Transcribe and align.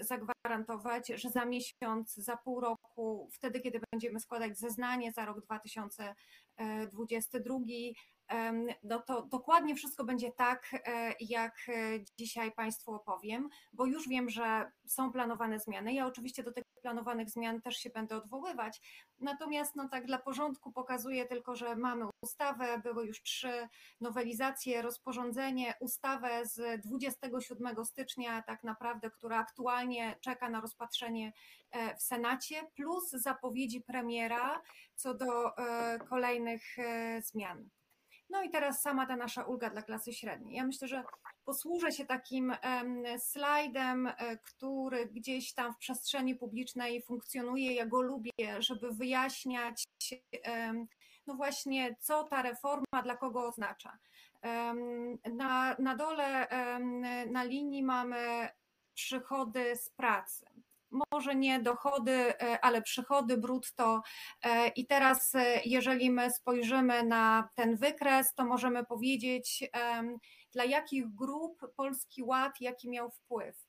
zagwarantować, 0.00 1.08
że 1.08 1.30
za 1.30 1.44
miesiąc, 1.44 2.14
za 2.14 2.36
pół 2.36 2.60
roku, 2.60 3.28
wtedy, 3.32 3.60
kiedy 3.60 3.80
będziemy 3.92 4.20
składać 4.20 4.58
zeznanie 4.58 5.12
za 5.12 5.24
rok 5.24 5.46
2022, 6.92 7.58
no 8.82 9.00
to 9.00 9.22
dokładnie 9.22 9.74
wszystko 9.74 10.04
będzie 10.04 10.32
tak, 10.32 10.70
e, 10.72 11.14
jak 11.20 11.54
e, 11.68 11.72
dzisiaj 12.18 12.52
Państwu 12.52 12.94
opowiem, 12.94 13.48
bo 13.72 13.86
już 13.86 14.08
wiem, 14.08 14.30
że 14.30 14.72
są 14.86 15.12
planowane 15.12 15.60
zmiany. 15.60 15.92
Ja 15.92 16.06
oczywiście 16.06 16.42
do 16.42 16.52
tych 16.52 16.64
planowanych 16.82 17.30
zmian 17.30 17.60
też 17.60 17.76
się 17.76 17.90
będę 17.90 18.16
odwoływać. 18.16 18.80
Natomiast 19.18 19.76
no 19.76 19.88
tak 19.88 20.06
dla 20.06 20.18
porządku 20.18 20.72
pokazuję 20.72 21.26
tylko, 21.26 21.56
że 21.56 21.76
mamy 21.76 22.04
ustawę, 22.20 22.80
były 22.84 23.06
już 23.06 23.22
trzy 23.22 23.68
nowelizacje, 24.00 24.82
rozporządzenie, 24.82 25.74
ustawę 25.80 26.46
z 26.46 26.82
27 26.86 27.84
stycznia 27.84 28.42
tak 28.42 28.64
naprawdę, 28.64 29.10
która 29.10 29.38
aktualnie 29.38 30.16
czeka 30.20 30.50
na 30.50 30.60
rozpatrzenie 30.60 31.26
e, 31.26 31.65
w 31.98 32.02
Senacie, 32.02 32.62
plus 32.74 33.10
zapowiedzi 33.10 33.80
premiera 33.80 34.62
co 34.94 35.14
do 35.14 35.52
kolejnych 36.08 36.76
zmian. 37.20 37.68
No 38.30 38.42
i 38.42 38.50
teraz 38.50 38.82
sama 38.82 39.06
ta 39.06 39.16
nasza 39.16 39.44
ulga 39.44 39.70
dla 39.70 39.82
klasy 39.82 40.12
średniej. 40.12 40.56
Ja 40.56 40.64
myślę, 40.64 40.88
że 40.88 41.04
posłużę 41.44 41.92
się 41.92 42.06
takim 42.06 42.54
slajdem, 43.18 44.06
e, 44.06 44.36
który 44.36 45.06
gdzieś 45.06 45.54
tam 45.54 45.74
w 45.74 45.78
przestrzeni 45.78 46.34
publicznej 46.34 47.02
funkcjonuje. 47.02 47.74
Ja 47.74 47.86
go 47.86 48.02
lubię, 48.02 48.30
żeby 48.58 48.90
wyjaśniać, 48.92 49.84
no 51.26 51.34
właśnie, 51.34 51.96
co 52.00 52.24
ta 52.24 52.42
reforma 52.42 53.02
dla 53.02 53.16
kogo 53.16 53.46
oznacza. 53.46 53.98
Na, 55.32 55.76
na 55.78 55.96
dole 55.96 56.48
na 57.30 57.44
linii 57.44 57.82
mamy 57.82 58.48
przychody 58.94 59.76
z 59.76 59.90
pracy 59.90 60.46
może 61.12 61.34
nie 61.34 61.60
dochody, 61.60 62.12
e, 62.12 62.64
ale 62.64 62.82
przychody 62.82 63.36
brutto. 63.36 64.02
E, 64.44 64.68
I 64.68 64.86
teraz, 64.86 65.34
e, 65.34 65.60
jeżeli 65.64 66.10
my 66.10 66.30
spojrzymy 66.30 67.02
na 67.02 67.48
ten 67.54 67.76
wykres, 67.76 68.34
to 68.34 68.44
możemy 68.44 68.84
powiedzieć, 68.84 69.70
dla 70.52 70.64
jakich 70.64 71.14
grup 71.14 71.60
Polski 71.76 72.22
Ład 72.22 72.52
jaki 72.60 72.90
miał 72.90 73.10
wpływ. 73.10 73.65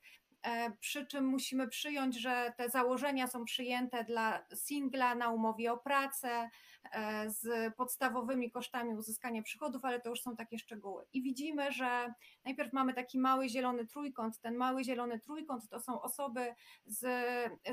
E, 0.48 0.72
przy 0.80 1.06
czym 1.06 1.26
musimy 1.26 1.68
przyjąć, 1.68 2.20
że 2.20 2.54
te 2.58 2.70
założenia 2.70 3.28
są 3.28 3.46
przyjęte 3.46 4.04
dla 4.04 4.46
singla 4.54 5.16
na 5.16 5.30
umowie 5.30 5.74
o 5.74 5.78
pracę 5.78 6.50
e, 6.92 7.30
z 7.30 7.76
podstawowymi 7.76 8.52
kosztami 8.52 8.96
uzyskania 8.96 9.42
przychodów, 9.42 9.86
ale 9.86 10.02
to 10.02 10.10
już 10.10 10.22
są 10.22 10.36
takie 10.36 10.60
szczegóły. 10.60 11.06
I 11.14 11.22
widzimy, 11.22 11.72
że 11.72 12.14
najpierw 12.46 12.74
mamy 12.74 12.94
taki 12.94 13.20
mały 13.20 13.50
zielony 13.50 13.86
trójkąt. 13.86 14.40
Ten 14.40 14.56
mały 14.56 14.84
zielony 14.84 15.20
trójkąt 15.20 15.70
to 15.70 15.80
są 15.80 16.02
osoby 16.02 16.54
z 16.86 17.08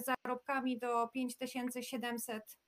zarobkami 0.05 0.79
do 0.79 1.09
5700 1.09 2.59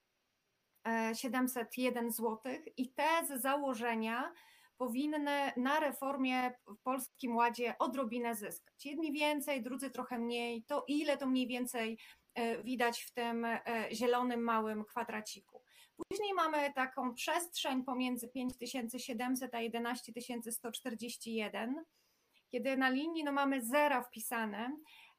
701 1.14 2.12
zł 2.12 2.40
i 2.76 2.92
te 2.92 3.26
z 3.26 3.42
założenia 3.42 4.32
powinny 4.78 5.52
na 5.56 5.80
reformie 5.80 6.52
w 6.66 6.76
Polskim 6.82 7.36
Ładzie 7.36 7.74
odrobinę 7.78 8.34
zyskać. 8.34 8.86
Jedni 8.86 9.12
więcej, 9.12 9.62
drudzy 9.62 9.90
trochę 9.90 10.18
mniej. 10.18 10.62
To 10.62 10.84
ile 10.88 11.16
to 11.16 11.26
mniej 11.26 11.46
więcej 11.46 11.98
e, 12.34 12.62
widać 12.62 13.02
w 13.02 13.12
tym 13.12 13.44
e, 13.44 13.62
zielonym 13.92 14.40
małym 14.40 14.84
kwadraciku. 14.84 15.62
Później 16.08 16.34
mamy 16.34 16.72
taką 16.72 17.14
przestrzeń 17.14 17.84
pomiędzy 17.84 18.28
5700 18.28 19.54
a 19.54 19.60
11141, 19.60 21.84
kiedy 22.48 22.76
na 22.76 22.90
linii 22.90 23.24
no, 23.24 23.32
mamy 23.32 23.62
zera 23.62 24.02
wpisane, 24.02 24.76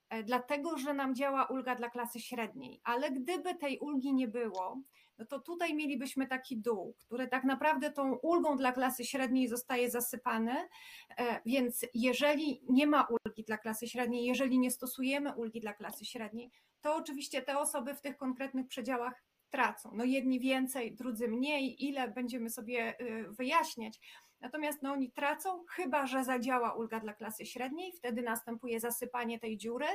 E, 0.10 0.24
dlatego 0.24 0.78
że 0.78 0.94
nam 0.94 1.16
działa 1.16 1.46
ulga 1.46 1.76
dla 1.76 1.90
klasy 1.90 2.20
średniej. 2.20 2.82
Ale 2.84 3.12
gdyby 3.12 3.56
tej 3.56 3.80
ulgi 3.80 4.14
nie 4.14 4.28
było, 4.28 4.82
no 5.18 5.26
to 5.26 5.40
tutaj 5.40 5.76
mielibyśmy 5.76 6.28
taki 6.28 6.58
dół, 6.58 6.96
który 7.00 7.28
tak 7.28 7.44
naprawdę 7.44 7.92
tą 7.92 8.16
ulgą 8.16 8.58
dla 8.58 8.72
klasy 8.72 9.06
średniej 9.06 9.48
zostaje 9.48 9.92
zasypany. 9.92 10.56
E, 11.18 11.42
więc 11.46 11.86
jeżeli 11.94 12.62
nie 12.70 12.88
ma 12.88 13.08
ulgi 13.26 13.44
dla 13.44 13.58
klasy 13.58 13.88
średniej, 13.88 14.26
jeżeli 14.26 14.60
nie 14.60 14.72
stosujemy 14.72 15.36
ulgi 15.36 15.60
dla 15.60 15.74
klasy 15.74 16.06
średniej, 16.06 16.52
to 16.82 16.96
oczywiście 16.96 17.42
te 17.42 17.60
osoby 17.60 17.96
w 17.96 18.02
tych 18.02 18.18
konkretnych 18.18 18.68
przedziałach 18.68 19.24
tracą. 19.50 19.92
No 19.94 20.04
jedni 20.04 20.40
więcej, 20.40 20.96
drudzy 20.96 21.28
mniej, 21.28 21.86
ile 21.86 22.08
będziemy 22.08 22.50
sobie 22.50 23.02
y, 23.02 23.32
wyjaśniać 23.32 24.00
Natomiast 24.42 24.82
no, 24.82 24.92
oni 24.92 25.12
tracą, 25.12 25.66
chyba 25.70 26.06
że 26.06 26.24
zadziała 26.24 26.74
ulga 26.74 27.00
dla 27.00 27.14
klasy 27.14 27.46
średniej, 27.46 27.92
wtedy 27.92 28.22
następuje 28.22 28.80
zasypanie 28.80 29.40
tej 29.40 29.58
dziury 29.58 29.88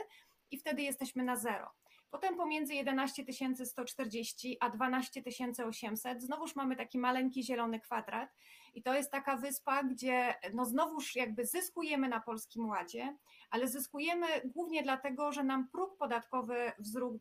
i 0.50 0.59
wtedy 0.59 0.83
jesteśmy 0.83 1.25
na 1.25 1.37
zero. 1.37 1.71
Potem 2.12 2.37
pomiędzy 2.37 2.75
11 2.75 3.25
140 3.65 4.56
a 4.61 4.71
12 4.71 5.23
800 5.67 6.23
znowuż 6.23 6.56
mamy 6.56 6.77
taki 6.77 6.99
maleńki 6.99 7.43
zielony 7.43 7.81
kwadrat 7.81 8.31
i 8.75 8.83
to 8.83 8.95
jest 8.95 9.11
taka 9.11 9.37
wyspa, 9.37 9.84
gdzie 9.84 10.34
no 10.55 10.65
znowuż 10.65 11.17
jakby 11.17 11.47
zyskujemy 11.47 12.09
na 12.09 12.21
Polskim 12.21 12.69
Ładzie, 12.69 13.17
ale 13.51 13.69
zyskujemy 13.69 14.27
głównie 14.45 14.83
dlatego, 14.83 15.33
że 15.33 15.45
nam 15.45 15.69
próg 15.69 15.97
podatkowy 15.97 16.72
wzrósł, 16.78 17.21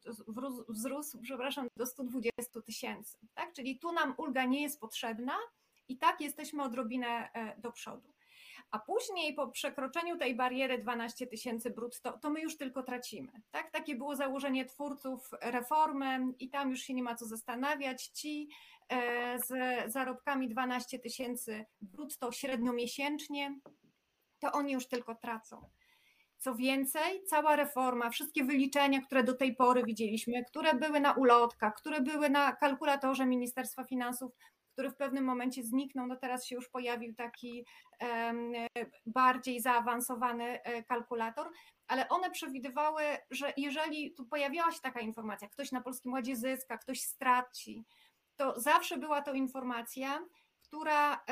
wzrósł 0.70 1.22
przepraszam, 1.22 1.68
do 1.78 1.86
120 1.86 2.62
tysięcy. 2.66 3.18
Tak? 3.34 3.54
Czyli 3.54 3.80
tu 3.80 3.92
nam 3.92 4.14
ulga 4.18 4.46
nie 4.46 4.62
jest 4.62 4.80
potrzebna, 4.80 5.34
i 5.88 5.98
tak 5.98 6.22
jesteśmy 6.22 6.64
odrobinę 6.64 7.34
e, 7.34 7.62
do 7.62 7.72
przodu. 7.72 8.14
A 8.72 8.80
później 8.80 9.34
po 9.34 9.48
przekroczeniu 9.48 10.18
tej 10.18 10.36
bariery 10.36 10.78
12 10.78 11.28
tysięcy 11.28 11.70
brutto, 11.70 12.18
to 12.18 12.30
my 12.30 12.42
już 12.42 12.58
tylko 12.58 12.84
tracimy. 12.84 13.32
Tak? 13.52 13.72
Takie 13.72 13.96
było 13.96 14.16
założenie 14.16 14.66
twórców 14.66 15.30
reformy 15.42 16.20
i 16.40 16.50
tam 16.50 16.70
już 16.70 16.80
się 16.80 16.94
nie 16.94 17.04
ma 17.04 17.16
co 17.16 17.26
zastanawiać. 17.26 18.08
Ci 18.08 18.50
e, 18.90 19.40
z 19.40 19.54
zarobkami 19.92 20.50
12 20.50 21.00
tysięcy 21.00 21.66
brutto 21.82 22.32
średnio 22.32 22.74
miesięcznie, 22.74 23.60
to 24.40 24.52
oni 24.52 24.74
już 24.74 24.88
tylko 24.88 25.16
tracą. 25.16 25.70
Co 26.38 26.56
więcej, 26.56 27.24
cała 27.24 27.56
reforma, 27.56 28.10
wszystkie 28.10 28.44
wyliczenia, 28.44 29.02
które 29.02 29.24
do 29.24 29.34
tej 29.34 29.56
pory 29.56 29.84
widzieliśmy, 29.84 30.46
które 30.46 30.74
były 30.74 31.00
na 31.00 31.14
ulotkach, 31.14 31.76
które 31.76 32.02
były 32.02 32.30
na 32.30 32.56
kalkulatorze 32.56 33.26
Ministerstwa 33.26 33.84
Finansów, 33.84 34.32
który 34.74 34.90
w 34.90 34.96
pewnym 34.96 35.24
momencie 35.24 35.64
zniknął, 35.64 36.08
no 36.08 36.16
teraz 36.16 36.46
się 36.46 36.56
już 36.56 36.70
pojawił 36.70 37.16
taki 37.16 37.66
bardziej 39.06 39.62
zaawansowany 39.62 40.64
e, 40.64 40.84
kalkulator, 40.84 41.50
ale 41.88 42.10
one 42.10 42.32
przewidywały, 42.32 43.04
że 43.32 43.54
jeżeli 43.58 44.14
tu 44.14 44.26
pojawiała 44.26 44.72
się 44.72 44.80
taka 44.80 45.00
informacja, 45.00 45.50
ktoś 45.50 45.72
na 45.72 45.82
Polskim 45.82 46.14
Ładzie 46.14 46.36
zyska, 46.36 46.78
ktoś 46.78 47.02
straci, 47.02 47.84
to 48.36 48.60
zawsze 48.60 48.98
była 48.98 49.22
to 49.22 49.34
informacja, 49.34 50.26
która 50.64 51.24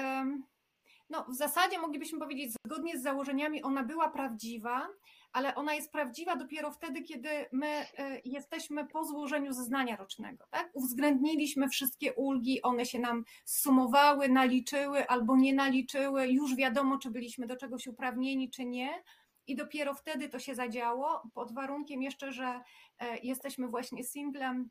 no, 1.10 1.26
w 1.30 1.36
zasadzie 1.36 1.80
moglibyśmy 1.80 2.20
powiedzieć, 2.20 2.54
zgodnie 2.66 3.00
z 3.00 3.04
założeniami, 3.04 3.64
ona 3.64 3.84
była 3.84 4.10
prawdziwa, 4.10 4.88
ale 5.32 5.56
ona 5.56 5.74
jest 5.74 5.92
prawdziwa 5.92 6.36
dopiero 6.36 6.72
wtedy, 6.72 7.02
kiedy 7.02 7.30
my 7.52 7.68
e, 7.68 7.86
jesteśmy 8.26 8.88
po 8.88 9.04
złożeniu 9.04 9.54
zeznania 9.54 9.96
rocznego. 9.96 10.46
Tak? 10.50 10.70
Uwzględniliśmy 10.74 11.70
wszystkie 11.70 12.14
ulgi, 12.14 12.62
one 12.62 12.86
się 12.86 13.00
nam 13.00 13.24
sumowały, 13.46 14.30
naliczyły 14.30 15.08
albo 15.08 15.38
nie 15.38 15.54
naliczyły, 15.54 16.28
już 16.28 16.56
wiadomo, 16.56 16.98
czy 16.98 17.12
byliśmy 17.12 17.48
do 17.48 17.58
czegoś 17.58 17.88
uprawnieni, 17.88 18.50
czy 18.50 18.66
nie. 18.66 19.04
I 19.48 19.56
dopiero 19.56 19.94
wtedy 19.94 20.30
to 20.30 20.40
się 20.40 20.56
zadziało, 20.56 21.22
pod 21.34 21.54
warunkiem 21.54 22.02
jeszcze, 22.02 22.32
że 22.32 22.62
e, 23.00 23.18
jesteśmy 23.18 23.68
właśnie 23.68 24.04
singlem 24.04 24.70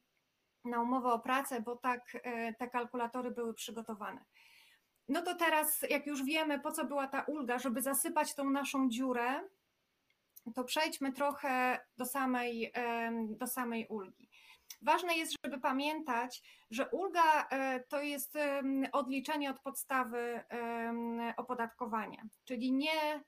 na 0.64 0.82
umowę 0.82 1.12
o 1.12 1.18
pracę, 1.18 1.60
bo 1.60 1.76
tak 1.76 2.00
e, 2.14 2.54
te 2.54 2.68
kalkulatory 2.68 3.30
były 3.30 3.54
przygotowane. 3.54 4.24
No 5.08 5.22
to 5.22 5.34
teraz, 5.34 5.82
jak 5.91 6.06
już 6.06 6.24
wiemy, 6.24 6.60
po 6.60 6.72
co 6.72 6.84
była 6.84 7.06
ta 7.06 7.22
ulga, 7.22 7.58
żeby 7.58 7.82
zasypać 7.82 8.34
tą 8.34 8.50
naszą 8.50 8.88
dziurę, 8.88 9.41
to 10.53 10.64
przejdźmy 10.64 11.12
trochę 11.12 11.78
do 11.97 12.06
samej, 12.06 12.72
do 13.28 13.47
samej 13.47 13.86
ulgi. 13.89 14.28
Ważne 14.83 15.16
jest, 15.16 15.34
żeby 15.45 15.60
pamiętać, 15.60 16.42
że 16.71 16.89
ulga 16.89 17.48
e, 17.48 17.80
to 17.80 18.03
jest 18.03 18.39
odliczenie 18.92 19.50
od 19.50 19.60
podstawy 19.60 20.45
opodatkowania, 21.36 22.22
czyli 22.45 22.72
nie 22.72 23.22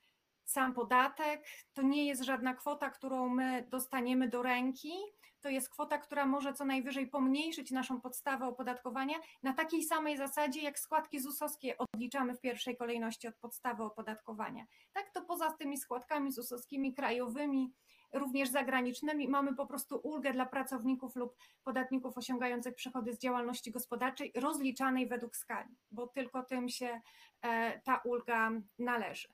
sam 0.45 0.75
podatek, 0.75 1.47
to 1.73 1.83
nie 1.83 2.07
jest 2.07 2.23
żadna 2.23 2.55
kwota, 2.55 2.91
którą 2.91 3.29
my 3.29 3.67
dostaniemy 3.71 4.29
do 4.29 4.43
ręki, 4.43 4.93
to 5.41 5.49
jest 5.49 5.71
kwota, 5.71 5.99
która 5.99 6.27
może 6.27 6.53
co 6.53 6.65
najwyżej 6.65 7.07
pomniejszyć 7.07 7.71
naszą 7.71 8.01
podstawę 8.01 8.47
opodatkowania 8.47 9.19
na 9.43 9.53
takiej 9.53 9.83
samej 9.83 10.17
zasadzie, 10.17 10.63
jak 10.63 10.79
składki 10.79 11.21
ZUS-owskie 11.21 11.79
odliczamy 11.79 12.35
w 12.35 12.41
pierwszej 12.41 12.77
kolejności 12.77 13.29
od 13.29 13.37
podstawy 13.37 13.83
opodatkowania. 13.83 14.65
Tak 14.93 15.11
to 15.11 15.23
poza 15.23 15.53
tymi 15.53 15.79
składkami 15.79 16.33
ZUS-owskimi 16.33 16.95
krajowymi, 16.95 17.73
również 18.13 18.49
zagranicznymi, 18.49 19.29
mamy 19.29 19.55
po 19.55 19.67
prostu 19.67 20.01
ulgę 20.03 20.33
dla 20.33 20.47
pracowników 20.47 21.17
lub 21.17 21.37
podatników 21.65 22.19
osiągających 22.19 22.75
przychody 22.75 23.15
z 23.15 23.19
działalności 23.19 23.71
gospodarczej 23.71 24.33
rozliczanej 24.35 25.09
według 25.09 25.37
skali, 25.37 25.77
bo 25.91 26.07
tylko 26.07 26.43
tym 26.43 26.69
się 26.69 27.01
e, 27.43 27.81
ta 27.81 28.01
ulga 28.05 28.51
należy. 28.79 29.29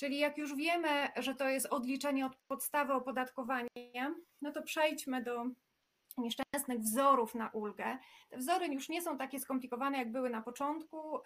Czyli 0.00 0.18
jak 0.18 0.38
już 0.38 0.56
wiemy, 0.56 1.08
że 1.16 1.34
to 1.34 1.48
jest 1.48 1.66
odliczenie 1.66 2.26
od 2.26 2.36
podstawy 2.36 2.92
opodatkowania, 2.92 4.14
no 4.42 4.52
to 4.52 4.62
przejdźmy 4.62 5.22
do 5.22 5.44
nieszczęsnych 6.18 6.78
wzorów 6.78 7.34
na 7.34 7.48
ulgę. 7.48 7.98
Te 8.28 8.38
wzory 8.38 8.66
już 8.66 8.88
nie 8.88 9.02
są 9.02 9.18
takie 9.18 9.40
skomplikowane, 9.40 9.98
jak 9.98 10.12
były 10.12 10.30
na 10.30 10.42
początku, 10.42 11.18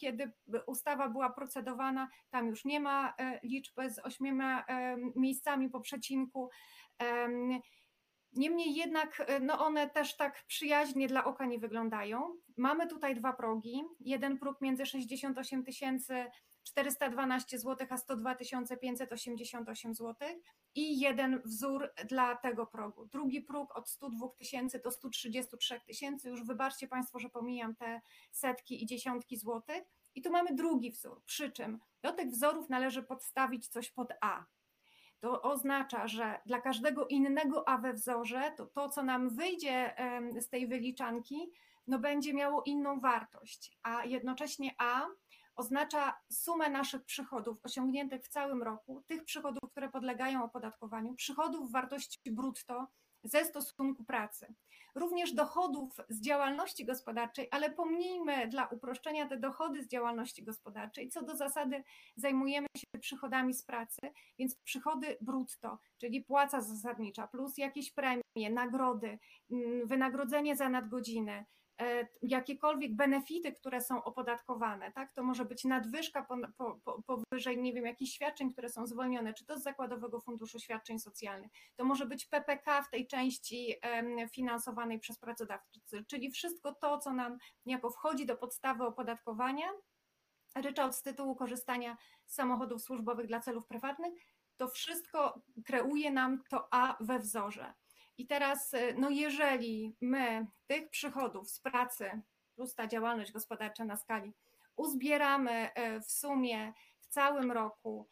kiedy 0.00 0.32
ustawa 0.66 1.08
była 1.08 1.30
procedowana. 1.30 2.08
Tam 2.30 2.46
już 2.46 2.64
nie 2.64 2.80
ma 2.80 3.14
e, 3.18 3.40
liczby 3.42 3.90
z 3.90 3.98
ośmioma 3.98 4.64
miejscami 5.16 5.70
po 5.70 5.80
przecinku. 5.80 6.50
Niemniej 8.32 8.74
jednak 8.74 9.24
e, 9.26 9.40
no 9.40 9.66
one 9.66 9.90
też 9.90 10.16
tak 10.16 10.44
przyjaźnie 10.46 11.08
dla 11.08 11.24
oka 11.24 11.46
nie 11.46 11.58
wyglądają. 11.58 12.34
Mamy 12.56 12.86
tutaj 12.86 13.14
dwa 13.14 13.32
progi. 13.32 13.82
Jeden 14.00 14.38
próg 14.38 14.60
między 14.60 14.86
68 14.86 15.64
tysięcy 15.64 16.26
412 16.64 17.58
zł, 17.58 17.86
a 17.90 17.96
102 17.96 18.34
588 18.34 19.94
zł 19.94 20.28
i 20.74 21.00
jeden 21.00 21.42
wzór 21.44 21.90
dla 22.08 22.36
tego 22.36 22.66
progu. 22.66 23.06
Drugi 23.06 23.40
próg 23.40 23.76
od 23.76 23.88
102 23.88 24.28
tysięcy 24.28 24.80
do 24.84 24.90
133 24.90 25.80
tysięcy. 25.86 26.28
Już 26.28 26.44
wybaczcie 26.44 26.88
Państwo, 26.88 27.18
że 27.18 27.30
pomijam 27.30 27.76
te 27.76 28.00
setki 28.32 28.82
i 28.82 28.86
dziesiątki 28.86 29.36
złotych. 29.36 29.84
I 30.14 30.22
tu 30.22 30.30
mamy 30.30 30.54
drugi 30.54 30.90
wzór, 30.90 31.22
przy 31.24 31.52
czym 31.52 31.78
do 32.02 32.12
tych 32.12 32.30
wzorów 32.30 32.68
należy 32.68 33.02
podstawić 33.02 33.68
coś 33.68 33.90
pod 33.90 34.12
A. 34.20 34.44
To 35.20 35.42
oznacza, 35.42 36.06
że 36.08 36.40
dla 36.46 36.60
każdego 36.60 37.06
innego 37.06 37.68
A 37.68 37.78
we 37.78 37.92
wzorze, 37.92 38.52
to 38.56 38.66
to, 38.66 38.88
co 38.88 39.02
nam 39.02 39.30
wyjdzie 39.30 39.94
z 40.40 40.48
tej 40.48 40.66
wyliczanki, 40.66 41.52
no 41.86 41.98
będzie 41.98 42.34
miało 42.34 42.62
inną 42.62 43.00
wartość, 43.00 43.78
a 43.82 44.04
jednocześnie 44.04 44.74
A 44.78 45.06
oznacza 45.56 46.20
sumę 46.32 46.70
naszych 46.70 47.04
przychodów 47.04 47.58
osiągniętych 47.64 48.22
w 48.24 48.28
całym 48.28 48.62
roku, 48.62 49.02
tych 49.06 49.24
przychodów, 49.24 49.70
które 49.70 49.88
podlegają 49.88 50.44
opodatkowaniu, 50.44 51.14
przychodów 51.14 51.72
wartości 51.72 52.32
brutto 52.32 52.86
ze 53.24 53.44
stosunku 53.44 54.04
pracy. 54.04 54.54
Również 54.94 55.32
dochodów 55.32 55.96
z 56.08 56.20
działalności 56.20 56.84
gospodarczej, 56.84 57.48
ale 57.50 57.70
pomnijmy 57.70 58.48
dla 58.48 58.66
uproszczenia 58.66 59.28
te 59.28 59.36
dochody 59.36 59.82
z 59.82 59.88
działalności 59.88 60.44
gospodarczej. 60.44 61.08
Co 61.08 61.22
do 61.22 61.36
zasady 61.36 61.84
zajmujemy 62.16 62.66
się 62.76 63.00
przychodami 63.00 63.54
z 63.54 63.62
pracy, 63.62 64.00
więc 64.38 64.56
przychody 64.56 65.16
brutto, 65.20 65.78
czyli 65.98 66.24
płaca 66.24 66.60
zasadnicza 66.60 67.26
plus 67.26 67.58
jakieś 67.58 67.92
premie, 67.92 68.50
nagrody, 68.50 69.18
mm, 69.50 69.86
wynagrodzenie 69.86 70.56
za 70.56 70.68
nadgodziny, 70.68 71.44
jakiekolwiek 72.22 72.96
benefity, 72.96 73.52
które 73.52 73.80
są 73.80 74.04
opodatkowane, 74.04 74.92
tak? 74.92 75.12
To 75.12 75.22
może 75.22 75.44
być 75.44 75.64
nadwyżka 75.64 76.22
po, 76.22 76.36
po, 76.84 77.02
powyżej, 77.02 77.58
nie 77.58 77.72
wiem, 77.72 77.86
jakichś 77.86 78.12
świadczeń, 78.12 78.52
które 78.52 78.68
są 78.68 78.86
zwolnione, 78.86 79.34
czy 79.34 79.46
to 79.46 79.58
z 79.58 79.62
Zakładowego 79.62 80.20
Funduszu 80.20 80.58
Świadczeń 80.58 80.98
Socjalnych. 80.98 81.50
To 81.76 81.84
może 81.84 82.06
być 82.06 82.26
PPK 82.26 82.82
w 82.82 82.90
tej 82.90 83.06
części 83.06 83.74
finansowanej 84.32 84.98
przez 84.98 85.18
pracodawcę, 85.18 86.04
czyli 86.06 86.30
wszystko 86.30 86.74
to, 86.74 86.98
co 86.98 87.12
nam 87.12 87.38
niejako 87.66 87.90
wchodzi 87.90 88.26
do 88.26 88.36
podstawy 88.36 88.84
opodatkowania, 88.84 89.66
ryczałt 90.56 90.94
z 90.94 91.02
tytułu 91.02 91.36
korzystania 91.36 91.96
z 92.26 92.34
samochodów 92.34 92.82
służbowych 92.82 93.26
dla 93.26 93.40
celów 93.40 93.66
prywatnych, 93.66 94.12
to 94.56 94.68
wszystko 94.68 95.42
kreuje 95.64 96.10
nam 96.10 96.42
to 96.50 96.68
A 96.70 96.96
we 97.00 97.18
wzorze. 97.18 97.74
I 98.18 98.26
teraz, 98.26 98.74
y, 98.74 98.94
no 98.98 99.10
jeżeli 99.10 99.96
my 100.00 100.46
tych 100.66 100.90
przychodów 100.90 101.50
z 101.50 101.60
pracy 101.60 102.22
plus 102.54 102.74
ta 102.74 102.86
działalność 102.86 103.32
gospodarcza 103.32 103.84
na 103.84 103.96
skali 103.96 104.32
uzbieramy 104.76 105.70
y, 105.96 106.00
w 106.00 106.10
sumie 106.10 106.72
w 107.00 107.06
całym 107.06 107.52
roku 107.52 108.08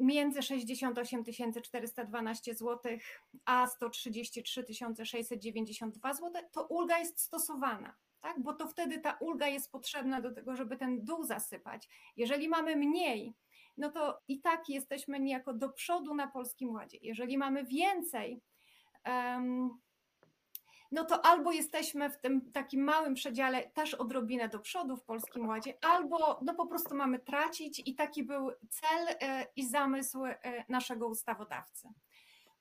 między 0.00 0.42
68 0.42 1.24
412 1.62 2.54
zł 2.54 2.98
a 3.44 3.66
133 3.66 4.64
692 5.04 6.14
zł, 6.14 6.42
to 6.52 6.66
ulga 6.66 6.98
jest 6.98 7.20
stosowana. 7.20 7.94
Tak? 8.20 8.42
Bo 8.42 8.54
to 8.54 8.68
wtedy 8.68 8.98
ta 8.98 9.16
ulga 9.20 9.48
jest 9.48 9.72
potrzebna 9.72 10.20
do 10.20 10.32
tego, 10.32 10.56
żeby 10.56 10.76
ten 10.76 11.04
dół 11.04 11.24
zasypać. 11.24 11.88
Jeżeli 12.16 12.48
mamy 12.48 12.76
mniej, 12.76 13.34
no 13.76 13.90
to 13.90 14.20
i 14.28 14.40
tak 14.40 14.68
jesteśmy 14.68 15.20
niejako 15.20 15.54
do 15.54 15.68
przodu 15.68 16.14
na 16.14 16.26
polskim 16.28 16.70
ładzie. 16.70 16.98
Jeżeli 17.02 17.38
mamy 17.38 17.64
więcej, 17.64 18.40
no 20.94 21.04
to 21.04 21.26
albo 21.26 21.52
jesteśmy 21.52 22.10
w 22.10 22.18
tym 22.18 22.52
takim 22.52 22.84
małym 22.84 23.14
przedziale 23.14 23.70
też 23.70 23.94
odrobinę 23.94 24.48
do 24.48 24.58
przodu 24.58 24.96
w 24.96 25.04
Polskim 25.04 25.48
Ładzie, 25.48 25.74
albo 25.82 26.40
no 26.42 26.54
po 26.54 26.66
prostu 26.66 26.94
mamy 26.94 27.18
tracić 27.18 27.82
i 27.86 27.94
taki 27.94 28.22
był 28.22 28.50
cel 28.70 29.08
e, 29.20 29.46
i 29.56 29.66
zamysł 29.66 30.24
e, 30.24 30.64
naszego 30.68 31.08
ustawodawcy. 31.08 31.88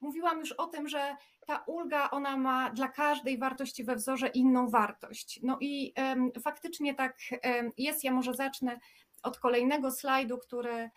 Mówiłam 0.02 0.40
już 0.40 0.52
o 0.52 0.68
tym, 0.68 0.88
że 0.88 1.16
ta 1.46 1.64
ulga, 1.68 2.10
ona 2.10 2.38
ma 2.38 2.70
dla 2.70 2.88
każdej 2.88 3.38
wartości 3.38 3.84
we 3.84 3.96
wzorze 3.96 4.28
inną 4.28 4.70
wartość. 4.70 5.40
No 5.44 5.58
i 5.62 5.94
faktycznie 6.42 6.96
tak 6.96 7.18
jest. 7.78 8.04
Ja 8.04 8.12
może 8.12 8.34
zacznę 8.34 8.80
od 9.24 9.40
kolejnego 9.40 9.92
slajdu, 9.92 10.38
który 10.38 10.90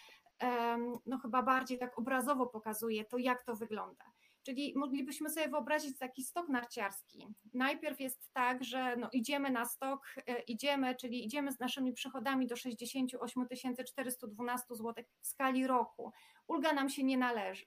no 1.07 1.19
chyba 1.19 1.43
bardziej 1.43 1.79
tak 1.79 1.99
obrazowo 1.99 2.47
pokazuje 2.47 3.05
to, 3.05 3.19
jak 3.19 3.45
to 3.45 3.57
wygląda. 3.57 4.05
Czyli 4.47 4.73
moglibyśmy 4.77 5.31
sobie 5.31 5.49
wyobrazić 5.49 5.99
taki 5.99 6.23
stok 6.23 6.49
narciarski. 6.49 7.27
Najpierw 7.55 8.01
jest 8.01 8.33
tak, 8.33 8.65
że 8.65 8.97
no 8.97 9.09
idziemy 9.13 9.51
na 9.51 9.65
stok, 9.65 10.15
e, 10.27 10.41
idziemy, 10.41 10.95
czyli 10.95 11.25
idziemy 11.25 11.53
z 11.53 11.61
naszymi 11.61 11.93
przychodami 11.93 12.47
do 12.47 12.57
68 12.57 13.47
412 13.87 14.67
zł 14.71 15.05
w 15.21 15.27
skali 15.27 15.67
roku. 15.67 16.13
Ulga 16.47 16.73
nam 16.73 16.89
się 16.89 17.05
nie 17.05 17.19
należy. 17.19 17.67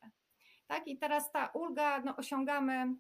Tak? 0.68 0.88
I 0.88 0.98
teraz 0.98 1.32
ta 1.32 1.48
ulga 1.54 2.02
no, 2.02 2.16
osiągamy 2.16 2.96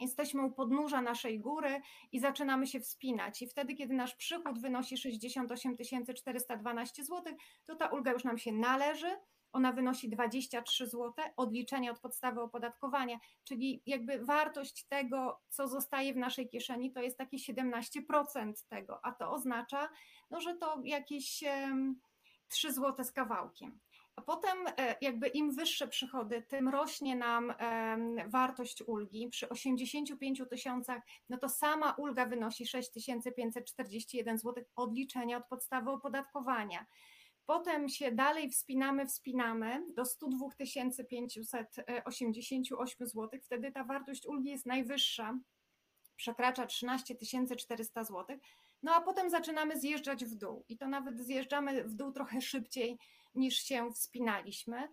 jesteśmy 0.00 0.42
u 0.42 0.52
podnóża 0.52 1.02
naszej 1.02 1.40
góry 1.40 1.80
i 2.12 2.20
zaczynamy 2.20 2.66
się 2.66 2.80
wspinać. 2.80 3.42
I 3.42 3.46
wtedy, 3.46 3.74
kiedy 3.74 3.94
nasz 3.94 4.14
przychód 4.14 4.60
wynosi 4.60 4.96
68 4.96 5.76
412 6.14 7.04
zł, 7.04 7.34
to 7.64 7.76
ta 7.76 7.86
ulga 7.86 8.12
już 8.12 8.24
nam 8.24 8.38
się 8.38 8.52
należy, 8.52 9.16
ona 9.52 9.72
wynosi 9.72 10.08
23 10.08 10.86
zł, 10.86 11.12
odliczenie 11.36 11.90
od 11.90 12.00
podstawy 12.00 12.40
opodatkowania, 12.40 13.18
czyli 13.44 13.82
jakby 13.86 14.24
wartość 14.24 14.84
tego, 14.84 15.40
co 15.48 15.68
zostaje 15.68 16.14
w 16.14 16.16
naszej 16.16 16.48
kieszeni, 16.48 16.92
to 16.92 17.02
jest 17.02 17.18
takie 17.18 17.36
17% 17.36 18.52
tego, 18.68 19.04
a 19.04 19.12
to 19.12 19.32
oznacza, 19.32 19.88
no, 20.30 20.40
że 20.40 20.56
to 20.56 20.80
jakieś 20.84 21.44
3 22.48 22.72
zł 22.72 23.04
z 23.04 23.12
kawałkiem. 23.12 23.80
A 24.16 24.22
potem, 24.22 24.58
e, 24.66 24.96
jakby 25.00 25.28
im 25.28 25.54
wyższe 25.54 25.88
przychody, 25.88 26.42
tym 26.42 26.68
rośnie 26.68 27.16
nam 27.16 27.54
wartość 28.26 28.82
ulgi. 28.86 29.28
Przy 29.28 29.48
85 29.48 30.42
tysiącach, 30.50 31.02
no 31.28 31.38
to 31.38 31.48
sama 31.48 31.92
ulga 31.92 32.26
wynosi 32.26 32.66
6541 32.66 34.38
zł 34.38 34.64
odliczenia 34.76 35.36
od 35.36 35.46
podstawy 35.46 35.90
opodatkowania. 35.90 36.86
Potem 37.50 37.88
się 37.88 38.12
dalej 38.12 38.50
wspinamy, 38.50 39.06
wspinamy 39.06 39.86
do 39.94 40.04
102 40.04 40.48
588 41.08 43.06
zł. 43.06 43.40
Wtedy 43.42 43.72
ta 43.72 43.84
wartość 43.84 44.26
ulgi 44.26 44.50
jest 44.50 44.66
najwyższa, 44.66 45.38
przekracza 46.16 46.66
13 46.66 47.16
400 47.56 48.04
zł. 48.04 48.38
No 48.82 48.94
a 48.94 49.00
potem 49.00 49.30
zaczynamy 49.30 49.80
zjeżdżać 49.80 50.24
w 50.24 50.34
dół 50.34 50.64
i 50.68 50.78
to 50.78 50.88
nawet 50.88 51.20
zjeżdżamy 51.20 51.84
w 51.84 51.94
dół 51.94 52.12
trochę 52.12 52.40
szybciej 52.40 52.98
niż 53.34 53.56
się 53.56 53.92
wspinaliśmy. 53.92 54.88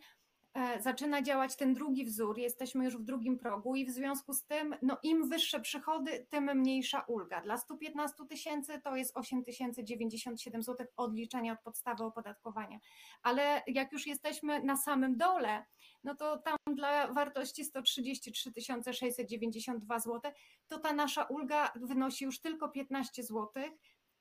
E, 0.57 0.81
zaczyna 0.81 1.21
działać 1.21 1.55
ten 1.55 1.73
drugi 1.73 2.05
wzór, 2.05 2.37
jesteśmy 2.37 2.85
już 2.85 2.97
w 2.97 3.03
drugim 3.03 3.37
progu 3.37 3.75
i 3.75 3.85
w 3.85 3.89
związku 3.89 4.33
z 4.33 4.43
tym, 4.45 4.75
no 4.81 4.97
im 5.03 5.29
wyższe 5.29 5.59
przychody, 5.59 6.27
tym 6.29 6.59
mniejsza 6.59 7.01
ulga. 7.01 7.41
Dla 7.41 7.57
115 7.57 8.25
tysięcy 8.29 8.81
to 8.83 8.95
jest 8.95 9.17
8097 9.17 10.63
zł 10.63 10.87
odliczenia 10.97 11.53
od 11.53 11.59
podstawy 11.59 12.03
opodatkowania. 12.03 12.79
Ale 13.23 13.63
jak 13.67 13.91
już 13.91 14.07
jesteśmy 14.07 14.63
na 14.63 14.77
samym 14.77 15.17
dole, 15.17 15.65
no 16.03 16.15
to 16.15 16.37
tam 16.37 16.57
dla 16.75 17.13
wartości 17.13 17.65
133 17.65 18.51
692 18.93 19.99
zł, 19.99 20.31
to 20.67 20.79
ta 20.79 20.93
nasza 20.93 21.23
ulga 21.23 21.71
wynosi 21.75 22.25
już 22.25 22.39
tylko 22.39 22.69
15 22.69 23.23
zł, 23.23 23.49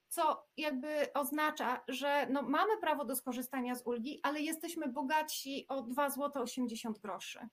co 0.09 0.47
jakby 0.57 1.13
oznacza, 1.15 1.85
że 1.89 2.27
no 2.31 2.43
mamy 2.43 2.79
prawo 2.79 3.05
do 3.05 3.17
skorzystania 3.17 3.75
z 3.75 3.87
ulgi, 3.87 4.21
ale 4.23 4.41
jesteśmy 4.41 4.89
bogatsi 4.89 5.67
o 5.69 5.83
2 5.83 6.11
zł 6.11 6.43
80 6.43 6.99
groszy. 6.99 7.49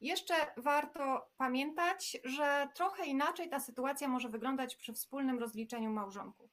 Jeszcze 0.00 0.34
warto 0.56 1.30
pamiętać, 1.36 2.16
że 2.24 2.68
trochę 2.74 3.06
inaczej 3.06 3.48
ta 3.48 3.60
sytuacja 3.60 4.08
może 4.08 4.28
wyglądać 4.28 4.76
przy 4.76 4.92
wspólnym 4.92 5.38
rozliczeniu 5.38 5.90
małżonków. 5.90 6.50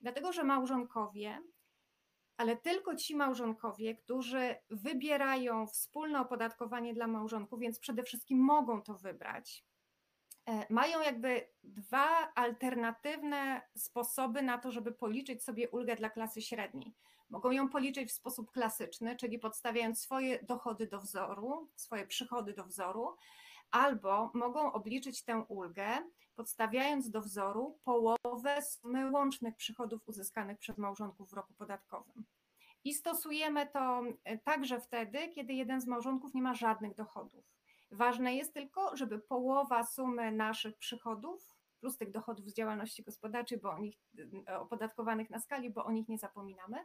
Dlatego, 0.00 0.32
że 0.32 0.44
małżonkowie, 0.44 1.42
ale 2.36 2.56
tylko 2.56 2.96
ci 2.96 3.16
małżonkowie, 3.16 3.94
którzy 3.94 4.56
wybierają 4.70 5.66
wspólne 5.66 6.20
opodatkowanie 6.20 6.94
dla 6.94 7.06
małżonków, 7.06 7.60
więc 7.60 7.78
przede 7.78 8.02
wszystkim 8.02 8.38
mogą 8.38 8.82
to 8.82 8.94
wybrać, 8.94 9.64
mają 10.70 11.00
jakby 11.00 11.48
dwa 11.62 12.34
alternatywne 12.34 13.62
sposoby 13.76 14.42
na 14.42 14.58
to, 14.58 14.70
żeby 14.70 14.92
policzyć 14.92 15.44
sobie 15.44 15.68
ulgę 15.68 15.96
dla 15.96 16.10
klasy 16.10 16.42
średniej. 16.42 16.94
Mogą 17.30 17.50
ją 17.50 17.68
policzyć 17.68 18.10
w 18.10 18.14
sposób 18.14 18.50
klasyczny, 18.50 19.16
czyli 19.16 19.38
podstawiając 19.38 20.00
swoje 20.00 20.42
dochody 20.42 20.86
do 20.86 21.00
wzoru, 21.00 21.70
swoje 21.76 22.06
przychody 22.06 22.52
do 22.52 22.64
wzoru, 22.64 23.16
albo 23.70 24.30
mogą 24.34 24.72
obliczyć 24.72 25.24
tę 25.24 25.44
ulgę, 25.48 25.88
podstawiając 26.34 27.10
do 27.10 27.20
wzoru 27.20 27.78
połowę 27.84 28.62
sumy 28.62 29.10
łącznych 29.10 29.56
przychodów 29.56 30.08
uzyskanych 30.08 30.58
przez 30.58 30.78
małżonków 30.78 31.30
w 31.30 31.32
roku 31.32 31.54
podatkowym. 31.54 32.24
I 32.84 32.94
stosujemy 32.94 33.66
to 33.66 34.02
e, 34.24 34.38
także 34.38 34.80
wtedy, 34.80 35.28
kiedy 35.28 35.52
jeden 35.52 35.80
z 35.80 35.86
małżonków 35.86 36.34
nie 36.34 36.42
ma 36.42 36.54
żadnych 36.54 36.94
dochodów. 36.94 37.51
Ważne 37.92 38.34
jest 38.34 38.54
tylko, 38.54 38.96
żeby 38.96 39.18
połowa 39.18 39.84
sumy 39.86 40.32
naszych 40.32 40.78
przychodów 40.78 41.56
plus 41.80 41.96
tych 41.96 42.10
dochodów 42.10 42.50
z 42.50 42.54
działalności 42.54 43.02
gospodarczej, 43.02 43.58
bo 43.58 43.70
o 43.70 43.78
nich 43.78 43.96
e, 44.48 44.58
opodatkowanych 44.58 45.30
na 45.30 45.40
skali, 45.40 45.70
bo 45.70 45.84
o 45.84 45.92
nich 45.92 46.08
nie 46.08 46.18
zapominamy, 46.18 46.78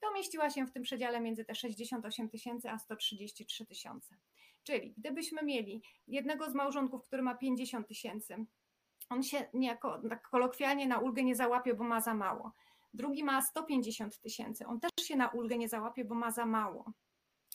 to 0.00 0.12
mieściła 0.12 0.50
się 0.50 0.66
w 0.66 0.72
tym 0.72 0.82
przedziale 0.82 1.20
między 1.20 1.44
te 1.44 1.54
68 1.54 2.28
tysięcy 2.28 2.70
a 2.70 2.78
133 2.78 3.66
tysiące. 3.66 4.16
Czyli 4.62 4.94
gdybyśmy 4.96 5.42
mieli 5.42 5.82
jednego 6.06 6.50
z 6.50 6.54
małżonków, 6.54 7.02
który 7.02 7.22
ma 7.22 7.34
50 7.34 7.88
tysięcy, 7.88 8.46
on 9.08 9.22
się 9.22 9.48
niejako 9.54 10.02
tak 10.08 10.28
kolokwialnie 10.28 10.86
na 10.86 10.98
ulgę 10.98 11.24
nie 11.24 11.36
załapie, 11.36 11.74
bo 11.74 11.84
ma 11.84 12.00
za 12.00 12.14
mało. 12.14 12.52
Drugi 12.94 13.24
ma 13.24 13.42
150 13.42 14.20
tysięcy, 14.20 14.66
on 14.66 14.80
też 14.80 14.90
się 15.06 15.16
na 15.16 15.28
ulgę 15.28 15.58
nie 15.58 15.68
załapie, 15.68 16.04
bo 16.04 16.14
ma 16.14 16.30
za 16.30 16.46
mało. 16.46 16.92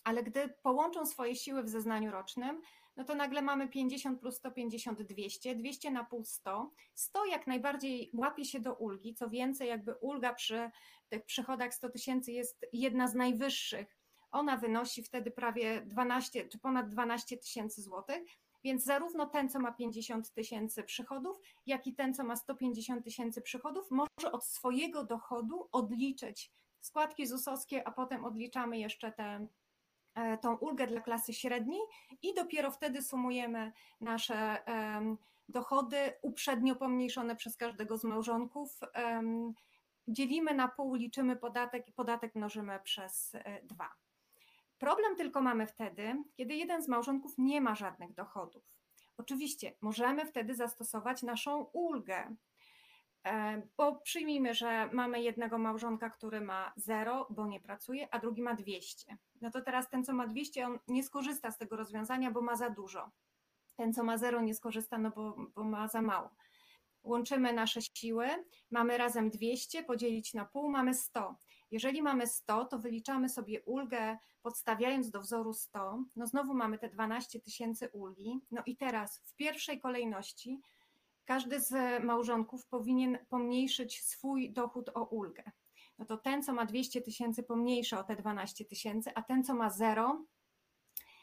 Ale 0.03 0.23
gdy 0.23 0.49
połączą 0.63 1.05
swoje 1.05 1.35
siły 1.35 1.63
w 1.63 1.69
zeznaniu 1.69 2.11
rocznym, 2.11 2.61
no 2.95 3.03
to 3.03 3.15
nagle 3.15 3.41
mamy 3.41 3.69
50 3.69 4.19
plus 4.19 4.35
150, 4.37 5.01
200, 5.01 5.55
200 5.55 5.91
na 5.91 6.03
pół 6.03 6.23
100. 6.23 6.71
100 6.95 7.25
jak 7.25 7.47
najbardziej 7.47 8.11
łapie 8.13 8.45
się 8.45 8.59
do 8.59 8.73
ulgi, 8.73 9.15
co 9.15 9.29
więcej, 9.29 9.67
jakby 9.67 9.95
ulga 9.95 10.33
przy 10.33 10.71
tych 11.09 11.25
przychodach 11.25 11.73
100 11.73 11.89
tysięcy 11.89 12.31
jest 12.31 12.65
jedna 12.73 13.07
z 13.07 13.15
najwyższych. 13.15 13.97
Ona 14.31 14.57
wynosi 14.57 15.03
wtedy 15.03 15.31
prawie 15.31 15.81
12 15.81 16.47
czy 16.47 16.59
ponad 16.59 16.89
12 16.89 17.37
tysięcy 17.37 17.81
złotych. 17.81 18.23
Więc 18.63 18.83
zarówno 18.83 19.25
ten, 19.25 19.49
co 19.49 19.59
ma 19.59 19.71
50 19.71 20.33
tysięcy 20.33 20.83
przychodów, 20.83 21.37
jak 21.65 21.87
i 21.87 21.95
ten, 21.95 22.13
co 22.13 22.23
ma 22.23 22.35
150 22.35 23.03
tysięcy 23.03 23.41
przychodów, 23.41 23.91
może 23.91 24.31
od 24.31 24.45
swojego 24.45 25.03
dochodu 25.03 25.69
odliczyć 25.71 26.51
składki 26.81 27.27
ZUS-owskie, 27.27 27.83
a 27.85 27.91
potem 27.91 28.25
odliczamy 28.25 28.79
jeszcze 28.79 29.11
tę 29.11 29.23
E, 29.23 29.47
tą 30.41 30.55
ulgę 30.55 30.87
dla 30.87 31.01
klasy 31.01 31.33
średniej 31.33 31.81
i 32.21 32.33
dopiero 32.33 32.71
wtedy 32.71 33.01
sumujemy 33.01 33.71
nasze 34.01 34.63
dochody 35.49 35.97
uprzednio 36.21 36.75
pomniejszone 36.75 37.35
przez 37.35 37.57
każdego 37.57 37.97
z 37.97 38.03
małżonków. 38.03 38.79
Dzielimy 40.07 40.53
na 40.53 40.67
pół, 40.67 40.95
liczymy 40.95 41.35
podatek 41.35 41.87
i 41.87 41.93
podatek 41.93 42.35
mnożymy 42.35 42.79
przez 42.83 43.35
e, 43.35 43.61
dwa. 43.63 43.89
Problem 44.77 45.15
tylko 45.15 45.41
mamy 45.41 45.67
wtedy, 45.67 46.23
kiedy 46.33 46.55
jeden 46.55 46.83
z 46.83 46.87
małżonków 46.87 47.33
nie 47.37 47.61
ma 47.61 47.75
żadnych 47.75 48.13
dochodów. 48.13 48.63
Oczywiście 49.17 49.73
możemy 49.81 50.25
wtedy 50.25 50.55
zastosować 50.55 51.23
naszą 51.23 51.63
ulgę, 51.63 52.35
E, 52.35 52.48
bo 53.77 53.95
przyjmijmy, 53.95 54.53
że 54.53 54.89
mamy 54.93 55.21
jednego 55.21 55.57
małżonka, 55.57 56.09
który 56.09 56.41
ma 56.41 56.73
0, 56.75 57.27
bo 57.29 57.47
nie 57.47 57.59
pracuje, 57.59 58.13
a 58.13 58.19
drugi 58.19 58.41
ma 58.41 58.55
200. 58.55 59.17
No 59.41 59.51
to 59.51 59.61
teraz 59.61 59.89
ten, 59.89 60.03
co 60.03 60.13
ma 60.13 60.27
200, 60.27 60.65
on 60.65 60.79
nie 60.87 61.03
skorzysta 61.03 61.51
z 61.51 61.57
tego 61.57 61.75
rozwiązania, 61.75 62.31
bo 62.31 62.41
ma 62.41 62.55
za 62.55 62.69
dużo. 62.69 63.11
Ten, 63.75 63.93
co 63.93 64.03
ma 64.03 64.17
0, 64.17 64.41
nie 64.41 64.55
skorzysta, 64.55 64.97
no 64.97 65.11
bo, 65.11 65.35
bo 65.55 65.63
ma 65.63 65.87
za 65.87 66.01
mało. 66.01 66.29
Łączymy 67.03 67.53
nasze 67.53 67.81
siły, 67.81 68.27
mamy 68.71 68.97
razem 68.97 69.29
200, 69.29 69.83
podzielić 69.83 70.33
na 70.33 70.45
pół, 70.45 70.69
mamy 70.69 70.93
100. 70.93 71.35
Jeżeli 71.71 72.01
mamy 72.01 72.27
100, 72.27 72.65
to 72.65 72.79
wyliczamy 72.79 73.29
sobie 73.29 73.61
ulgę, 73.61 74.17
podstawiając 74.41 75.11
do 75.11 75.21
wzoru 75.21 75.53
100. 75.53 76.03
No 76.15 76.27
znowu 76.27 76.53
mamy 76.53 76.77
te 76.77 76.89
12 76.89 77.39
tysięcy 77.39 77.89
ulgi. 77.93 78.41
No 78.51 78.61
i 78.65 78.77
teraz 78.77 79.21
w 79.25 79.35
pierwszej 79.35 79.79
kolejności 79.79 80.61
każdy 81.29 81.59
z 81.59 82.03
małżonków 82.03 82.65
powinien 82.65 83.17
pomniejszyć 83.29 84.03
swój 84.03 84.53
dochód 84.53 84.89
o 84.93 85.03
ulgę. 85.03 85.43
No 85.97 86.05
to 86.05 86.17
ten, 86.17 86.43
co 86.43 86.53
ma 86.53 86.65
200 86.65 87.01
tysięcy, 87.01 87.43
pomniejsza 87.43 87.99
o 87.99 88.03
te 88.03 88.15
12 88.15 88.65
tysięcy, 88.65 89.11
a 89.15 89.21
ten, 89.21 89.43
co 89.43 89.53
ma 89.53 89.69
zero, 89.69 90.25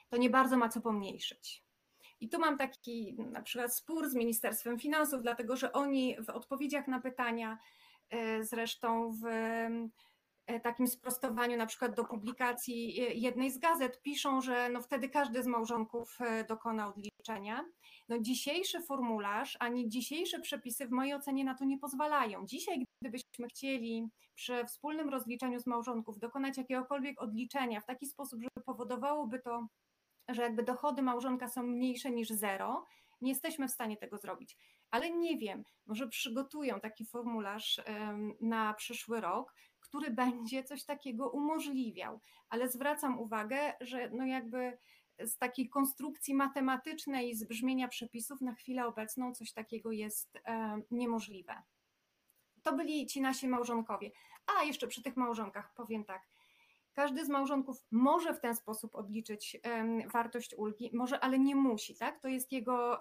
to 0.08 0.16
nie 0.16 0.30
bardzo 0.30 0.56
ma 0.56 0.68
co 0.68 0.80
pomniejszyć. 0.80 1.64
I 2.20 2.28
tu 2.28 2.38
mam 2.38 2.58
taki 2.58 3.16
na 3.18 3.42
przykład 3.42 3.74
spór 3.74 4.08
z 4.08 4.14
Ministerstwem 4.14 4.78
Finansów, 4.78 5.22
dlatego 5.22 5.56
że 5.56 5.72
oni 5.72 6.16
w 6.22 6.30
odpowiedziach 6.30 6.88
na 6.88 7.00
pytania, 7.00 7.58
e, 8.10 8.44
zresztą 8.44 9.12
w 9.12 9.24
takim 10.62 10.86
sprostowaniu 10.86 11.56
na 11.56 11.66
przykład 11.66 11.94
do 11.94 12.04
publikacji 12.04 13.00
e, 13.00 13.14
jednej 13.14 13.50
z 13.50 13.58
gazet 13.58 14.02
piszą, 14.02 14.40
że 14.40 14.68
no 14.68 14.82
wtedy 14.82 15.08
każdy 15.08 15.42
z 15.42 15.46
małżonków 15.46 16.18
dokona 16.48 16.88
odliczenia. 16.88 17.64
No 18.08 18.18
dzisiejszy 18.18 18.82
formularz, 18.82 19.56
ani 19.60 19.88
dzisiejsze 19.88 20.40
przepisy 20.40 20.86
w 20.86 20.90
mojej 20.90 21.14
ocenie 21.14 21.44
na 21.44 21.54
to 21.54 21.64
nie 21.64 21.78
pozwalają. 21.78 22.46
Dzisiaj, 22.46 22.84
gdybyśmy 23.02 23.48
chcieli 23.48 24.08
przy 24.34 24.64
wspólnym 24.64 25.08
rozliczeniu 25.08 25.60
z 25.60 25.66
małżonków 25.66 26.18
dokonać 26.18 26.56
jakiegokolwiek 26.58 27.22
odliczenia 27.22 27.80
w 27.80 27.86
taki 27.86 28.06
sposób, 28.06 28.40
żeby 28.40 28.64
powodowałoby 28.64 29.38
to, 29.38 29.66
że 30.28 30.42
jakby 30.42 30.62
dochody 30.62 31.02
małżonka 31.02 31.48
są 31.48 31.62
mniejsze 31.62 32.10
niż 32.10 32.28
zero, 32.28 32.84
nie 33.20 33.30
jesteśmy 33.30 33.68
w 33.68 33.70
stanie 33.70 33.96
tego 33.96 34.18
zrobić. 34.18 34.56
Ale 34.90 35.10
nie 35.10 35.38
wiem, 35.38 35.64
może 35.86 36.08
przygotują 36.08 36.80
taki 36.80 37.04
formularz 37.04 37.80
na 38.40 38.74
przyszły 38.74 39.20
rok, 39.20 39.54
który 39.88 40.10
będzie 40.10 40.64
coś 40.64 40.84
takiego 40.84 41.30
umożliwiał. 41.30 42.20
Ale 42.48 42.68
zwracam 42.68 43.18
uwagę, 43.18 43.72
że 43.80 44.10
no 44.10 44.26
jakby 44.26 44.78
z 45.18 45.38
takiej 45.38 45.68
konstrukcji 45.68 46.34
matematycznej, 46.34 47.34
z 47.34 47.44
brzmienia 47.44 47.88
przepisów 47.88 48.40
na 48.40 48.54
chwilę 48.54 48.86
obecną 48.86 49.34
coś 49.34 49.52
takiego 49.52 49.92
jest 49.92 50.38
e, 50.44 50.80
niemożliwe. 50.90 51.62
To 52.62 52.72
byli 52.72 53.06
ci 53.06 53.20
nasi 53.20 53.48
małżonkowie. 53.48 54.10
A 54.46 54.64
jeszcze 54.64 54.86
przy 54.86 55.02
tych 55.02 55.16
małżonkach 55.16 55.74
powiem 55.74 56.04
tak. 56.04 56.28
Każdy 56.96 57.24
z 57.24 57.28
małżonków 57.28 57.86
może 57.90 58.34
w 58.34 58.40
ten 58.40 58.56
sposób 58.56 58.94
odliczyć 58.94 59.60
wartość 60.12 60.54
ulgi, 60.54 60.90
może, 60.94 61.20
ale 61.20 61.38
nie 61.38 61.56
musi, 61.56 61.96
tak? 61.96 62.20
To 62.20 62.28
jest 62.28 62.52
jego, 62.52 63.00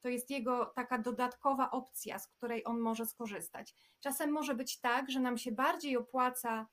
to 0.00 0.08
jest 0.08 0.30
jego 0.30 0.66
taka 0.66 0.98
dodatkowa 0.98 1.70
opcja, 1.70 2.18
z 2.18 2.28
której 2.28 2.66
on 2.66 2.80
może 2.80 3.06
skorzystać. 3.06 3.74
Czasem 4.00 4.30
może 4.30 4.54
być 4.54 4.80
tak, 4.80 5.10
że 5.10 5.20
nam 5.20 5.38
się 5.38 5.52
bardziej 5.52 5.96
opłaca, 5.96 6.66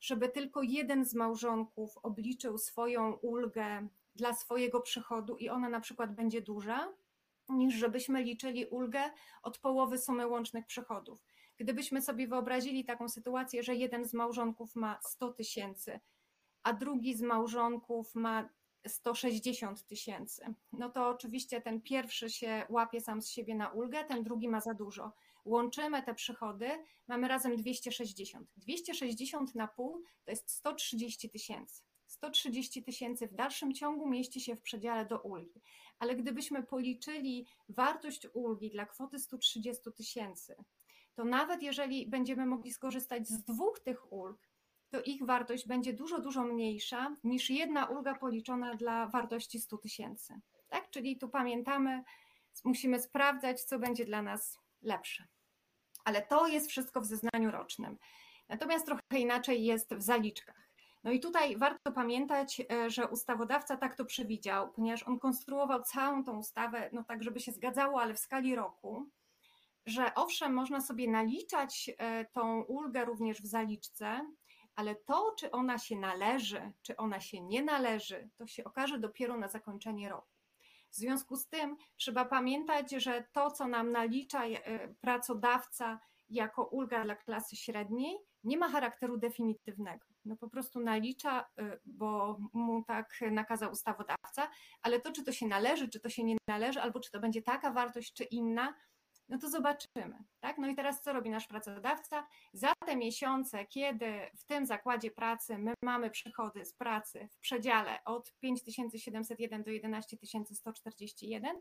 żeby 0.00 0.28
tylko 0.28 0.62
jeden 0.62 1.04
z 1.04 1.14
małżonków 1.14 1.98
obliczył 2.02 2.58
swoją 2.58 3.12
ulgę 3.12 3.88
dla 4.14 4.34
swojego 4.34 4.80
przychodu 4.80 5.36
i 5.36 5.48
ona 5.48 5.68
na 5.68 5.80
przykład 5.80 6.14
będzie 6.14 6.42
duża, 6.42 6.92
niż 7.48 7.74
żebyśmy 7.74 8.22
liczyli 8.22 8.66
ulgę 8.66 9.02
od 9.42 9.58
połowy 9.58 9.98
sumy 9.98 10.26
łącznych 10.26 10.66
przychodów. 10.66 11.24
Gdybyśmy 11.58 12.02
sobie 12.02 12.28
wyobrazili 12.28 12.84
taką 12.84 13.08
sytuację, 13.08 13.62
że 13.62 13.74
jeden 13.74 14.04
z 14.04 14.14
małżonków 14.14 14.76
ma 14.76 14.98
100 15.02 15.32
tysięcy, 15.32 16.00
a 16.62 16.72
drugi 16.72 17.14
z 17.14 17.22
małżonków 17.22 18.14
ma 18.14 18.48
160 18.86 19.86
tysięcy, 19.86 20.54
no 20.72 20.90
to 20.90 21.08
oczywiście 21.08 21.60
ten 21.60 21.80
pierwszy 21.80 22.30
się 22.30 22.66
łapie 22.68 23.00
sam 23.00 23.22
z 23.22 23.28
siebie 23.28 23.54
na 23.54 23.68
ulgę, 23.68 24.04
ten 24.04 24.22
drugi 24.22 24.48
ma 24.48 24.60
za 24.60 24.74
dużo. 24.74 25.12
Łączymy 25.44 26.02
te 26.02 26.14
przychody, 26.14 26.70
mamy 27.08 27.28
razem 27.28 27.56
260. 27.56 28.48
260 28.56 29.54
na 29.54 29.68
pół 29.68 30.02
to 30.24 30.30
jest 30.30 30.50
130 30.50 31.30
tysięcy. 31.30 31.82
130 32.06 32.82
tysięcy 32.82 33.26
w 33.26 33.34
dalszym 33.34 33.74
ciągu 33.74 34.08
mieści 34.08 34.40
się 34.40 34.56
w 34.56 34.62
przedziale 34.62 35.06
do 35.06 35.20
ulgi. 35.20 35.62
Ale 35.98 36.16
gdybyśmy 36.16 36.62
policzyli 36.62 37.46
wartość 37.68 38.26
ulgi 38.32 38.70
dla 38.70 38.86
kwoty 38.86 39.18
130 39.18 39.92
tysięcy, 39.92 40.56
to 41.16 41.24
nawet 41.24 41.62
jeżeli 41.62 42.06
będziemy 42.06 42.46
mogli 42.46 42.72
skorzystać 42.72 43.28
z 43.28 43.44
dwóch 43.44 43.80
tych 43.80 44.12
ulg, 44.12 44.48
to 44.90 45.02
ich 45.02 45.26
wartość 45.26 45.66
będzie 45.66 45.92
dużo, 45.92 46.20
dużo 46.20 46.42
mniejsza 46.42 47.14
niż 47.24 47.50
jedna 47.50 47.84
ulga 47.86 48.14
policzona 48.14 48.74
dla 48.74 49.06
wartości 49.06 49.60
100 49.60 49.78
tysięcy. 49.78 50.40
Tak? 50.68 50.90
Czyli 50.90 51.18
tu 51.18 51.28
pamiętamy, 51.28 52.02
musimy 52.64 53.00
sprawdzać, 53.00 53.62
co 53.62 53.78
będzie 53.78 54.04
dla 54.04 54.22
nas 54.22 54.58
lepsze. 54.82 55.24
Ale 56.04 56.22
to 56.22 56.46
jest 56.46 56.70
wszystko 56.70 57.00
w 57.00 57.06
zeznaniu 57.06 57.50
rocznym. 57.50 57.98
Natomiast 58.48 58.86
trochę 58.86 59.02
inaczej 59.18 59.64
jest 59.64 59.94
w 59.94 60.02
zaliczkach. 60.02 60.66
No 61.04 61.12
i 61.12 61.20
tutaj 61.20 61.56
warto 61.56 61.92
pamiętać, 61.92 62.62
e, 62.72 62.90
że 62.90 63.08
ustawodawca 63.08 63.76
tak 63.76 63.94
to 63.94 64.04
przewidział, 64.04 64.72
ponieważ 64.72 65.02
on 65.02 65.18
konstruował 65.18 65.82
całą 65.82 66.24
tą 66.24 66.38
ustawę, 66.38 66.90
no 66.92 67.04
tak, 67.04 67.22
żeby 67.22 67.40
się 67.40 67.52
zgadzało, 67.52 68.00
ale 68.00 68.14
w 68.14 68.18
skali 68.18 68.54
roku, 68.54 69.06
że 69.86 70.14
owszem, 70.14 70.54
można 70.54 70.80
sobie 70.80 71.10
naliczać 71.10 71.90
e, 71.98 72.24
tą 72.24 72.62
ulgę 72.62 73.04
również 73.04 73.42
w 73.42 73.46
zaliczce, 73.46 74.30
ale 74.74 74.94
to, 74.94 75.34
czy 75.38 75.50
ona 75.50 75.78
się 75.78 75.96
należy, 75.96 76.72
czy 76.82 76.96
ona 76.96 77.20
się 77.20 77.40
nie 77.40 77.62
należy, 77.62 78.28
to 78.36 78.46
się 78.46 78.64
okaże 78.64 78.98
dopiero 78.98 79.36
na 79.36 79.48
zakończenie 79.48 80.08
roku. 80.08 80.28
W 80.90 80.96
związku 80.96 81.36
z 81.36 81.48
tym 81.48 81.76
trzeba 81.96 82.24
pamiętać, 82.24 82.90
że 82.90 83.24
to, 83.32 83.50
co 83.50 83.68
nam 83.68 83.92
nalicza 83.92 84.44
e, 84.46 84.88
pracodawca 84.88 86.00
jako 86.28 86.64
ulga 86.64 87.04
dla 87.04 87.16
klasy 87.16 87.56
średniej, 87.56 88.18
nie 88.44 88.56
ma 88.56 88.68
charakteru 88.68 89.16
definitywnego. 89.16 90.06
no 90.24 90.36
po 90.36 90.50
prostu 90.50 90.80
nalicza, 90.80 91.46
y, 91.60 91.80
bo 91.84 92.38
mu 92.52 92.84
tak 92.84 93.20
nakazał 93.30 93.72
ustawodawca, 93.72 94.50
ale 94.82 95.00
to, 95.00 95.12
czy 95.12 95.24
to 95.24 95.32
się 95.32 95.46
należy, 95.46 95.88
czy 95.88 96.00
to 96.00 96.08
się 96.08 96.24
nie 96.24 96.36
należy, 96.48 96.80
albo 96.80 97.00
czy 97.00 97.10
to 97.10 97.20
będzie 97.20 97.42
taka 97.42 97.70
wartość, 97.70 98.12
czy 98.12 98.24
inna, 98.24 98.74
no 99.28 99.38
to 99.38 99.50
zobaczymy. 99.50 100.24
Tak? 100.40 100.58
No 100.58 100.68
i 100.68 100.74
teraz 100.74 101.02
co 101.02 101.12
robi 101.12 101.30
nasz 101.30 101.46
pracodawca? 101.46 102.26
Za 102.52 102.72
te 102.86 102.96
miesiące, 102.96 103.66
kiedy 103.66 104.12
w 104.36 104.44
tym 104.44 104.66
zakładzie 104.66 105.10
pracy 105.10 105.58
my 105.58 105.74
mamy 105.82 106.10
przychody 106.10 106.64
z 106.64 106.72
pracy 106.72 107.28
w 107.32 107.38
przedziale 107.38 108.04
od 108.04 108.32
5701 108.38 109.62
do 109.62 109.70
11141, 109.70 111.56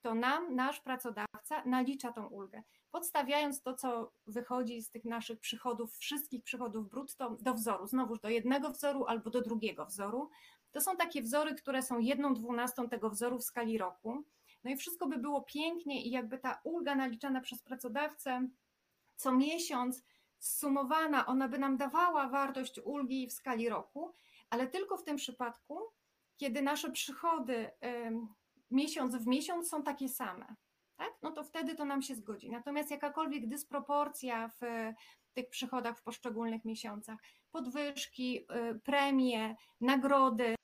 to 0.00 0.14
nam 0.14 0.54
nasz 0.54 0.80
pracodawca 0.80 1.64
nalicza 1.64 2.12
tą 2.12 2.26
ulgę, 2.26 2.62
podstawiając 2.90 3.62
to, 3.62 3.74
co 3.74 4.12
wychodzi 4.26 4.82
z 4.82 4.90
tych 4.90 5.04
naszych 5.04 5.40
przychodów, 5.40 5.96
wszystkich 5.96 6.42
przychodów 6.42 6.88
brutto 6.88 7.36
do 7.40 7.54
wzoru, 7.54 7.86
znowuż 7.86 8.20
do 8.20 8.28
jednego 8.28 8.70
wzoru 8.70 9.04
albo 9.04 9.30
do 9.30 9.40
drugiego 9.40 9.86
wzoru. 9.86 10.30
To 10.72 10.80
są 10.80 10.96
takie 10.96 11.22
wzory, 11.22 11.54
które 11.54 11.82
są 11.82 11.98
jedną 11.98 12.34
dwunastą 12.34 12.88
tego 12.88 13.10
wzoru 13.10 13.38
w 13.38 13.44
skali 13.44 13.78
roku. 13.78 14.24
No 14.66 14.72
i 14.72 14.76
wszystko 14.76 15.06
by 15.06 15.18
było 15.18 15.42
pięknie 15.42 16.02
i 16.02 16.10
jakby 16.10 16.38
ta 16.38 16.60
ulga 16.64 16.94
naliczana 16.94 17.40
przez 17.40 17.62
pracodawcę 17.62 18.48
co 19.16 19.32
miesiąc 19.32 20.04
zsumowana, 20.38 21.26
ona 21.26 21.48
by 21.48 21.58
nam 21.58 21.76
dawała 21.76 22.28
wartość 22.28 22.80
ulgi 22.84 23.26
w 23.26 23.32
skali 23.32 23.68
roku, 23.68 24.14
ale 24.50 24.66
tylko 24.66 24.96
w 24.96 25.04
tym 25.04 25.16
przypadku, 25.16 25.80
kiedy 26.36 26.62
nasze 26.62 26.90
przychody 26.90 27.70
miesiąc 28.70 29.16
w 29.16 29.26
miesiąc 29.26 29.68
są 29.68 29.82
takie 29.82 30.08
same. 30.08 30.54
Tak? 30.96 31.12
No 31.22 31.30
to 31.30 31.44
wtedy 31.44 31.74
to 31.74 31.84
nam 31.84 32.02
się 32.02 32.14
zgodzi. 32.14 32.50
Natomiast 32.50 32.90
jakakolwiek 32.90 33.48
dysproporcja 33.48 34.48
w 34.48 34.60
tych 35.34 35.48
przychodach 35.48 35.98
w 35.98 36.02
poszczególnych 36.02 36.64
miesiącach, 36.64 37.18
podwyżki, 37.50 38.38
y, 38.38 38.80
premie, 38.80 39.56
nagrody, 39.80 40.54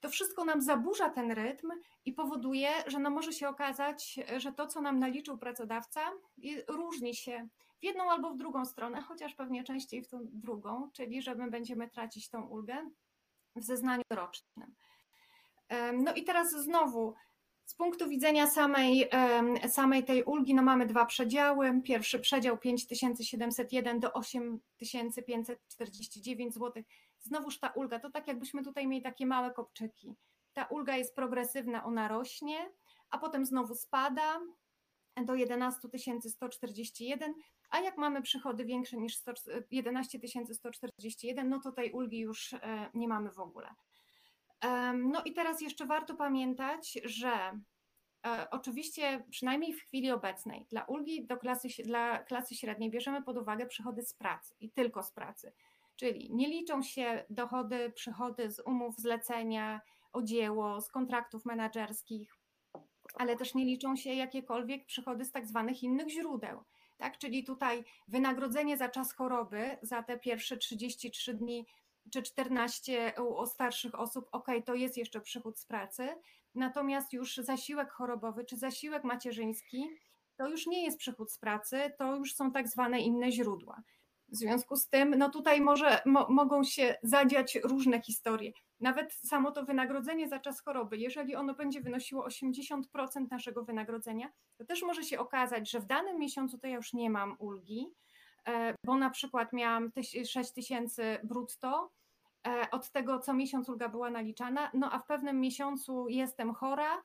to 0.00 0.08
wszystko 0.08 0.44
nam 0.44 0.62
zaburza 0.62 1.10
ten 1.10 1.32
rytm 1.32 1.68
i 2.04 2.12
powoduje, 2.12 2.70
że 2.86 2.98
no 2.98 3.10
może 3.10 3.32
się 3.32 3.48
okazać, 3.48 4.20
że 4.36 4.52
to, 4.52 4.66
co 4.66 4.80
nam 4.80 4.98
naliczył 4.98 5.38
pracodawca, 5.38 6.00
różni 6.68 7.14
się 7.14 7.48
w 7.80 7.84
jedną 7.84 8.10
albo 8.10 8.30
w 8.30 8.36
drugą 8.36 8.64
stronę, 8.64 9.02
chociaż 9.02 9.34
pewnie 9.34 9.64
częściej 9.64 10.02
w 10.02 10.08
tą 10.08 10.18
drugą, 10.22 10.90
czyli 10.92 11.22
że 11.22 11.34
my 11.34 11.50
będziemy 11.50 11.90
tracić 11.90 12.28
tą 12.28 12.46
ulgę 12.46 12.90
w 13.56 13.62
zeznaniu 13.62 14.02
rocznym. 14.10 14.74
No 15.92 16.14
i 16.14 16.24
teraz 16.24 16.50
znowu 16.50 17.14
z 17.64 17.74
punktu 17.74 18.08
widzenia 18.08 18.46
samej, 18.46 19.08
samej 19.68 20.04
tej 20.04 20.24
ulgi, 20.24 20.54
no 20.54 20.62
mamy 20.62 20.86
dwa 20.86 21.06
przedziały. 21.06 21.80
Pierwszy 21.84 22.20
przedział 22.20 22.58
5701 22.58 24.00
do 24.00 24.12
8549 24.12 26.54
zł. 26.54 26.82
Znowuż 27.20 27.58
ta 27.58 27.68
ulga, 27.68 27.98
to 27.98 28.10
tak 28.10 28.28
jakbyśmy 28.28 28.64
tutaj 28.64 28.86
mieli 28.86 29.02
takie 29.02 29.26
małe 29.26 29.50
kopczyki. 29.50 30.14
Ta 30.52 30.64
ulga 30.64 30.96
jest 30.96 31.14
progresywna, 31.14 31.84
ona 31.84 32.08
rośnie, 32.08 32.70
a 33.10 33.18
potem 33.18 33.46
znowu 33.46 33.74
spada 33.74 34.40
do 35.24 35.34
11 35.34 35.88
141, 36.28 37.34
a 37.70 37.80
jak 37.80 37.98
mamy 37.98 38.22
przychody 38.22 38.64
większe 38.64 38.96
niż 38.96 39.16
100, 39.16 39.32
11 39.70 40.18
141, 40.52 41.48
no 41.48 41.60
to 41.60 41.72
tej 41.72 41.92
ulgi 41.92 42.18
już 42.18 42.52
e, 42.52 42.90
nie 42.94 43.08
mamy 43.08 43.30
w 43.30 43.38
ogóle. 43.38 43.74
No 44.94 45.22
i 45.24 45.32
teraz 45.32 45.60
jeszcze 45.60 45.86
warto 45.86 46.14
pamiętać, 46.14 46.98
że 47.04 47.60
e, 48.26 48.48
oczywiście 48.50 49.24
przynajmniej 49.30 49.72
w 49.72 49.82
chwili 49.82 50.10
obecnej 50.10 50.66
dla 50.70 50.84
ulgi 50.84 51.26
do 51.26 51.36
klasy, 51.36 51.68
dla 51.84 52.18
klasy 52.18 52.54
średniej 52.54 52.90
bierzemy 52.90 53.22
pod 53.22 53.38
uwagę 53.38 53.66
przychody 53.66 54.02
z 54.02 54.14
pracy 54.14 54.54
i 54.60 54.70
tylko 54.70 55.02
z 55.02 55.12
pracy. 55.12 55.52
Czyli 56.00 56.34
nie 56.34 56.48
liczą 56.48 56.82
się 56.82 57.24
dochody, 57.30 57.92
przychody 57.94 58.50
z 58.50 58.60
umów 58.60 58.98
zlecenia, 58.98 59.80
o 60.12 60.22
dzieło, 60.22 60.80
z 60.80 60.88
kontraktów 60.88 61.44
menedżerskich, 61.44 62.36
ale 63.14 63.36
też 63.36 63.54
nie 63.54 63.64
liczą 63.64 63.96
się 63.96 64.14
jakiekolwiek 64.14 64.86
przychody 64.86 65.24
z 65.24 65.32
tak 65.32 65.46
zwanych 65.46 65.82
innych 65.82 66.08
źródeł. 66.08 66.64
Tak? 66.98 67.18
Czyli 67.18 67.44
tutaj 67.44 67.84
wynagrodzenie 68.08 68.76
za 68.76 68.88
czas 68.88 69.14
choroby 69.14 69.76
za 69.82 70.02
te 70.02 70.18
pierwsze 70.18 70.56
33 70.56 71.34
dni 71.34 71.66
czy 72.12 72.22
14 72.22 73.12
u 73.40 73.46
starszych 73.46 73.94
osób, 73.94 74.28
ok, 74.32 74.46
to 74.64 74.74
jest 74.74 74.96
jeszcze 74.96 75.20
przychód 75.20 75.58
z 75.58 75.66
pracy, 75.66 76.08
natomiast 76.54 77.12
już 77.12 77.36
zasiłek 77.36 77.90
chorobowy 77.90 78.44
czy 78.44 78.56
zasiłek 78.56 79.04
macierzyński 79.04 79.88
to 80.36 80.48
już 80.48 80.66
nie 80.66 80.84
jest 80.84 80.98
przychód 80.98 81.32
z 81.32 81.38
pracy, 81.38 81.92
to 81.98 82.16
już 82.16 82.34
są 82.34 82.52
tak 82.52 82.68
zwane 82.68 83.00
inne 83.00 83.32
źródła. 83.32 83.82
W 84.30 84.36
związku 84.36 84.76
z 84.76 84.88
tym, 84.88 85.14
no 85.18 85.30
tutaj 85.30 85.60
może 85.60 86.02
mo, 86.06 86.26
mogą 86.28 86.64
się 86.64 86.96
zadziać 87.02 87.58
różne 87.64 88.02
historie. 88.02 88.52
Nawet 88.80 89.12
samo 89.12 89.50
to 89.52 89.64
wynagrodzenie 89.64 90.28
za 90.28 90.38
czas 90.38 90.60
choroby, 90.60 90.96
jeżeli 90.96 91.36
ono 91.36 91.54
będzie 91.54 91.80
wynosiło 91.80 92.28
80% 92.28 92.82
naszego 93.30 93.64
wynagrodzenia, 93.64 94.28
to 94.56 94.64
też 94.64 94.82
może 94.82 95.02
się 95.02 95.18
okazać, 95.18 95.70
że 95.70 95.80
w 95.80 95.86
danym 95.86 96.18
miesiącu 96.18 96.58
to 96.58 96.66
ja 96.66 96.76
już 96.76 96.92
nie 96.92 97.10
mam 97.10 97.36
ulgi, 97.38 97.92
E, 98.48 98.74
bo 98.84 98.96
na 98.96 99.10
przykład 99.10 99.52
miałam 99.52 99.90
6 100.26 100.52
tysięcy 100.52 101.18
brutto, 101.24 101.90
e, 102.46 102.70
od 102.70 102.90
tego 102.90 103.18
co 103.18 103.34
miesiąc 103.34 103.68
ulga 103.68 103.88
była 103.88 104.10
naliczana, 104.10 104.70
no 104.74 104.92
a 104.92 104.98
w 104.98 105.06
pewnym 105.06 105.40
miesiącu 105.40 106.08
jestem 106.08 106.54
chora, 106.54 107.02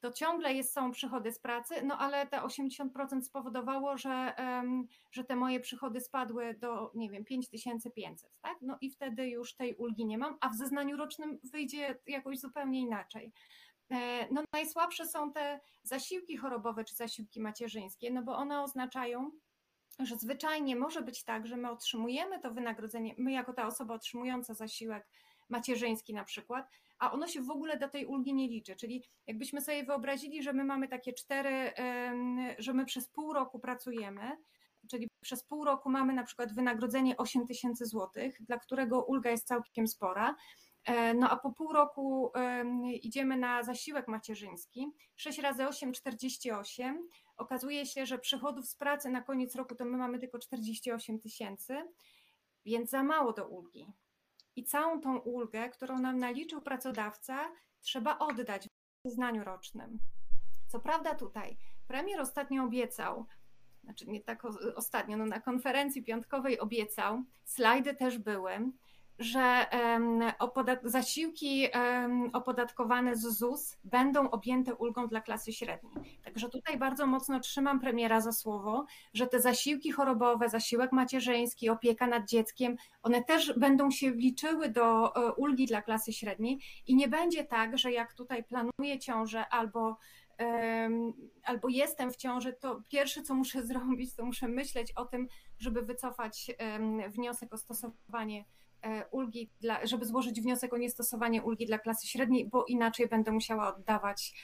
to 0.00 0.12
ciągle 0.12 0.54
jest, 0.54 0.72
są 0.72 0.90
przychody 0.90 1.32
z 1.32 1.38
pracy, 1.38 1.74
no 1.84 1.98
ale 1.98 2.26
te 2.26 2.36
80% 2.36 3.22
spowodowało, 3.22 3.98
że, 3.98 4.34
że 5.12 5.24
te 5.24 5.36
moje 5.36 5.60
przychody 5.60 6.00
spadły 6.00 6.54
do, 6.54 6.90
nie 6.94 7.10
wiem, 7.10 7.24
5500, 7.24 8.30
tak? 8.42 8.56
No 8.62 8.78
i 8.80 8.90
wtedy 8.90 9.28
już 9.28 9.54
tej 9.54 9.74
ulgi 9.74 10.06
nie 10.06 10.18
mam, 10.18 10.36
a 10.40 10.48
w 10.48 10.56
zeznaniu 10.56 10.96
rocznym 10.96 11.38
wyjdzie 11.52 11.98
jakoś 12.06 12.38
zupełnie 12.38 12.80
inaczej. 12.80 13.32
E, 13.90 14.28
no 14.32 14.42
najsłabsze 14.52 15.06
są 15.06 15.32
te 15.32 15.60
zasiłki 15.82 16.36
chorobowe 16.36 16.84
czy 16.84 16.94
zasiłki 16.94 17.40
macierzyńskie, 17.40 18.10
no 18.10 18.22
bo 18.22 18.36
one 18.36 18.62
oznaczają, 18.62 19.30
że 19.98 20.16
zwyczajnie 20.16 20.76
może 20.76 21.02
być 21.02 21.24
tak, 21.24 21.46
że 21.46 21.56
my 21.56 21.70
otrzymujemy 21.70 22.40
to 22.40 22.50
wynagrodzenie, 22.50 23.14
my 23.18 23.32
jako 23.32 23.52
ta 23.52 23.66
osoba 23.66 23.94
otrzymująca 23.94 24.54
zasiłek 24.54 25.08
macierzyński 25.48 26.14
na 26.14 26.24
przykład, 26.24 26.70
a 26.98 27.12
ono 27.12 27.26
się 27.26 27.42
w 27.42 27.50
ogóle 27.50 27.78
do 27.78 27.88
tej 27.88 28.06
ulgi 28.06 28.34
nie 28.34 28.48
liczy. 28.48 28.76
Czyli 28.76 29.04
jakbyśmy 29.26 29.60
sobie 29.60 29.84
wyobrazili, 29.84 30.42
że 30.42 30.52
my 30.52 30.64
mamy 30.64 30.88
takie 30.88 31.12
cztery, 31.12 31.72
że 32.58 32.72
my 32.72 32.84
przez 32.84 33.08
pół 33.08 33.32
roku 33.32 33.58
pracujemy, 33.58 34.36
czyli 34.90 35.08
przez 35.20 35.44
pół 35.44 35.64
roku 35.64 35.90
mamy 35.90 36.12
na 36.12 36.24
przykład 36.24 36.54
wynagrodzenie 36.54 37.16
8 37.16 37.46
tysięcy 37.46 37.86
złotych, 37.86 38.42
dla 38.42 38.58
którego 38.58 39.04
ulga 39.04 39.30
jest 39.30 39.46
całkiem 39.46 39.88
spora, 39.88 40.34
e, 40.84 41.14
no 41.14 41.30
a 41.30 41.36
po 41.36 41.52
pół 41.52 41.72
roku 41.72 42.32
idziemy 43.02 43.36
na 43.36 43.62
zasiłek 43.62 44.08
macierzyński, 44.08 44.86
6 45.16 45.38
razy 45.38 45.68
8, 45.68 45.92
48, 45.92 47.08
okazuje 47.36 47.86
się, 47.86 48.06
że 48.06 48.18
przychodów 48.18 48.66
z 48.66 48.76
pracy 48.76 49.10
na 49.10 49.22
koniec 49.22 49.54
roku 49.54 49.74
to 49.74 49.84
my 49.84 49.96
mamy 49.96 50.18
tylko 50.18 50.38
48 50.38 51.20
tysięcy, 51.20 51.76
więc 52.64 52.90
za 52.90 53.02
mało 53.02 53.32
do 53.32 53.48
ulgi. 53.48 53.92
I 54.56 54.64
całą 54.64 55.00
tą 55.00 55.18
ulgę, 55.18 55.68
którą 55.68 55.98
nam 55.98 56.18
naliczył 56.18 56.62
pracodawca, 56.62 57.52
trzeba 57.80 58.18
oddać 58.18 58.68
w 58.68 59.08
zeznaniu 59.08 59.44
rocznym. 59.44 59.98
Co 60.68 60.80
prawda 60.80 61.14
tutaj 61.14 61.56
premier 61.86 62.20
ostatnio 62.20 62.64
obiecał, 62.64 63.26
znaczy 63.84 64.06
nie 64.06 64.20
tak 64.20 64.42
ostatnio, 64.76 65.16
no 65.16 65.26
na 65.26 65.40
konferencji 65.40 66.04
piątkowej 66.04 66.60
obiecał, 66.60 67.22
slajdy 67.44 67.94
też 67.94 68.18
były, 68.18 68.70
że 69.18 69.66
zasiłki 70.82 71.68
opodatkowane 72.32 73.16
z 73.16 73.20
ZUS 73.20 73.76
będą 73.84 74.30
objęte 74.30 74.74
ulgą 74.74 75.08
dla 75.08 75.20
klasy 75.20 75.52
średniej. 75.52 76.20
Także 76.24 76.48
tutaj 76.48 76.78
bardzo 76.78 77.06
mocno 77.06 77.40
trzymam 77.40 77.80
premiera 77.80 78.20
za 78.20 78.32
słowo, 78.32 78.86
że 79.14 79.26
te 79.26 79.40
zasiłki 79.40 79.92
chorobowe, 79.92 80.48
zasiłek 80.48 80.92
macierzyński, 80.92 81.68
opieka 81.70 82.06
nad 82.06 82.28
dzieckiem, 82.28 82.76
one 83.02 83.24
też 83.24 83.58
będą 83.58 83.90
się 83.90 84.10
liczyły 84.10 84.68
do 84.68 85.16
e, 85.16 85.32
ulgi 85.32 85.66
dla 85.66 85.82
klasy 85.82 86.12
średniej 86.12 86.58
i 86.86 86.96
nie 86.96 87.08
będzie 87.08 87.44
tak, 87.44 87.78
że 87.78 87.92
jak 87.92 88.12
tutaj 88.12 88.44
planuję 88.44 88.98
ciążę 88.98 89.48
albo 89.48 89.96
albo 91.42 91.68
jestem 91.68 92.12
w 92.12 92.16
ciąży, 92.16 92.52
to 92.52 92.82
pierwsze, 92.88 93.22
co 93.22 93.34
muszę 93.34 93.62
zrobić, 93.66 94.14
to 94.14 94.24
muszę 94.24 94.48
myśleć 94.48 94.92
o 94.92 95.04
tym, 95.04 95.28
żeby 95.58 95.82
wycofać 95.82 96.50
wniosek 97.08 97.54
o 97.54 97.58
stosowanie 97.58 98.44
ulgi, 99.10 99.50
dla, 99.60 99.86
żeby 99.86 100.06
złożyć 100.06 100.40
wniosek 100.40 100.72
o 100.72 100.76
niestosowanie 100.76 101.42
ulgi 101.42 101.66
dla 101.66 101.78
klasy 101.78 102.06
średniej, 102.06 102.48
bo 102.48 102.64
inaczej 102.64 103.08
będę 103.08 103.32
musiała 103.32 103.74
oddawać 103.76 104.34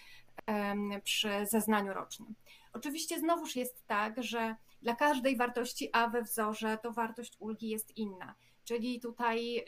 przy 1.05 1.47
zeznaniu 1.47 1.93
rocznym. 1.93 2.35
Oczywiście 2.73 3.19
znowuż 3.19 3.57
jest 3.57 3.87
tak, 3.87 4.23
że 4.23 4.57
dla 4.83 4.97
każdej 4.97 5.37
wartości 5.37 5.91
A 5.93 6.09
we 6.09 6.23
wzorze 6.23 6.79
to 6.83 6.93
wartość 6.93 7.37
ulgi 7.39 7.69
jest 7.69 7.97
inna. 7.97 8.35
Czyli 8.65 9.01
tutaj, 9.01 9.65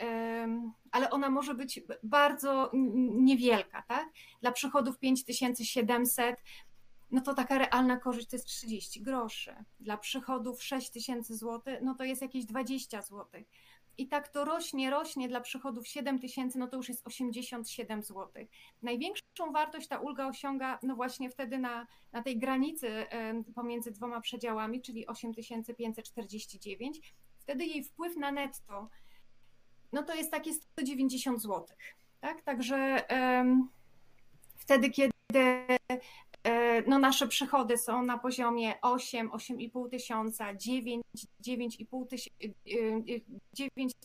ale 0.91 1.11
ona 1.11 1.31
może 1.31 1.55
być 1.55 1.81
bardzo 2.03 2.71
niewielka, 3.13 3.83
tak? 3.83 4.09
Dla 4.41 4.53
przychodów 4.53 4.99
5700 4.99 6.37
no 7.11 7.21
to 7.21 7.35
taka 7.35 7.59
realna 7.59 7.97
korzyść 7.97 8.29
to 8.29 8.37
jest 8.37 8.47
30 8.47 9.03
groszy. 9.03 9.55
Dla 9.81 9.97
przychodów 9.97 10.63
6000 10.63 11.37
zł, 11.37 11.75
no 11.83 11.95
to 11.95 12.05
jest 12.05 12.23
jakieś 12.23 12.45
20 12.45 13.03
zł. 13.03 13.27
I 13.99 14.09
tak 14.09 14.29
to 14.29 14.45
rośnie, 14.45 14.91
rośnie 14.91 15.29
dla 15.29 15.41
przychodów 15.41 15.89
7 15.89 16.19
tysięcy, 16.19 16.59
no 16.59 16.69
to 16.69 16.77
już 16.77 16.89
jest 16.89 17.07
87 17.07 18.03
zł. 18.03 18.29
Największą 18.83 19.53
wartość 19.53 19.89
ta 19.89 19.99
ulga 19.99 20.27
osiąga 20.27 20.79
no 20.83 20.97
właśnie 20.97 21.31
wtedy 21.31 21.59
na, 21.59 21.87
na 22.13 22.23
tej 22.23 22.39
granicy 22.39 23.07
pomiędzy 23.55 23.91
dwoma 23.91 24.21
przedziałami, 24.21 24.83
czyli 24.83 25.07
8549. 25.07 27.15
Wtedy 27.39 27.65
jej 27.65 27.85
wpływ 27.85 28.17
na 28.17 28.33
netto 28.33 28.89
no 29.95 30.03
to 30.03 30.15
jest 30.15 30.31
takie 30.31 30.53
190 30.53 31.43
zł. 31.43 31.67
Tak? 32.21 32.43
Także 32.43 33.07
um, 33.11 33.69
wtedy, 34.57 34.91
kiedy 34.91 35.13
no 36.87 36.99
nasze 36.99 37.29
przychody 37.29 37.79
są 37.79 38.03
na 38.03 38.19
poziomie 38.19 38.81
8, 38.83 39.31
8,5 39.31 39.91
tysiąca, 39.91 40.55
9, 40.55 41.03
9,5 41.47 42.17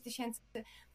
tysięcy, 0.03 0.41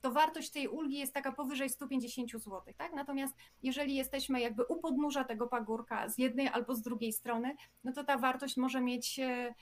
to 0.01 0.11
wartość 0.13 0.51
tej 0.51 0.69
ulgi 0.69 0.99
jest 0.99 1.15
taka 1.15 1.33
powyżej 1.33 1.71
150 1.71 2.31
zł. 2.33 2.63
Tak? 2.77 2.93
Natomiast 2.93 3.35
jeżeli 3.63 3.95
jesteśmy 3.95 4.41
jakby 4.41 4.65
u 4.65 4.77
podnóża 4.77 5.25
tego 5.25 5.47
pagórka 5.47 6.09
z 6.09 6.19
jednej 6.19 6.49
albo 6.49 6.75
z 6.75 6.83
drugiej 6.83 7.13
strony, 7.13 7.57
no 7.85 7.93
to 7.93 8.05
ta 8.05 8.19
wartość 8.19 8.57
może 8.57 8.81
mieć 8.81 9.19
e, 9.19 9.55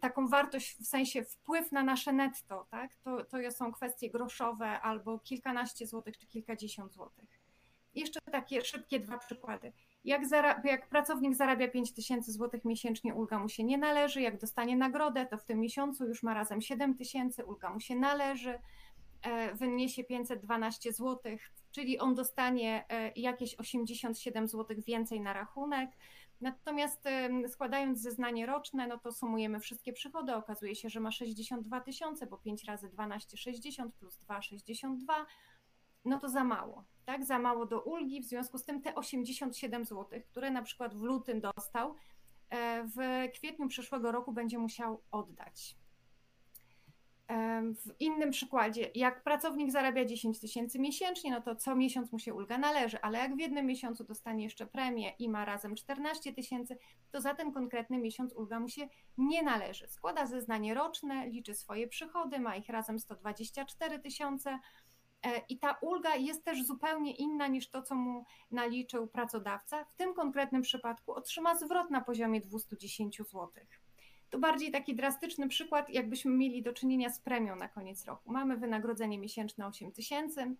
taką 0.00 0.28
wartość 0.28 0.76
w 0.76 0.86
sensie 0.86 1.24
wpływ 1.24 1.72
na 1.72 1.82
nasze 1.82 2.12
netto. 2.12 2.66
Tak? 2.70 2.94
To, 2.94 3.24
to 3.24 3.50
są 3.50 3.72
kwestie 3.72 4.10
groszowe 4.10 4.80
albo 4.80 5.18
kilkanaście 5.18 5.86
złotych 5.86 6.18
czy 6.18 6.26
kilkadziesiąt 6.26 6.92
złotych. 6.92 7.40
Jeszcze 7.94 8.20
takie 8.32 8.64
szybkie 8.64 9.00
dwa 9.00 9.18
przykłady. 9.18 9.72
Jak, 10.06 10.22
jak 10.64 10.88
pracownik 10.88 11.34
zarabia 11.34 11.68
5 11.68 11.92
tysięcy 11.92 12.32
złotych 12.32 12.64
miesięcznie, 12.64 13.14
ulga 13.14 13.38
mu 13.38 13.48
się 13.48 13.64
nie 13.64 13.78
należy. 13.78 14.20
Jak 14.20 14.40
dostanie 14.40 14.76
nagrodę, 14.76 15.26
to 15.26 15.38
w 15.38 15.44
tym 15.44 15.60
miesiącu 15.60 16.06
już 16.06 16.22
ma 16.22 16.34
razem 16.34 16.60
7 16.60 16.94
tysięcy, 16.94 17.44
ulga 17.44 17.70
mu 17.70 17.80
się 17.80 17.96
należy, 17.96 18.58
e, 19.22 19.54
wyniesie 19.54 20.04
512 20.04 20.92
złotych, 20.92 21.52
czyli 21.70 21.98
on 21.98 22.14
dostanie 22.14 22.84
e, 22.88 23.12
jakieś 23.16 23.54
87 23.54 24.48
złotych 24.48 24.84
więcej 24.84 25.20
na 25.20 25.32
rachunek. 25.32 25.90
Natomiast 26.40 27.04
składając 27.48 28.00
zeznanie 28.00 28.46
roczne, 28.46 28.86
no 28.86 28.98
to 28.98 29.12
sumujemy 29.12 29.60
wszystkie 29.60 29.92
przychody, 29.92 30.34
okazuje 30.34 30.74
się, 30.74 30.88
że 30.88 31.00
ma 31.00 31.10
62 31.10 31.80
tysiące, 31.80 32.26
bo 32.26 32.38
5 32.38 32.64
razy 32.64 32.88
12 32.88 33.36
60 33.36 33.94
plus 33.94 34.16
2 34.16 34.42
62 34.42 35.26
no 36.06 36.18
to 36.18 36.28
za 36.28 36.44
mało, 36.44 36.84
tak? 37.04 37.24
Za 37.24 37.38
mało 37.38 37.66
do 37.66 37.80
ulgi, 37.82 38.20
w 38.22 38.24
związku 38.24 38.58
z 38.58 38.64
tym 38.64 38.82
te 38.82 38.94
87 38.94 39.84
zł, 39.84 40.20
które 40.30 40.50
na 40.50 40.62
przykład 40.62 40.94
w 40.94 41.02
lutym 41.02 41.40
dostał, 41.40 41.94
e, 42.50 42.84
w 42.84 43.28
kwietniu 43.34 43.68
przyszłego 43.68 44.12
roku 44.12 44.32
będzie 44.32 44.58
musiał 44.58 45.02
oddać. 45.10 45.76
E, 47.28 47.62
w 47.62 48.00
innym 48.00 48.30
przykładzie, 48.30 48.90
jak 48.94 49.22
pracownik 49.22 49.70
zarabia 49.70 50.04
10 50.04 50.40
tysięcy 50.40 50.78
miesięcznie, 50.78 51.30
no 51.30 51.40
to 51.40 51.56
co 51.56 51.74
miesiąc 51.74 52.12
mu 52.12 52.18
się 52.18 52.34
ulga 52.34 52.58
należy, 52.58 53.00
ale 53.00 53.18
jak 53.18 53.36
w 53.36 53.38
jednym 53.38 53.66
miesiącu 53.66 54.04
dostanie 54.04 54.44
jeszcze 54.44 54.66
premię 54.66 55.12
i 55.18 55.28
ma 55.28 55.44
razem 55.44 55.74
14 55.74 56.32
tysięcy, 56.32 56.78
to 57.10 57.20
za 57.20 57.34
ten 57.34 57.52
konkretny 57.52 57.98
miesiąc 57.98 58.32
ulga 58.32 58.60
mu 58.60 58.68
się 58.68 58.88
nie 59.18 59.42
należy. 59.42 59.88
Składa 59.88 60.26
zeznanie 60.26 60.74
roczne, 60.74 61.28
liczy 61.28 61.54
swoje 61.54 61.88
przychody, 61.88 62.40
ma 62.40 62.56
ich 62.56 62.68
razem 62.68 62.98
124 62.98 63.98
tysiące, 63.98 64.58
E, 64.58 64.85
I 65.48 65.58
ta 65.58 65.78
ulga 65.80 66.14
jest 66.14 66.44
też 66.44 66.66
zupełnie 66.66 67.14
inna 67.14 67.46
niż 67.46 67.70
to, 67.70 67.82
co 67.82 67.94
mu 67.94 68.24
naliczył 68.50 69.06
pracodawca. 69.06 69.84
W 69.84 69.94
tym 69.94 70.14
konkretnym 70.14 70.62
przypadku 70.62 71.12
otrzyma 71.12 71.56
zwrot 71.56 71.90
na 71.90 72.00
poziomie 72.00 72.40
210 72.40 73.18
zł. 73.18 73.50
To 74.30 74.38
bardziej 74.38 74.70
taki 74.70 74.94
drastyczny 74.94 75.48
przykład, 75.48 75.90
jakbyśmy 75.90 76.30
mieli 76.30 76.62
do 76.62 76.72
czynienia 76.72 77.10
z 77.10 77.20
premią 77.20 77.56
na 77.56 77.68
koniec 77.68 78.04
roku. 78.04 78.32
Mamy 78.32 78.56
wynagrodzenie 78.56 79.18
miesięczne 79.18 79.66
8 79.66 79.92
tysięcy, 79.92 80.56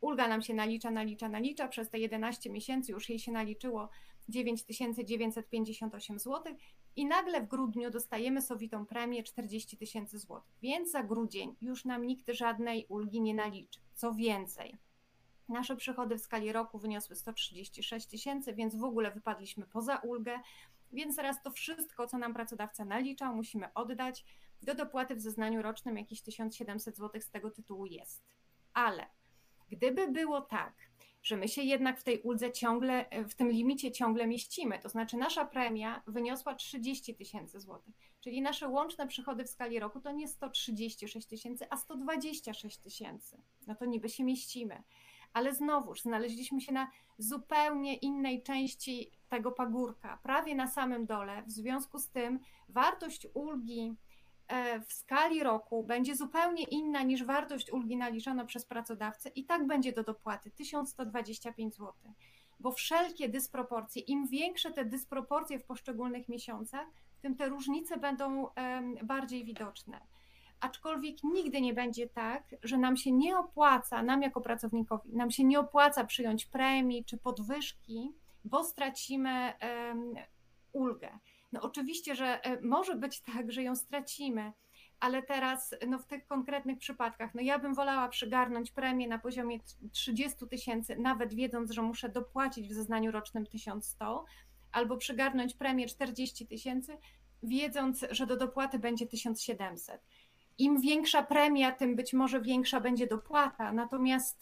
ulga 0.00 0.28
nam 0.28 0.42
się 0.42 0.54
nalicza, 0.54 0.90
nalicza, 0.90 1.28
nalicza, 1.28 1.68
przez 1.68 1.90
te 1.90 1.98
11 1.98 2.50
miesięcy 2.50 2.92
już 2.92 3.08
jej 3.08 3.18
się 3.18 3.32
naliczyło 3.32 3.88
9958 4.28 6.18
zł 6.18 6.54
i 6.96 7.06
nagle 7.06 7.40
w 7.40 7.46
grudniu 7.46 7.90
dostajemy 7.90 8.42
sowitą 8.42 8.86
premię 8.86 9.22
40 9.22 9.76
tysięcy 9.76 10.18
złotych, 10.18 10.54
więc 10.62 10.90
za 10.90 11.02
grudzień 11.02 11.56
już 11.60 11.84
nam 11.84 12.06
nikt 12.06 12.30
żadnej 12.30 12.86
ulgi 12.88 13.20
nie 13.20 13.34
naliczy. 13.34 13.80
Co 13.94 14.14
więcej, 14.14 14.76
nasze 15.48 15.76
przychody 15.76 16.18
w 16.18 16.20
skali 16.20 16.52
roku 16.52 16.78
wyniosły 16.78 17.16
136 17.16 18.06
tysięcy, 18.06 18.54
więc 18.54 18.76
w 18.76 18.84
ogóle 18.84 19.10
wypadliśmy 19.10 19.66
poza 19.66 19.96
ulgę, 19.96 20.40
więc 20.92 21.16
teraz 21.16 21.42
to 21.42 21.50
wszystko, 21.50 22.06
co 22.06 22.18
nam 22.18 22.34
pracodawca 22.34 22.84
naliczał, 22.84 23.36
musimy 23.36 23.74
oddać. 23.74 24.24
Do 24.62 24.74
dopłaty 24.74 25.14
w 25.14 25.20
zeznaniu 25.20 25.62
rocznym 25.62 25.98
jakieś 25.98 26.22
1700 26.22 26.96
zł 26.96 27.20
z 27.20 27.30
tego 27.30 27.50
tytułu 27.50 27.86
jest. 27.86 28.22
Ale 28.72 29.06
gdyby 29.68 30.08
było 30.08 30.40
tak, 30.40 30.74
że 31.26 31.36
my 31.36 31.48
się 31.48 31.62
jednak 31.62 32.00
w 32.00 32.02
tej 32.02 32.20
uldze 32.20 32.52
ciągle, 32.52 33.04
w 33.28 33.34
tym 33.34 33.50
limicie 33.50 33.92
ciągle 33.92 34.26
mieścimy. 34.26 34.78
To 34.78 34.88
znaczy 34.88 35.16
nasza 35.16 35.44
premia 35.44 36.02
wyniosła 36.06 36.54
30 36.54 37.14
tysięcy 37.14 37.60
złotych, 37.60 37.94
czyli 38.20 38.42
nasze 38.42 38.68
łączne 38.68 39.06
przychody 39.06 39.44
w 39.44 39.50
skali 39.50 39.80
roku 39.80 40.00
to 40.00 40.12
nie 40.12 40.28
136 40.28 41.26
tysięcy, 41.26 41.66
a 41.70 41.76
126 41.76 42.78
tysięcy. 42.78 43.42
No 43.66 43.74
to 43.74 43.84
niby 43.84 44.08
się 44.08 44.24
mieścimy. 44.24 44.82
Ale 45.32 45.54
znowuż 45.54 46.02
znaleźliśmy 46.02 46.60
się 46.60 46.72
na 46.72 46.90
zupełnie 47.18 47.96
innej 47.96 48.42
części 48.42 49.10
tego 49.28 49.52
pagórka, 49.52 50.18
prawie 50.22 50.54
na 50.54 50.66
samym 50.66 51.06
dole. 51.06 51.42
W 51.46 51.50
związku 51.50 51.98
z 51.98 52.08
tym 52.08 52.40
wartość 52.68 53.26
ulgi 53.34 53.96
E, 53.96 54.15
w 54.88 54.92
skali 54.92 55.42
roku 55.42 55.82
będzie 55.82 56.16
zupełnie 56.16 56.64
inna 56.64 57.02
niż 57.02 57.24
wartość 57.24 57.72
ulgi 57.72 57.96
naliczona 57.96 58.44
przez 58.44 58.64
pracodawcę 58.64 59.28
i 59.28 59.44
tak 59.44 59.66
będzie 59.66 59.92
do 59.92 60.02
dopłaty 60.02 60.50
1125 60.50 61.74
zł. 61.74 61.92
Bo 62.60 62.72
wszelkie 62.72 63.28
dysproporcje, 63.28 64.02
im 64.02 64.26
większe 64.26 64.72
te 64.72 64.84
dysproporcje 64.84 65.58
w 65.58 65.64
poszczególnych 65.64 66.28
miesiącach, 66.28 66.86
tym 67.22 67.36
te 67.36 67.48
różnice 67.48 67.96
będą 67.96 68.48
bardziej 69.02 69.44
widoczne. 69.44 70.00
Aczkolwiek 70.60 71.24
nigdy 71.24 71.60
nie 71.60 71.74
będzie 71.74 72.08
tak, 72.08 72.44
że 72.62 72.78
nam 72.78 72.96
się 72.96 73.12
nie 73.12 73.38
opłaca, 73.38 74.02
nam 74.02 74.22
jako 74.22 74.40
pracownikowi, 74.40 75.16
nam 75.16 75.30
się 75.30 75.44
nie 75.44 75.60
opłaca 75.60 76.04
przyjąć 76.04 76.46
premii 76.46 77.04
czy 77.04 77.18
podwyżki, 77.18 78.12
bo 78.44 78.64
stracimy 78.64 79.52
ulgę. 80.72 81.18
No 81.52 81.60
oczywiście, 81.62 82.14
że 82.14 82.44
e, 82.44 82.60
może 82.60 82.96
być 82.96 83.20
tak, 83.20 83.52
że 83.52 83.62
ją 83.62 83.76
stracimy, 83.76 84.52
ale 85.00 85.22
teraz 85.22 85.74
no 85.88 85.98
w 85.98 86.06
tych 86.06 86.26
konkretnych 86.26 86.78
przypadkach, 86.78 87.34
no 87.34 87.42
ja 87.42 87.58
bym 87.58 87.74
wolała 87.74 88.08
przygarnąć 88.08 88.70
premię 88.70 89.08
na 89.08 89.18
poziomie 89.18 89.58
30 89.92 90.48
tysięcy, 90.50 90.96
nawet 90.96 91.34
wiedząc, 91.34 91.70
że 91.70 91.82
muszę 91.82 92.08
dopłacić 92.08 92.68
w 92.68 92.72
zeznaniu 92.72 93.10
rocznym 93.10 93.46
1100, 93.46 94.24
albo 94.72 94.96
przygarnąć 94.96 95.54
premię 95.54 95.86
40 95.86 96.46
tysięcy, 96.46 96.98
wiedząc, 97.42 98.04
że 98.10 98.26
do 98.26 98.36
dopłaty 98.36 98.78
będzie 98.78 99.06
1700. 99.06 100.02
Im 100.58 100.80
większa 100.80 101.22
premia, 101.22 101.72
tym 101.72 101.96
być 101.96 102.12
może 102.12 102.40
większa 102.40 102.80
będzie 102.80 103.06
dopłata, 103.06 103.72
natomiast 103.72 104.40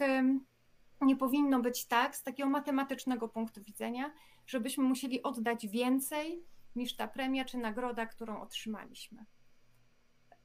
nie 1.01 1.17
powinno 1.17 1.61
być 1.61 1.87
tak 1.87 2.17
z 2.17 2.23
takiego 2.23 2.49
matematycznego 2.49 3.29
punktu 3.29 3.62
widzenia, 3.62 4.11
żebyśmy 4.47 4.85
musieli 4.85 5.23
oddać 5.23 5.69
więcej 5.69 6.43
niż 6.77 6.97
ta 6.97 7.09
premia 7.09 7.45
czy 7.45 7.59
nagroda, 7.59 8.07
którą 8.07 8.41
otrzymaliśmy. 8.41 9.25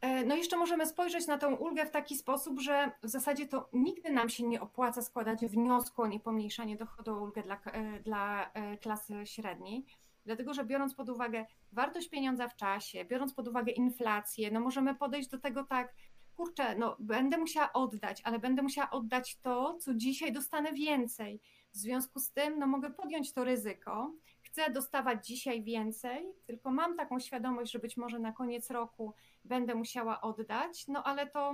E, 0.02 0.26
no 0.26 0.36
jeszcze 0.36 0.58
możemy 0.58 0.86
spojrzeć 0.86 1.28
na 1.28 1.38
tą 1.38 1.56
ulgę 1.56 1.86
w 1.86 1.92
taki 1.92 2.18
sposób, 2.18 2.60
że 2.60 2.92
w 3.04 3.08
zasadzie 3.08 3.48
to 3.48 3.70
nigdy 3.74 4.12
nam 4.12 4.30
się 4.30 4.44
nie 4.44 4.62
opłaca 4.62 5.02
składać 5.02 5.46
wniosku 5.46 6.02
o 6.02 6.08
niepomniejszanie 6.08 6.78
dochodu 6.78 7.12
o 7.15 7.20
ulgę 7.20 7.44
dla, 7.44 7.56
e, 7.65 8.00
dla 8.00 8.52
e, 8.54 8.78
klasy 8.78 9.26
średniej, 9.26 9.86
dlatego 10.26 10.54
że 10.54 10.65
biorąc 10.65 10.96
pod 10.96 11.10
uwagę 11.10 11.46
wartość 11.72 12.10
pieniądza 12.10 12.48
w 12.48 12.56
czasie, 12.56 13.06
biorąc 13.06 13.34
pod 13.34 13.48
uwagę 13.48 13.72
inflację, 13.72 14.52
no 14.52 14.60
możemy 14.60 14.96
podejść 14.96 15.30
do 15.30 15.38
tego 15.38 15.63
tak, 15.63 15.94
kurczę, 16.36 16.76
no 16.76 16.96
będę 17.00 17.38
musiała 17.38 17.74
oddać, 17.74 18.22
ale 18.24 18.39
będę 18.39 18.62
musiała 18.62 18.89
oddać 18.89 19.38
to, 19.39 19.78
co 19.80 19.94
dzisiaj 19.94 20.34
dostanę 20.34 20.74
więcej. 20.74 21.42
W 21.74 21.78
związku 21.78 22.20
z 22.20 22.32
tym, 22.32 22.60
no 22.60 22.68
mogę 22.68 22.89
podjąć 22.89 23.34
to 23.34 23.44
ryzyko, 23.44 24.13
chcę 24.51 24.71
dostawać 24.71 25.27
dzisiaj 25.27 25.63
więcej, 25.63 26.33
tylko 26.45 26.71
mam 26.71 26.97
taką 26.97 27.19
świadomość, 27.19 27.71
że 27.71 27.79
być 27.79 27.97
może 27.97 28.19
na 28.19 28.31
koniec 28.31 28.69
roku 28.69 29.13
będę 29.45 29.75
musiała 29.75 30.21
oddać, 30.21 30.88
no 30.88 31.03
ale 31.03 31.27
to 31.27 31.53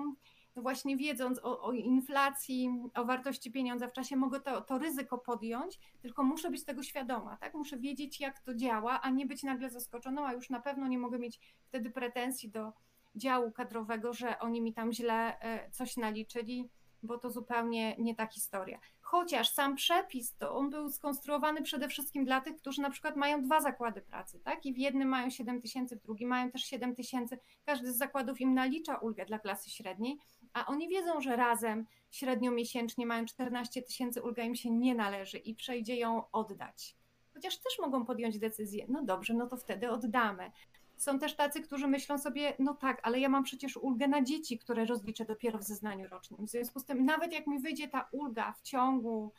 no 0.56 0.62
właśnie 0.62 0.98
wiedząc 0.98 1.40
o, 1.44 1.62
o, 1.62 1.72
inflacji, 1.72 2.70
o 2.94 3.06
wartości 3.06 3.52
pieniądza 3.52 3.88
w 3.88 3.94
czasie, 3.94 4.16
mogę 4.16 4.40
to, 4.40 4.62
to 4.62 4.78
ryzyko 4.78 5.18
podjąć, 5.18 5.80
tylko 6.02 6.24
muszę 6.24 6.52
być 6.52 6.66
tego 6.66 6.84
świadoma, 6.84 7.38
tak? 7.38 7.54
Muszę 7.54 7.78
wiedzieć, 7.78 8.20
jak 8.20 8.40
to 8.40 8.56
działa, 8.56 9.02
a 9.02 9.10
nie 9.10 9.26
być 9.26 9.44
nagle 9.44 9.70
zaskoczoną, 9.70 10.26
a 10.26 10.34
już 10.34 10.50
na 10.50 10.62
pewno 10.62 10.88
nie 10.88 11.00
mogę 11.00 11.20
mieć 11.20 11.40
wtedy 11.68 11.92
pretensji 11.92 12.50
do 12.50 12.74
działu 13.16 13.52
kadrowego, 13.52 14.14
że 14.14 14.40
oni 14.40 14.62
mi 14.62 14.74
tam 14.74 14.92
źle 14.92 15.40
e, 15.40 15.72
coś 15.72 15.98
naliczyli, 15.98 16.70
bo 17.04 17.18
to 17.18 17.30
zupełnie 17.30 17.96
nie 18.00 18.16
ta 18.16 18.28
historia. 18.28 18.80
Chociaż 19.08 19.50
sam 19.50 19.76
przepis, 19.76 20.36
to 20.38 20.56
on 20.56 20.70
był 20.70 20.90
skonstruowany 20.90 21.62
przede 21.62 21.88
wszystkim 21.88 22.26
dla 22.26 22.42
tych, 22.42 22.58
którzy 22.58 22.82
na 22.82 22.90
przykład 22.90 23.16
mają 23.16 23.42
dwa 23.42 23.62
zakłady 23.62 24.02
pracy, 24.02 24.40
tak? 24.40 24.66
I 24.66 24.74
w 24.74 24.78
jednym 24.78 25.08
mają 25.08 25.30
7 25.30 25.62
tysięcy, 25.62 25.96
w 25.96 26.02
drugim 26.02 26.30
mają 26.30 26.52
też 26.52 26.64
7 26.64 26.96
tysięcy. 26.96 27.40
Każdy 27.66 27.94
z 27.94 27.98
zakładów 27.98 28.42
im 28.42 28.54
nalicza 28.54 28.96
ulgę 28.96 29.26
dla 29.26 29.40
klasy 29.40 29.70
średniej, 29.70 30.18
a 30.54 30.66
oni 30.66 30.90
wiedzą, 30.90 31.22
że 31.22 31.36
razem 31.36 31.86
średnio 32.12 32.52
miesięcznie 32.52 33.06
mają 33.06 33.26
14 33.26 33.82
tysięcy, 33.82 34.22
ulga 34.22 34.44
im 34.44 34.56
się 34.56 34.72
nie 34.72 34.96
należy 34.96 35.38
i 35.38 35.56
przejdzie 35.56 35.96
ją 35.96 36.32
oddać. 36.32 36.96
Chociaż 37.34 37.58
też 37.58 37.80
mogą 37.80 38.06
podjąć 38.06 38.40
decyzję, 38.40 38.86
no 38.90 39.04
dobrze, 39.04 39.34
no 39.34 39.48
to 39.48 39.58
wtedy 39.58 39.90
oddamy. 39.90 40.52
Są 40.98 41.20
też 41.20 41.36
tacy, 41.36 41.62
którzy 41.62 41.88
myślą 41.88 42.18
sobie, 42.18 42.54
no 42.60 42.74
tak, 42.74 43.00
ale 43.04 43.20
ja 43.20 43.30
mam 43.30 43.44
przecież 43.44 43.78
ulgę 43.78 44.08
na 44.08 44.22
dzieci, 44.22 44.60
które 44.60 44.86
rozliczę 44.86 45.26
dopiero 45.26 45.60
w 45.60 45.64
zeznaniu 45.64 46.10
rocznym. 46.10 46.46
W 46.46 46.50
związku 46.50 46.80
z 46.80 46.86
tym, 46.86 47.06
nawet 47.06 47.34
jak 47.34 47.48
mi 47.48 47.60
wyjdzie 47.60 47.88
ta 47.88 48.08
ulga 48.12 48.52
w 48.52 48.62
ciągu, 48.62 49.32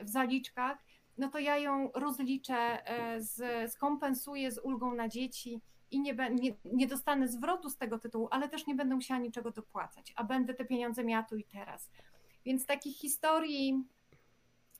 w 0.00 0.08
zaliczkach, 0.08 0.78
no 1.18 1.28
to 1.28 1.38
ja 1.38 1.58
ją 1.58 1.90
rozliczę, 1.94 2.86
e, 2.86 3.20
z, 3.22 3.72
skompensuję 3.72 4.52
z 4.52 4.58
ulgą 4.58 4.94
na 4.94 5.08
dzieci 5.08 5.60
i 5.90 6.00
nie, 6.00 6.14
nie, 6.14 6.54
nie 6.64 6.86
dostanę 6.86 7.28
zwrotu 7.28 7.70
z 7.70 7.76
tego 7.76 7.98
tytułu, 7.98 8.28
ale 8.30 8.48
też 8.48 8.66
nie 8.66 8.74
będę 8.74 8.94
musiała 8.94 9.20
niczego 9.20 9.50
dopłacać, 9.50 10.12
a 10.16 10.24
będę 10.24 10.54
te 10.54 10.64
pieniądze 10.64 11.04
miała 11.04 11.22
tu 11.22 11.36
i 11.36 11.44
teraz. 11.44 11.90
Więc 12.44 12.66
takich 12.66 12.96
historii 12.96 13.84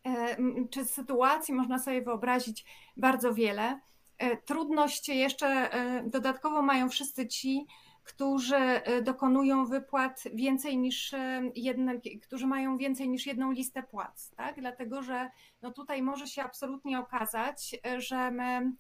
e, 0.07 0.37
czy 0.71 0.85
sytuacji 0.85 1.55
można 1.55 1.79
sobie 1.79 2.03
wyobrazić 2.03 2.65
bardzo 2.97 3.35
wiele. 3.35 3.81
E, 4.21 4.37
trudność 4.37 5.09
jeszcze 5.09 5.71
dodatkowo 6.05 6.63
mają 6.63 6.89
wszyscy 6.89 7.27
ci, 7.27 7.67
którzy 8.03 8.81
dokonują 9.03 9.67
wypłat 9.67 10.23
więcej 10.35 10.79
niż 10.79 11.15
jedne, 11.55 12.01
którzy 12.23 12.47
mają 12.47 12.77
więcej 12.77 13.09
niż 13.09 13.27
jedną 13.27 13.53
listę 13.53 13.83
płac, 13.83 14.31
tak? 14.31 14.61
Dlatego, 14.61 15.03
że 15.03 15.31
no 15.63 15.71
tutaj 15.71 16.03
może 16.03 16.27
się 16.27 16.43
absolutnie 16.43 16.99
okazać, 16.99 17.77
że 17.99 18.31
my 18.31 18.43
E, 18.53 18.73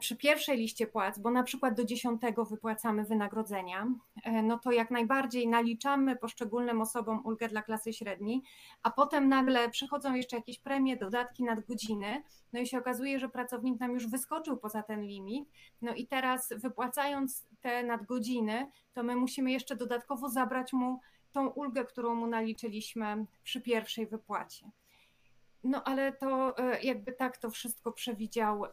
przy 0.00 0.16
pierwszej 0.16 0.58
liście 0.58 0.86
płac, 0.86 1.18
bo 1.18 1.30
na 1.30 1.42
przykład 1.42 1.74
do 1.74 1.84
dziesiątego 1.84 2.44
wypłacamy 2.44 3.04
wynagrodzenia, 3.04 3.86
e, 4.22 4.42
no 4.42 4.58
to 4.58 4.72
jak 4.72 4.90
najbardziej 4.90 5.48
naliczamy 5.48 6.16
poszczególnym 6.16 6.80
osobom 6.80 7.26
ulgę 7.26 7.48
dla 7.48 7.62
klasy 7.62 7.92
średniej, 7.92 8.42
a 8.82 8.90
potem 8.90 9.28
nagle 9.28 9.70
przychodzą 9.70 10.14
jeszcze 10.14 10.36
jakieś 10.36 10.58
premie, 10.58 10.96
dodatki, 10.96 11.44
nadgodziny, 11.44 12.22
no 12.52 12.60
i 12.60 12.66
się 12.66 12.78
okazuje, 12.78 13.18
że 13.18 13.28
pracownik 13.28 13.80
nam 13.80 13.92
już 13.92 14.06
wyskoczył 14.06 14.56
poza 14.56 14.82
ten 14.82 15.02
limit, 15.02 15.48
no 15.82 15.94
i 15.94 16.06
teraz 16.06 16.52
wypłacając 16.56 17.46
te 17.60 17.82
nadgodziny, 17.82 18.70
to 18.92 19.02
my 19.02 19.16
musimy 19.16 19.52
jeszcze 19.52 19.76
dodatkowo 19.76 20.28
zabrać 20.28 20.72
mu 20.72 21.00
tą 21.32 21.48
ulgę, 21.48 21.84
którą 21.84 22.14
mu 22.14 22.26
naliczyliśmy 22.26 23.26
przy 23.42 23.60
pierwszej 23.60 24.06
wypłacie. 24.06 24.70
No 25.64 25.84
ale 25.84 26.12
to 26.12 26.58
e, 26.58 26.82
jakby 26.82 27.12
tak 27.12 27.38
to 27.38 27.50
wszystko 27.50 27.92
przewidział 27.92 28.64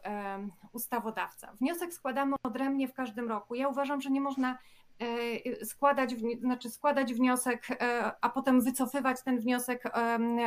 ustawodawca. 0.72 1.52
Wniosek 1.52 1.92
składamy 1.92 2.36
odrębnie 2.42 2.88
w 2.88 2.94
każdym 2.94 3.28
roku. 3.28 3.54
Ja 3.54 3.68
uważam, 3.68 4.00
że 4.00 4.10
nie 4.10 4.20
można 4.20 4.58
e, 4.98 5.66
składać, 5.66 6.14
znaczy 6.40 6.70
składać 6.70 7.14
wniosek, 7.14 7.70
e, 7.70 8.12
a 8.20 8.28
potem 8.28 8.60
wycofywać 8.60 9.22
ten 9.22 9.38
wniosek 9.38 9.92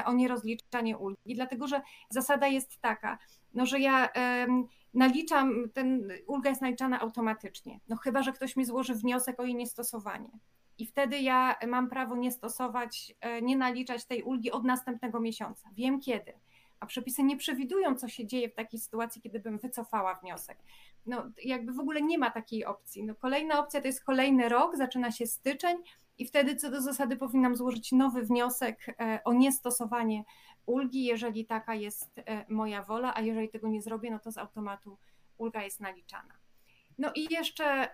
o 0.06 0.14
nierozliczanie 0.14 0.98
ulgi, 0.98 1.36
dlatego 1.36 1.68
że 1.68 1.82
zasada 2.10 2.48
jest 2.48 2.82
taka, 2.82 3.18
no, 3.54 3.66
że 3.66 3.80
ja 3.80 4.10
naliczam, 4.94 5.70
ten 5.74 6.10
ulga 6.28 6.50
jest 6.50 6.62
naliczana 6.62 7.00
automatycznie, 7.00 7.80
no 7.88 7.96
chyba, 7.96 8.24
że 8.24 8.34
ktoś 8.34 8.56
mi 8.56 8.66
złoży 8.66 8.96
wniosek 8.96 9.40
o 9.40 9.44
jej 9.44 9.56
niestosowanie 9.56 10.30
i 10.78 10.86
wtedy 10.86 11.20
ja 11.20 11.56
mam 11.68 11.90
prawo 11.90 12.16
nie 12.16 12.32
stosować, 12.32 13.16
e, 13.22 13.42
nie 13.42 13.58
naliczać 13.58 14.06
tej 14.06 14.24
ulgi 14.24 14.52
od 14.52 14.64
następnego 14.64 15.20
miesiąca. 15.20 15.70
Wiem 15.74 16.00
kiedy. 16.00 16.34
A 16.80 16.86
przepisy 16.86 17.24
nie 17.24 17.38
przewidują, 17.38 17.96
co 17.96 18.08
się 18.08 18.28
dzieje 18.28 18.50
w 18.50 18.56
takiej 18.56 18.80
sytuacji, 18.80 19.22
kiedy 19.22 19.40
bym 19.40 19.58
wycofała 19.58 20.16
wniosek. 20.16 20.58
No, 21.06 21.32
jakby 21.44 21.74
w 21.74 21.80
ogóle 21.80 22.02
nie 22.02 22.18
ma 22.18 22.32
takiej 22.32 22.66
opcji. 22.66 23.04
No, 23.04 23.16
kolejna 23.16 23.60
opcja 23.60 23.82
to 23.82 23.88
jest 23.88 24.04
kolejny 24.04 24.50
rok, 24.50 24.78
zaczyna 24.78 25.12
się 25.12 25.28
styczeń, 25.28 25.78
i 26.18 26.26
wtedy 26.26 26.56
co 26.56 26.72
do 26.72 26.82
zasady 26.82 27.18
powinnam 27.18 27.56
złożyć 27.56 27.92
nowy 27.92 28.24
wniosek 28.24 28.96
e, 29.00 29.20
o 29.26 29.34
niestosowanie 29.34 30.24
ulgi, 30.66 31.06
jeżeli 31.06 31.46
taka 31.46 31.76
jest 31.76 32.12
e, 32.18 32.46
moja 32.50 32.84
wola, 32.84 33.14
a 33.16 33.22
jeżeli 33.22 33.50
tego 33.50 33.68
nie 33.68 33.82
zrobię, 33.82 34.12
no 34.12 34.20
to 34.20 34.32
z 34.32 34.38
automatu 34.38 34.98
ulga 35.38 35.64
jest 35.64 35.80
naliczana. 35.80 36.34
No 36.98 37.12
i 37.16 37.34
jeszcze 37.34 37.94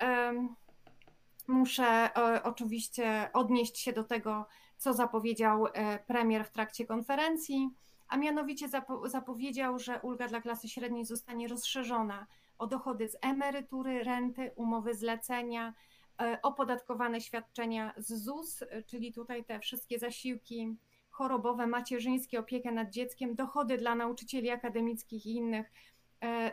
muszę 1.47 1.83
e, 1.83 2.43
oczywiście 2.43 3.29
odnieść 3.33 3.77
się 3.79 3.93
do 3.93 4.03
tego, 4.03 4.45
co 4.77 4.93
zapowiedział 4.93 5.67
e, 5.67 5.99
premier 5.99 6.45
w 6.45 6.51
trakcie 6.51 6.85
konferencji, 6.85 7.69
a 8.07 8.17
mianowicie 8.17 8.69
zapowiedział, 9.05 9.79
że 9.79 9.99
ulga 10.01 10.27
dla 10.27 10.41
klasy 10.41 10.69
średniej 10.69 11.05
zostanie 11.05 11.47
rozszerzona 11.47 12.27
o 12.57 12.67
dochody 12.67 13.09
z 13.09 13.17
emerytury, 13.21 14.03
renty, 14.03 14.51
umowy 14.55 14.95
zlecenia, 14.95 15.73
e, 16.21 16.39
opodatkowane 16.41 17.21
świadczenia 17.21 17.93
z 17.97 18.23
ZUS, 18.23 18.63
czyli 18.85 19.13
tutaj 19.13 19.45
te 19.45 19.59
wszystkie 19.59 19.99
zasiłki 19.99 20.75
chorobowe, 21.09 21.67
macierzyńskie, 21.67 22.39
opiekę 22.39 22.71
nad 22.71 22.89
dzieckiem, 22.89 23.35
dochody 23.35 23.77
dla 23.77 23.95
nauczycieli 23.95 24.49
akademickich 24.49 25.25
i 25.25 25.35
innych 25.35 25.71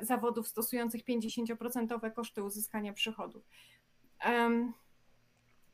zawodów 0.01 0.48
stosujących 0.48 1.05
50% 1.05 2.14
koszty 2.14 2.42
uzyskania 2.42 2.92
przychodów. 2.92 3.42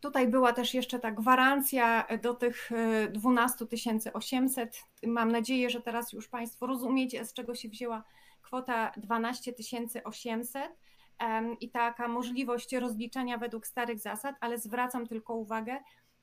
Tutaj 0.01 0.29
była 0.29 0.53
też 0.53 0.75
jeszcze 0.75 0.99
ta 0.99 1.11
gwarancja 1.11 2.07
do 2.23 2.35
tych 2.35 2.71
12 3.13 3.67
800. 4.13 4.85
Mam 5.07 5.33
nadzieję, 5.33 5.71
że 5.71 5.81
teraz 5.81 6.13
już 6.13 6.29
Państwo 6.29 6.67
rozumiecie, 6.67 7.25
z 7.25 7.33
czego 7.33 7.55
się 7.55 7.69
wzięła 7.69 8.05
kwota 8.43 8.93
12 8.97 9.53
800 10.05 10.77
i 11.61 11.71
taka 11.71 12.09
możliwość 12.09 12.73
rozliczenia 12.73 13.39
według 13.39 13.67
starych 13.67 13.99
zasad, 13.99 14.37
ale 14.41 14.59
zwracam 14.59 15.07
tylko 15.07 15.35
uwagę, 15.35 15.79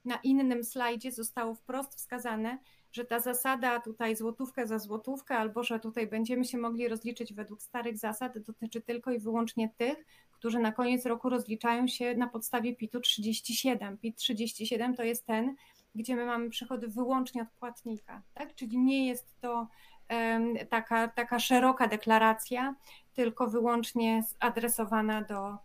na 0.06 0.16
innym 0.16 0.64
slajdzie 0.64 1.12
zostało 1.12 1.56
wprost 1.56 1.96
wskazane, 1.96 2.58
że 2.92 3.06
ta 3.06 3.20
zasada 3.20 3.80
tutaj 3.80 4.16
złotówkę 4.16 4.68
za 4.68 4.80
złotówkę, 4.80 5.38
albo 5.38 5.64
że 5.64 5.80
tutaj 5.80 6.08
będziemy 6.08 6.46
się 6.46 6.58
mogli 6.58 6.88
rozliczyć 6.88 7.34
według 7.34 7.62
starych 7.62 7.98
zasad, 7.98 8.40
dotyczy 8.40 8.82
tylko 8.82 9.12
i 9.12 9.20
wyłącznie 9.20 9.70
tych, 9.78 10.06
którzy 10.32 10.60
na 10.60 10.72
koniec 10.72 11.06
roku 11.06 11.30
rozliczają 11.30 11.88
się 11.88 12.16
na 12.16 12.28
podstawie 12.28 12.76
PIT-u 12.76 13.00
37. 13.00 13.98
PIT 13.98 14.18
37 14.18 14.96
to 14.96 15.04
jest 15.04 15.26
ten, 15.26 15.56
gdzie 15.96 16.16
my 16.16 16.26
mamy 16.26 16.50
przychody 16.50 16.88
wyłącznie 16.88 17.42
od 17.42 17.50
płatnika, 17.50 18.22
tak? 18.34 18.56
czyli 18.56 18.78
nie 18.78 19.08
jest 19.08 19.42
to 19.42 19.68
um, 20.10 20.54
taka, 20.70 21.08
taka 21.08 21.40
szeroka 21.40 21.88
deklaracja, 21.88 22.76
tylko 23.14 23.48
wyłącznie 23.48 24.24
adresowana 24.40 25.22
do 25.22 25.58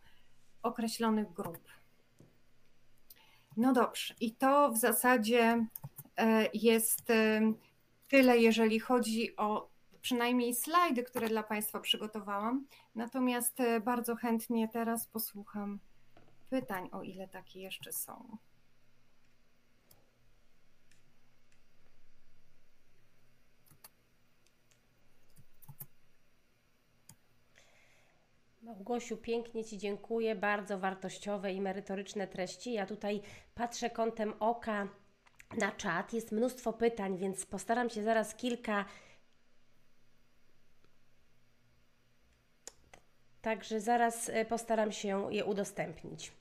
określonych 0.63 1.33
grup. 1.33 1.69
No 3.57 3.73
dobrze, 3.73 4.15
i 4.21 4.35
to 4.35 4.71
w 4.71 4.77
zasadzie 4.77 5.67
jest 6.55 7.11
e, 7.11 7.41
tyle, 8.09 8.39
jeżeli 8.39 8.81
chodzi 8.81 9.37
o 9.37 9.71
przynajmniej 10.01 10.55
slajdy, 10.55 11.03
które 11.03 11.29
dla 11.29 11.43
Państwa 11.43 11.81
przygotowałam. 11.81 12.67
Natomiast 12.95 13.61
e, 13.61 13.81
bardzo 13.81 14.17
chętnie 14.17 14.69
teraz 14.69 15.07
posłucham 15.07 15.81
pytań, 16.51 16.89
o 16.93 17.03
ile 17.03 17.29
takie 17.29 17.61
jeszcze 17.61 17.93
są. 17.93 18.37
Małgosiu, 28.63 29.17
pięknie 29.17 29.65
Ci 29.65 29.79
dziękuję, 29.79 30.35
bardzo 30.35 30.79
wartościowe 30.79 31.53
i 31.53 31.61
merytoryczne 31.61 32.27
treści. 32.27 32.73
Ja 32.73 32.87
tutaj 32.87 33.23
patrzę 33.55 33.91
kątem 33.91 34.35
oka 34.41 34.89
na 35.59 35.73
czat, 35.73 36.13
jest 36.13 36.33
mnóstwo 36.33 36.73
pytań, 36.73 37.19
więc 37.19 37.47
postaram 37.47 37.91
się 37.91 38.03
zaraz 38.03 38.35
kilka 38.35 38.85
Także 43.47 43.81
zaraz 43.81 44.29
e, 44.29 44.45
postaram 44.45 44.93
się 44.93 45.29
je 45.31 45.45
udostępnić. 45.45 46.33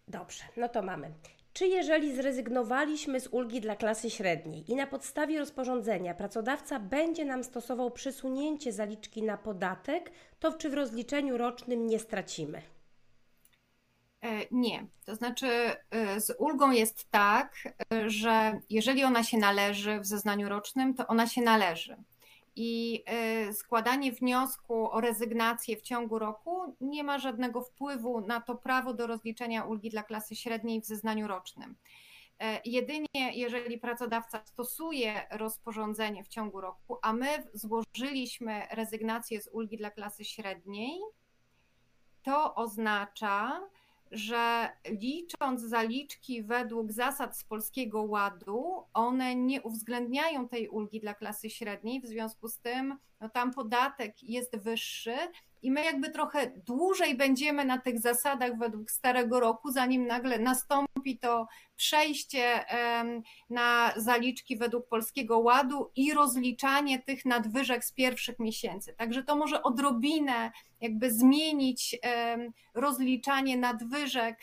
Dobrze, 0.07 0.43
no 0.57 0.69
to 0.69 0.81
mamy. 0.81 1.11
Czy 1.57 1.67
jeżeli 1.67 2.15
zrezygnowaliśmy 2.15 3.19
z 3.19 3.27
ulgi 3.27 3.61
dla 3.61 3.75
klasy 3.75 4.09
średniej 4.09 4.71
i 4.71 4.75
na 4.75 4.87
podstawie 4.87 5.39
rozporządzenia 5.39 6.13
pracodawca 6.13 6.79
będzie 6.79 7.25
nam 7.25 7.43
stosował 7.43 7.91
przesunięcie 7.91 8.73
zaliczki 8.73 9.23
na 9.23 9.37
podatek, 9.37 10.11
to 10.39 10.53
czy 10.53 10.69
w 10.69 10.73
rozliczeniu 10.73 11.37
rocznym 11.37 11.87
nie 11.87 11.99
stracimy? 11.99 12.61
E, 14.21 14.27
nie. 14.51 14.87
To 15.05 15.15
znaczy, 15.15 15.47
e, 15.91 16.21
z 16.21 16.35
ulgą 16.39 16.71
jest 16.71 17.11
tak, 17.11 17.53
e, 17.93 18.09
że 18.09 18.59
jeżeli 18.69 19.03
ona 19.03 19.23
się 19.23 19.37
należy 19.37 19.99
w 19.99 20.05
zeznaniu 20.05 20.49
rocznym, 20.49 20.93
to 20.93 21.07
ona 21.07 21.27
się 21.27 21.41
należy. 21.41 21.97
I 22.59 23.03
składanie 23.53 24.11
wniosku 24.11 24.91
o 24.91 25.01
rezygnację 25.01 25.77
w 25.77 25.81
ciągu 25.81 26.19
roku 26.19 26.75
nie 26.81 27.03
ma 27.03 27.19
żadnego 27.19 27.61
wpływu 27.61 28.21
na 28.21 28.41
to 28.41 28.55
prawo 28.55 28.93
do 28.93 29.07
rozliczenia 29.07 29.63
ulgi 29.63 29.89
dla 29.89 30.03
klasy 30.03 30.35
średniej 30.35 30.81
w 30.81 30.85
zeznaniu 30.85 31.27
rocznym. 31.27 31.75
Jedynie 32.65 33.31
jeżeli 33.33 33.77
pracodawca 33.77 34.45
stosuje 34.45 35.27
rozporządzenie 35.31 36.23
w 36.23 36.27
ciągu 36.27 36.61
roku, 36.61 36.97
a 37.01 37.13
my 37.13 37.27
złożyliśmy 37.53 38.67
rezygnację 38.71 39.41
z 39.41 39.47
ulgi 39.47 39.77
dla 39.77 39.91
klasy 39.91 40.25
średniej, 40.25 40.99
to 42.23 42.55
oznacza, 42.55 43.61
że 44.11 44.69
licząc 44.85 45.61
zaliczki 45.61 46.43
według 46.43 46.91
zasad 46.91 47.37
z 47.37 47.43
Polskiego 47.43 48.01
Ładu, 48.01 48.83
one 48.93 49.35
nie 49.35 49.61
uwzględniają 49.61 50.47
tej 50.47 50.69
ulgi 50.69 50.99
dla 50.99 51.13
klasy 51.13 51.49
średniej, 51.49 52.01
w 52.01 52.05
związku 52.05 52.47
z 52.47 52.59
tym 52.59 52.97
no 53.21 53.29
tam 53.29 53.53
podatek 53.53 54.23
jest 54.23 54.57
wyższy 54.57 55.15
i 55.61 55.71
my 55.71 55.85
jakby 55.85 56.09
trochę 56.09 56.51
dłużej 56.65 57.15
będziemy 57.15 57.65
na 57.65 57.77
tych 57.77 57.99
zasadach 57.99 58.57
według 58.57 58.91
starego 58.91 59.39
roku, 59.39 59.71
zanim 59.71 60.07
nagle 60.07 60.39
nastąpi 60.39 61.17
to 61.21 61.47
przejście 61.75 62.65
na 63.49 63.93
zaliczki 63.95 64.57
według 64.57 64.87
Polskiego 64.87 65.39
Ładu 65.39 65.91
i 65.95 66.13
rozliczanie 66.13 66.99
tych 66.99 67.25
nadwyżek 67.25 67.85
z 67.85 67.91
pierwszych 67.91 68.39
miesięcy. 68.39 68.93
Także 68.93 69.23
to 69.23 69.35
może 69.35 69.63
odrobinę 69.63 70.51
jakby 70.81 71.11
zmienić 71.11 71.99
rozliczanie 72.73 73.57
nadwyżek 73.57 74.39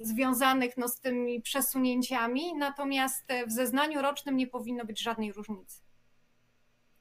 związanych 0.00 0.76
no, 0.76 0.88
z 0.88 1.00
tymi 1.00 1.42
przesunięciami, 1.42 2.54
natomiast 2.54 3.24
w 3.46 3.52
zeznaniu 3.52 4.02
rocznym 4.02 4.36
nie 4.36 4.46
powinno 4.46 4.84
być 4.84 5.02
żadnej 5.02 5.32
różnicy 5.32 5.81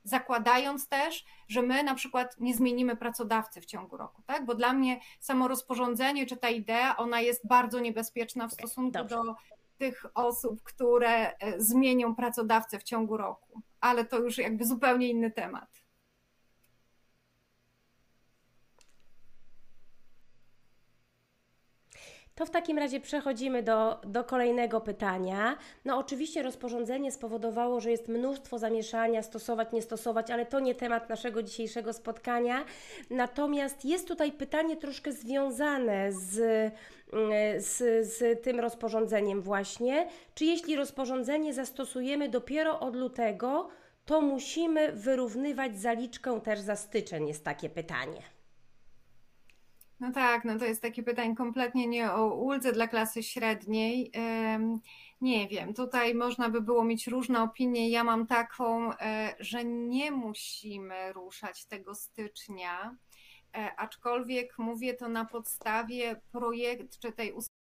zakładając 0.04 0.88
też, 0.88 1.26
że 1.48 1.62
my 1.62 1.84
na 1.84 1.96
przykład 1.96 2.40
nie 2.40 2.54
zmienimy 2.54 2.96
pracodawcy 2.96 3.62
w 3.62 3.66
ciągu 3.66 3.98
roku, 3.98 4.22
tak? 4.26 4.46
Bo 4.46 4.56
dla 4.56 4.74
mnie 4.74 5.00
samo 5.20 5.48
rozporządzenie 5.48 6.26
czy 6.26 6.38
ta 6.38 6.50
idea, 6.50 6.98
ona 6.98 7.22
jest 7.22 7.48
bardzo 7.48 7.80
niebezpieczna 7.80 8.48
w 8.48 8.54
stosunku 8.54 8.92
Dobrze. 8.92 9.16
do 9.16 9.36
tych 9.78 10.06
osób, 10.14 10.64
które 10.64 11.38
e, 11.38 11.62
zmienią 11.62 12.16
pracodawcę 12.16 12.80
w 12.80 12.84
ciągu 12.84 13.18
roku. 13.18 13.62
Ale 13.80 14.06
to 14.06 14.20
już 14.20 14.38
jakby 14.38 14.66
zupełnie 14.66 15.10
inny 15.10 15.32
temat. 15.32 15.81
To 22.36 22.46
w 22.46 22.50
takim 22.50 22.78
razie 22.78 23.00
przechodzimy 23.00 23.64
do, 23.64 24.00
do 24.04 24.24
kolejnego 24.24 24.82
pytania. 24.82 25.58
No 25.86 25.98
oczywiście 25.98 26.44
rozporządzenie 26.44 27.12
spowodowało, 27.12 27.80
że 27.80 27.92
jest 27.92 28.08
mnóstwo 28.08 28.60
zamieszania, 28.60 29.24
stosować, 29.24 29.72
nie 29.72 29.82
stosować, 29.82 30.32
ale 30.32 30.46
to 30.46 30.60
nie 30.60 30.76
temat 30.76 31.10
naszego 31.10 31.44
dzisiejszego 31.44 31.94
spotkania. 31.94 32.66
Natomiast 33.10 33.86
jest 33.86 34.08
tutaj 34.08 34.32
pytanie 34.32 34.78
troszkę 34.78 35.12
związane 35.12 36.12
z, 36.12 36.34
z, 37.58 38.08
z 38.08 38.44
tym 38.44 38.60
rozporządzeniem 38.60 39.42
właśnie. 39.42 40.08
Czy 40.36 40.46
jeśli 40.46 40.76
rozporządzenie 40.76 41.54
zastosujemy 41.54 42.30
dopiero 42.30 42.80
od 42.80 42.96
lutego, 42.96 43.70
to 44.06 44.22
musimy 44.22 44.92
wyrównywać 44.92 45.80
zaliczkę 45.80 46.42
też 46.42 46.60
za 46.60 46.76
styczeń, 46.76 47.28
jest 47.28 47.46
takie 47.46 47.70
pytanie. 47.70 48.41
No 50.02 50.12
tak, 50.12 50.46
no 50.46 50.60
to 50.60 50.66
jest 50.66 50.82
takie 50.82 51.04
pytanie 51.04 51.36
kompletnie 51.36 51.88
nie 51.88 52.12
o 52.12 52.34
uldze 52.34 52.74
dla 52.74 52.88
klasy 52.88 53.24
średniej. 53.24 54.12
Nie 55.22 55.48
wiem, 55.48 55.74
tutaj 55.74 56.16
można 56.16 56.50
by 56.50 56.62
było 56.62 56.84
mieć 56.84 57.08
różne 57.08 57.44
opinie. 57.44 57.90
Ja 57.90 58.04
mam 58.04 58.28
taką, 58.28 58.94
e, 58.94 59.36
że 59.40 59.66
nie 59.66 60.12
musimy 60.12 61.14
ruszać 61.14 61.66
tego 61.66 61.96
stycznia, 61.96 62.96
e, 63.56 63.76
aczkolwiek 63.78 64.58
mówię 64.58 64.94
to 64.94 65.10
na 65.10 65.26
podstawie 65.26 66.22
projektu, 66.32 66.98
czy 67.02 67.12
tej 67.12 67.32
ustawy 67.34 67.56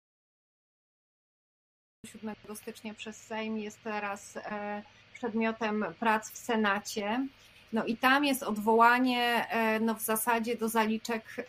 7 2.06 2.56
stycznia 2.56 2.94
przez 2.94 3.16
Sejm 3.16 3.58
jest 3.58 3.82
teraz 3.82 4.36
e, 4.36 4.82
przedmiotem 5.14 5.84
prac 6.00 6.30
w 6.30 6.36
Senacie. 6.36 7.26
No 7.72 7.84
i 7.84 7.96
tam 7.96 8.24
jest 8.24 8.42
odwołanie 8.42 9.46
e, 9.50 9.80
no 9.80 9.94
w 9.94 10.00
zasadzie 10.00 10.56
do 10.56 10.68
zaliczek 10.68 11.48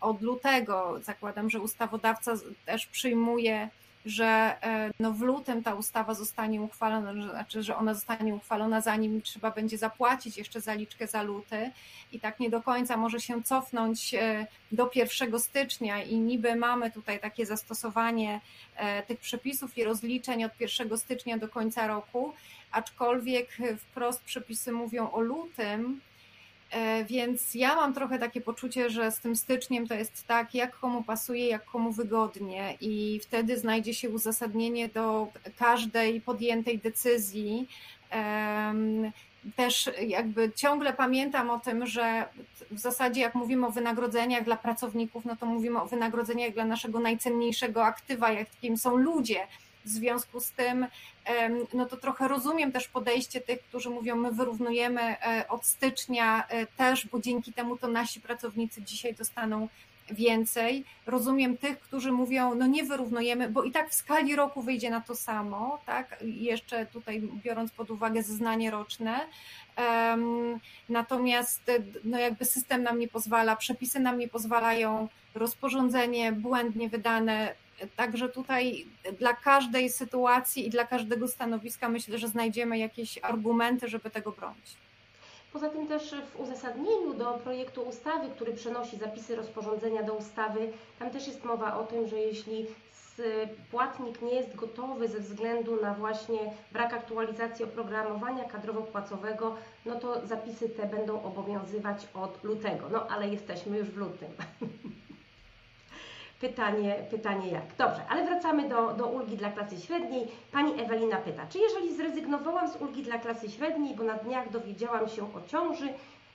od 0.00 0.22
lutego. 0.22 1.00
Zakładam, 1.02 1.50
że 1.50 1.60
ustawodawca 1.60 2.32
też 2.66 2.86
przyjmuje, 2.86 3.68
że 4.06 4.56
e, 4.62 4.90
no 5.00 5.12
w 5.12 5.20
lutym 5.20 5.62
ta 5.62 5.74
ustawa 5.74 6.14
zostanie 6.14 6.62
uchwalona, 6.62 7.30
znaczy, 7.30 7.62
że 7.62 7.76
ona 7.76 7.94
zostanie 7.94 8.34
uchwalona, 8.34 8.80
zanim 8.80 9.22
trzeba 9.22 9.50
będzie 9.50 9.78
zapłacić 9.78 10.38
jeszcze 10.38 10.60
zaliczkę 10.60 11.06
za 11.06 11.22
luty. 11.22 11.70
I 12.12 12.20
tak 12.20 12.40
nie 12.40 12.50
do 12.50 12.62
końca 12.62 12.96
może 12.96 13.20
się 13.20 13.42
cofnąć 13.42 14.14
e, 14.14 14.46
do 14.72 14.90
1 14.94 15.40
stycznia. 15.40 16.02
I 16.02 16.16
niby 16.16 16.56
mamy 16.56 16.90
tutaj 16.90 17.20
takie 17.20 17.46
zastosowanie 17.46 18.40
tych 19.06 19.20
przepisów 19.20 19.78
i 19.78 19.84
rozliczeń 19.84 20.44
od 20.44 20.60
1 20.60 20.98
stycznia 20.98 21.38
do 21.38 21.48
końca 21.48 21.86
roku, 21.86 22.34
aczkolwiek 22.72 23.48
wprost 23.78 24.22
przepisy 24.22 24.72
mówią 24.72 25.10
o 25.10 25.20
lutym, 25.20 26.00
e, 26.70 27.04
więc 27.04 27.54
ja 27.54 27.74
mam 27.74 27.94
trochę 27.94 28.18
takie 28.18 28.40
poczucie, 28.40 28.90
że 28.90 29.10
z 29.10 29.18
tym 29.20 29.36
styczniem 29.36 29.86
to 29.88 29.94
jest 29.94 30.26
tak, 30.26 30.54
jak 30.54 30.78
komu 30.78 31.02
pasuje, 31.02 31.46
jak 31.46 31.64
komu 31.64 31.92
wygodnie, 31.92 32.76
i 32.80 33.20
wtedy 33.22 33.58
znajdzie 33.58 33.94
się 33.94 34.10
uzasadnienie 34.10 34.88
do 34.88 35.28
każdej 35.58 36.20
podjętej 36.20 36.78
decyzji. 36.78 37.68
Też 39.56 39.90
jakby 40.06 40.52
ciągle 40.52 40.92
pamiętam 40.92 41.50
o 41.50 41.60
tym, 41.60 41.86
że 41.86 42.28
w 42.70 42.78
zasadzie 42.78 43.20
jak 43.20 43.34
mówimy 43.34 43.66
o 43.66 43.70
wynagrodzeniach 43.70 44.44
dla 44.44 44.56
pracowników, 44.56 45.24
no 45.24 45.36
to 45.36 45.46
mówimy 45.46 45.80
o 45.82 45.86
wynagrodzeniach 45.86 46.52
dla 46.52 46.64
naszego 46.64 47.00
najcenniejszego 47.00 47.84
aktywa, 47.84 48.32
jakim 48.32 48.76
są 48.76 48.96
ludzie 48.96 49.46
w 49.84 49.88
związku 49.88 50.40
z 50.40 50.50
tym, 50.50 50.86
no 51.74 51.86
to 51.86 51.96
trochę 51.96 52.28
rozumiem 52.28 52.72
też 52.72 52.88
podejście 52.88 53.40
tych, 53.40 53.62
którzy 53.62 53.90
mówią, 53.90 54.16
my 54.16 54.32
wyrównujemy 54.32 55.00
e, 55.00 55.48
od 55.48 55.66
stycznia 55.66 56.46
e, 56.48 56.66
też, 56.66 57.06
bo 57.06 57.20
dzięki 57.20 57.52
temu 57.52 57.76
to 57.76 57.88
nasi 57.88 58.20
pracownicy 58.20 58.82
dzisiaj 58.82 59.14
dostaną 59.14 59.68
więcej. 60.10 60.84
Rozumiem 61.06 61.56
tych, 61.56 61.80
którzy 61.80 62.12
mówią, 62.12 62.54
no 62.54 62.66
nie 62.66 62.84
wyrównujemy, 62.84 63.48
bo 63.48 63.62
i 63.62 63.70
tak 63.70 63.90
w 63.90 63.94
skali 63.94 64.36
roku 64.36 64.62
wyjdzie 64.62 64.90
na 64.90 65.00
to 65.00 65.16
samo, 65.16 65.78
tak? 65.86 66.18
Jeszcze 66.24 66.86
tutaj 66.86 67.22
biorąc 67.44 67.70
pod 67.72 67.90
uwagę 67.90 68.22
zeznanie 68.22 68.70
roczne. 68.70 69.20
Natomiast 70.88 71.70
no 72.04 72.18
jakby 72.18 72.44
system 72.44 72.82
nam 72.82 72.98
nie 72.98 73.08
pozwala, 73.08 73.56
przepisy 73.56 74.00
nam 74.00 74.18
nie 74.18 74.28
pozwalają, 74.28 75.08
rozporządzenie 75.34 76.32
błędnie 76.32 76.88
wydane 76.88 77.54
Także 77.96 78.28
tutaj 78.28 78.86
dla 79.18 79.34
każdej 79.34 79.90
sytuacji 79.90 80.66
i 80.66 80.70
dla 80.70 80.84
każdego 80.84 81.28
stanowiska 81.28 81.88
myślę, 81.88 82.18
że 82.18 82.28
znajdziemy 82.28 82.78
jakieś 82.78 83.18
argumenty, 83.22 83.88
żeby 83.88 84.10
tego 84.10 84.32
bronić. 84.32 84.76
Poza 85.52 85.68
tym 85.68 85.86
też 85.86 86.14
w 86.32 86.40
uzasadnieniu 86.40 87.14
do 87.14 87.32
projektu 87.32 87.82
ustawy, 87.82 88.30
który 88.34 88.52
przenosi 88.52 88.96
zapisy 88.96 89.36
rozporządzenia 89.36 90.02
do 90.02 90.14
ustawy, 90.14 90.72
tam 90.98 91.10
też 91.10 91.26
jest 91.26 91.44
mowa 91.44 91.76
o 91.76 91.84
tym, 91.84 92.08
że 92.08 92.16
jeśli 92.18 92.66
płatnik 93.70 94.22
nie 94.22 94.34
jest 94.34 94.56
gotowy 94.56 95.08
ze 95.08 95.20
względu 95.20 95.82
na 95.82 95.94
właśnie 95.94 96.38
brak 96.72 96.94
aktualizacji 96.94 97.64
oprogramowania 97.64 98.44
kadrowo-płacowego, 98.44 99.54
no 99.86 99.94
to 99.94 100.26
zapisy 100.26 100.68
te 100.68 100.86
będą 100.86 101.22
obowiązywać 101.22 102.08
od 102.14 102.44
lutego. 102.44 102.88
No 102.92 103.06
ale 103.08 103.28
jesteśmy 103.28 103.78
już 103.78 103.88
w 103.88 103.96
lutym. 103.96 104.28
Pytanie, 106.40 106.94
pytanie 107.10 107.50
jak. 107.50 107.64
Dobrze, 107.78 108.02
ale 108.08 108.24
wracamy 108.24 108.68
do, 108.68 108.92
do 108.94 109.06
ulgi 109.06 109.36
dla 109.36 109.50
klasy 109.50 109.80
średniej. 109.80 110.28
Pani 110.52 110.80
Ewelina 110.80 111.16
pyta, 111.16 111.46
czy 111.46 111.58
jeżeli 111.58 111.96
zrezygnowałam 111.96 112.68
z 112.68 112.76
ulgi 112.76 113.02
dla 113.02 113.18
klasy 113.18 113.50
średniej, 113.50 113.96
bo 113.96 114.04
na 114.04 114.14
dniach 114.14 114.50
dowiedziałam 114.50 115.08
się 115.08 115.22
o 115.34 115.48
ciąży, 115.48 115.88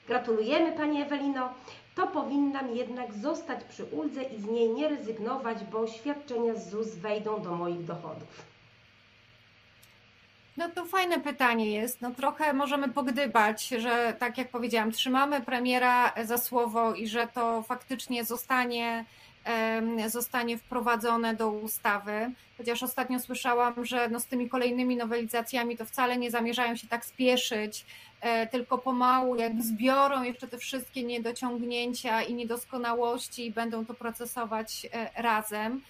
gratulujemy 0.06 0.72
Pani 0.72 1.02
Ewelino, 1.02 1.48
to 1.94 2.06
powinnam 2.06 2.76
jednak 2.76 3.14
zostać 3.14 3.64
przy 3.64 3.84
uldze 3.84 4.22
i 4.22 4.40
z 4.40 4.44
niej 4.44 4.68
nie 4.68 4.88
rezygnować, 4.88 5.64
bo 5.64 5.86
świadczenia 5.86 6.54
z 6.54 6.70
ZUS 6.70 6.94
wejdą 6.94 7.42
do 7.42 7.54
moich 7.54 7.84
dochodów. 7.84 8.46
No 10.56 10.68
to 10.68 10.84
fajne 10.84 11.20
pytanie 11.20 11.70
jest. 11.70 12.02
No 12.02 12.10
trochę 12.10 12.52
możemy 12.52 12.88
pogdybać, 12.88 13.68
że 13.68 14.16
tak 14.18 14.38
jak 14.38 14.48
powiedziałam, 14.48 14.92
trzymamy 14.92 15.40
premiera 15.40 16.12
za 16.24 16.38
słowo 16.38 16.94
i 16.94 17.08
że 17.08 17.26
to 17.26 17.62
faktycznie 17.62 18.24
zostanie 18.24 19.04
zostanie 20.06 20.58
wprowadzone 20.58 21.34
do 21.34 21.50
ustawy. 21.50 22.30
Chociaż 22.58 22.82
ostatnio 22.82 23.20
słyszałam, 23.20 23.84
że 23.84 24.08
no 24.08 24.20
z 24.20 24.26
tymi 24.26 24.48
kolejnymi 24.48 24.96
nowelizacjami 24.96 25.76
to 25.76 25.84
wcale 25.84 26.16
nie 26.16 26.30
zamierzają 26.30 26.76
się 26.76 26.88
tak 26.88 27.04
spieszyć, 27.04 27.84
e, 28.20 28.46
tylko 28.46 28.78
pomału 28.78 29.36
jakby 29.36 29.62
zbiorą 29.62 30.22
jeszcze 30.22 30.48
te 30.48 30.58
wszystkie 30.58 31.02
niedociągnięcia 31.02 32.22
i 32.22 32.34
niedoskonałości 32.34 33.46
i 33.46 33.50
będą 33.50 33.86
to 33.86 33.94
procesować 33.94 34.86
e, 34.92 35.22
razem, 35.22 35.80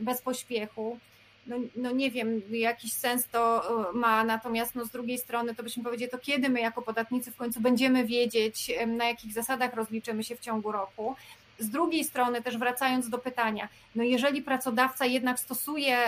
bez 0.00 0.22
pośpiechu 0.22 0.98
no, 1.46 1.56
no 1.76 1.92
nie 1.92 2.10
wiem, 2.10 2.42
jakiś 2.50 2.92
sens 2.92 3.28
to 3.32 3.62
e, 3.90 3.92
ma, 3.92 4.24
natomiast 4.24 4.74
no 4.74 4.84
z 4.84 4.90
drugiej 4.90 5.18
strony 5.18 5.54
to 5.54 5.62
byśmy 5.62 5.84
powiedzieli, 5.84 6.10
to 6.10 6.18
kiedy 6.18 6.48
my 6.48 6.60
jako 6.60 6.82
podatnicy 6.82 7.30
w 7.30 7.36
końcu 7.36 7.60
będziemy 7.60 8.04
wiedzieć, 8.04 8.72
na 8.86 9.04
jakich 9.04 9.32
zasadach 9.32 9.74
rozliczymy 9.74 10.24
się 10.24 10.36
w 10.36 10.40
ciągu 10.40 10.72
roku. 10.72 11.16
Z 11.58 11.70
drugiej 11.70 12.04
strony, 12.04 12.42
też 12.42 12.58
wracając 12.58 13.08
do 13.08 13.18
pytania, 13.18 13.68
no 13.94 14.02
jeżeli 14.02 14.42
pracodawca 14.42 15.06
jednak 15.06 15.38
stosuje, 15.40 15.98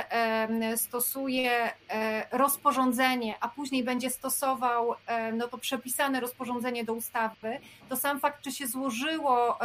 stosuje 0.76 1.50
e, 1.90 2.26
rozporządzenie, 2.30 3.34
a 3.40 3.48
później 3.48 3.84
będzie 3.84 4.10
stosował 4.10 4.94
no 5.32 5.48
to 5.48 5.58
przepisane 5.58 6.20
rozporządzenie 6.20 6.84
do 6.84 6.92
ustawy, 6.92 7.58
to 7.88 7.96
sam 7.96 8.20
fakt, 8.20 8.42
czy 8.42 8.52
się 8.52 8.66
złożyło 8.66 9.58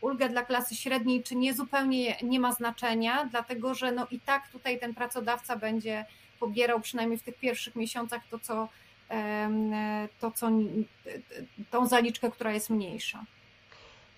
ulgę 0.00 0.28
dla 0.28 0.42
klasy 0.42 0.76
średniej, 0.76 1.22
czy 1.22 1.36
nie, 1.36 1.54
zupełnie 1.54 2.16
nie 2.22 2.40
ma 2.40 2.52
znaczenia, 2.52 3.28
dlatego 3.30 3.74
że 3.74 3.92
no 3.92 4.06
i 4.10 4.20
tak 4.20 4.48
tutaj 4.48 4.80
ten 4.80 4.94
pracodawca 4.94 5.56
będzie 5.56 6.04
pobierał 6.40 6.80
przynajmniej 6.80 7.18
w 7.18 7.22
tych 7.22 7.38
pierwszych 7.38 7.76
miesiącach 7.76 8.22
to, 8.30 8.38
co, 8.38 8.68
to, 10.20 10.30
co 10.30 10.50
tą 11.70 11.86
zaliczkę, 11.86 12.30
która 12.30 12.52
jest 12.52 12.70
mniejsza. 12.70 13.24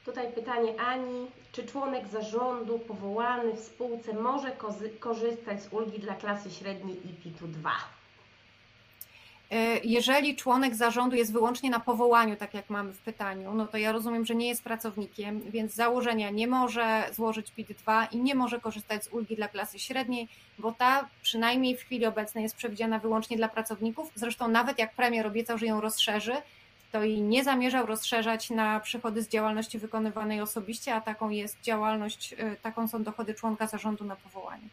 Tutaj 0.09 0.33
pytanie 0.33 0.81
Ani, 0.81 1.27
czy 1.53 1.67
członek 1.67 2.09
zarządu 2.09 2.79
powołany 2.79 3.53
w 3.53 3.61
spółce 3.61 4.13
może 4.13 4.53
korzystać 4.99 5.63
z 5.63 5.73
ulgi 5.73 5.99
dla 5.99 6.15
klasy 6.15 6.51
średniej 6.51 6.97
IPIT-2? 6.97 7.71
E, 9.51 9.79
jeżeli 9.85 10.37
członek 10.37 10.75
zarządu 10.75 11.17
jest 11.17 11.33
wyłącznie 11.33 11.71
na 11.71 11.81
powołaniu, 11.81 12.37
tak 12.37 12.55
jak 12.55 12.71
mamy 12.71 12.93
w 12.93 12.99
pytaniu, 12.99 13.55
no 13.55 13.67
to 13.67 13.77
ja 13.77 13.93
rozumiem, 13.93 14.27
że 14.27 14.35
nie 14.35 14.49
jest 14.49 14.65
pracownikiem, 14.65 15.41
więc 15.41 15.73
z 15.73 15.77
założenia 15.77 16.31
nie 16.31 16.47
może 16.47 17.05
złożyć 17.13 17.53
PIT-2 17.59 18.07
i 18.13 18.17
nie 18.17 18.35
może 18.35 18.61
korzystać 18.61 19.05
z 19.05 19.13
ulgi 19.13 19.37
dla 19.37 19.49
klasy 19.49 19.79
średniej, 19.79 20.29
bo 20.59 20.73
ta 20.73 21.09
przynajmniej 21.23 21.77
w 21.77 21.81
chwili 21.81 22.07
obecnej 22.07 22.43
jest 22.43 22.57
przewidziana 22.57 22.99
wyłącznie 22.99 23.37
dla 23.37 23.49
pracowników. 23.49 24.11
Zresztą 24.15 24.49
nawet 24.49 24.79
jak 24.79 24.95
premier 24.95 25.27
obiecał, 25.27 25.59
że 25.59 25.67
ją 25.67 25.81
rozszerzy, 25.81 26.33
to 26.93 27.05
i 27.05 27.21
nie 27.21 27.45
zamierzał 27.45 27.87
rozszerzać 27.87 28.51
na 28.51 28.81
przychody 28.81 29.23
z 29.23 29.29
działalności 29.29 29.79
wykonywanej 29.79 30.41
osobiście, 30.41 30.95
a 30.95 31.01
taką 31.01 31.29
jest 31.29 31.61
działalność, 31.61 32.35
e, 32.39 32.57
taką 32.57 32.89
są 32.89 33.03
dochody 33.03 33.35
członka 33.35 33.67
zarządu 33.67 34.05
na 34.05 34.17
powołanie. 34.17 34.69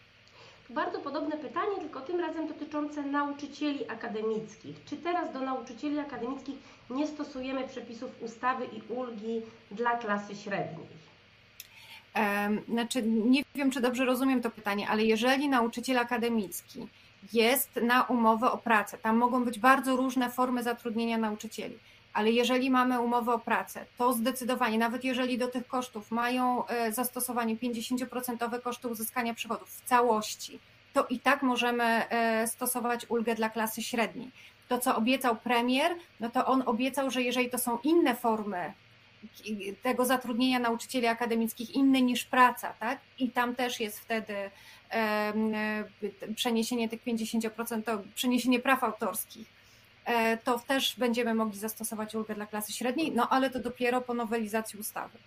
Bardzo 0.69 0.99
podobne 0.99 1.37
pytanie, 1.37 1.77
tylko 1.79 2.01
tym 2.01 2.19
razem 2.19 2.47
dotyczące 2.47 3.03
nauczycieli 3.03 3.89
akademickich. 3.89 4.83
Czy 4.85 4.97
teraz 4.97 5.33
do 5.33 5.39
nauczycieli 5.39 5.99
akademickich 5.99 6.55
nie 6.89 7.07
stosujemy 7.07 7.67
przepisów 7.67 8.11
ustawy 8.21 8.65
i 8.65 8.93
ulgi 8.93 9.41
dla 9.71 9.97
klasy 9.97 10.35
średniej? 10.35 10.87
Znaczy, 12.69 13.01
nie 13.03 13.43
wiem, 13.55 13.71
czy 13.71 13.81
dobrze 13.81 14.05
rozumiem 14.05 14.41
to 14.41 14.49
pytanie, 14.49 14.89
ale 14.89 15.03
jeżeli 15.03 15.49
nauczyciel 15.49 15.99
akademicki 15.99 16.87
jest 17.33 17.75
na 17.75 18.03
umowę 18.03 18.51
o 18.51 18.57
pracę, 18.57 18.97
tam 18.97 19.17
mogą 19.17 19.45
być 19.45 19.59
bardzo 19.59 19.95
różne 19.95 20.29
formy 20.29 20.63
zatrudnienia 20.63 21.17
nauczycieli 21.17 21.79
ale 22.15 22.31
jeżeli 22.31 22.69
mamy 22.69 22.99
umowę 22.99 23.33
o 23.33 23.39
pracę, 23.39 23.85
to 23.97 24.13
zdecydowanie, 24.13 24.77
nawet 24.77 25.03
jeżeli 25.03 25.37
do 25.37 25.47
tych 25.47 25.67
kosztów 25.67 26.11
mają 26.11 26.67
e, 26.67 26.93
zastosowanie 26.93 27.55
50% 27.55 28.61
koszty 28.61 28.87
uzyskania 28.87 29.33
przychodów 29.33 29.69
w 29.69 29.85
całości, 29.85 30.59
to 30.93 31.05
i 31.09 31.19
tak 31.19 31.43
możemy 31.43 31.83
e, 31.83 32.47
stosować 32.47 33.05
ulgę 33.09 33.35
dla 33.35 33.49
klasy 33.49 33.83
średniej. 33.83 34.31
To, 34.67 34.79
co 34.79 34.95
obiecał 34.95 35.35
premier, 35.35 35.95
no 36.19 36.29
to 36.29 36.45
on 36.45 36.63
obiecał, 36.65 37.11
że 37.11 37.21
jeżeli 37.21 37.49
to 37.49 37.57
są 37.57 37.79
inne 37.83 38.15
formy 38.15 38.73
tego 39.83 40.05
zatrudnienia 40.05 40.59
nauczycieli 40.59 41.07
akademickich, 41.07 41.75
inne 41.75 42.01
niż 42.01 42.25
praca, 42.25 42.73
tak? 42.73 42.99
I 43.19 43.29
tam 43.29 43.55
też 43.55 43.79
jest 43.79 43.99
wtedy 43.99 44.35
e, 44.91 45.33
przeniesienie 46.35 46.89
tych 46.89 47.03
50%, 47.03 47.99
przeniesienie 48.15 48.59
praw 48.59 48.83
autorskich 48.83 49.54
to 50.43 50.59
też 50.59 50.95
będziemy 50.97 51.33
mogli 51.33 51.59
zastosować 51.59 52.15
ulgę 52.15 52.35
dla 52.35 52.45
klasy 52.45 52.73
średniej, 52.73 53.11
no 53.11 53.29
ale 53.29 53.49
to 53.49 53.59
dopiero 53.59 54.01
po 54.01 54.13
nowelizacji 54.13 54.79
ustawy. 54.79 55.17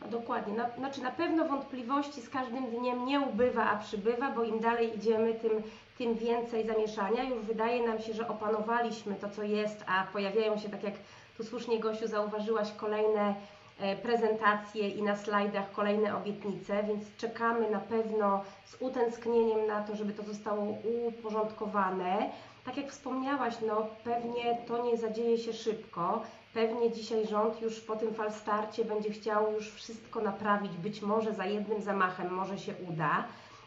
No 0.00 0.08
dokładnie. 0.08 0.54
No, 0.54 0.64
znaczy 0.78 1.02
na 1.02 1.10
pewno 1.10 1.48
wątpliwości 1.48 2.20
z 2.20 2.28
każdym 2.28 2.66
dniem 2.66 3.06
nie 3.06 3.20
ubywa, 3.20 3.70
a 3.70 3.76
przybywa, 3.76 4.30
bo 4.30 4.44
im 4.44 4.60
dalej 4.60 4.96
idziemy, 4.96 5.34
tym, 5.34 5.62
tym 5.98 6.14
więcej 6.14 6.66
zamieszania. 6.66 7.22
Już 7.22 7.38
wydaje 7.38 7.88
nam 7.88 8.00
się, 8.00 8.12
że 8.12 8.28
opanowaliśmy 8.28 9.14
to, 9.14 9.30
co 9.30 9.42
jest, 9.42 9.84
a 9.86 10.06
pojawiają 10.12 10.58
się, 10.58 10.68
tak 10.68 10.82
jak 10.82 10.94
tu 11.36 11.44
słusznie 11.44 11.80
Gosiu 11.80 12.08
zauważyłaś, 12.08 12.72
kolejne 12.76 13.34
e, 13.80 13.96
prezentacje 13.96 14.88
i 14.88 15.02
na 15.02 15.16
slajdach 15.16 15.72
kolejne 15.72 16.16
obietnice, 16.16 16.82
więc 16.82 17.16
czekamy 17.16 17.70
na 17.70 17.80
pewno 17.80 18.44
z 18.64 18.76
utęsknieniem 18.80 19.66
na 19.66 19.82
to, 19.82 19.96
żeby 19.96 20.12
to 20.12 20.22
zostało 20.22 20.76
uporządkowane. 21.08 22.30
Tak 22.64 22.76
jak 22.76 22.90
wspomniałaś, 22.90 23.54
no 23.66 23.86
pewnie 24.04 24.58
to 24.68 24.84
nie 24.84 24.96
zadzieje 24.96 25.38
się 25.38 25.52
szybko. 25.52 26.22
Pewnie 26.54 26.92
dzisiaj 26.92 27.26
rząd 27.26 27.62
już 27.62 27.80
po 27.80 27.96
tym 27.96 28.14
falstarcie 28.14 28.84
będzie 28.84 29.10
chciał 29.10 29.52
już 29.52 29.70
wszystko 29.70 30.20
naprawić. 30.20 30.72
Być 30.72 31.02
może 31.02 31.34
za 31.34 31.44
jednym 31.44 31.82
zamachem 31.82 32.30
może 32.34 32.58
się 32.58 32.74
uda 32.88 33.24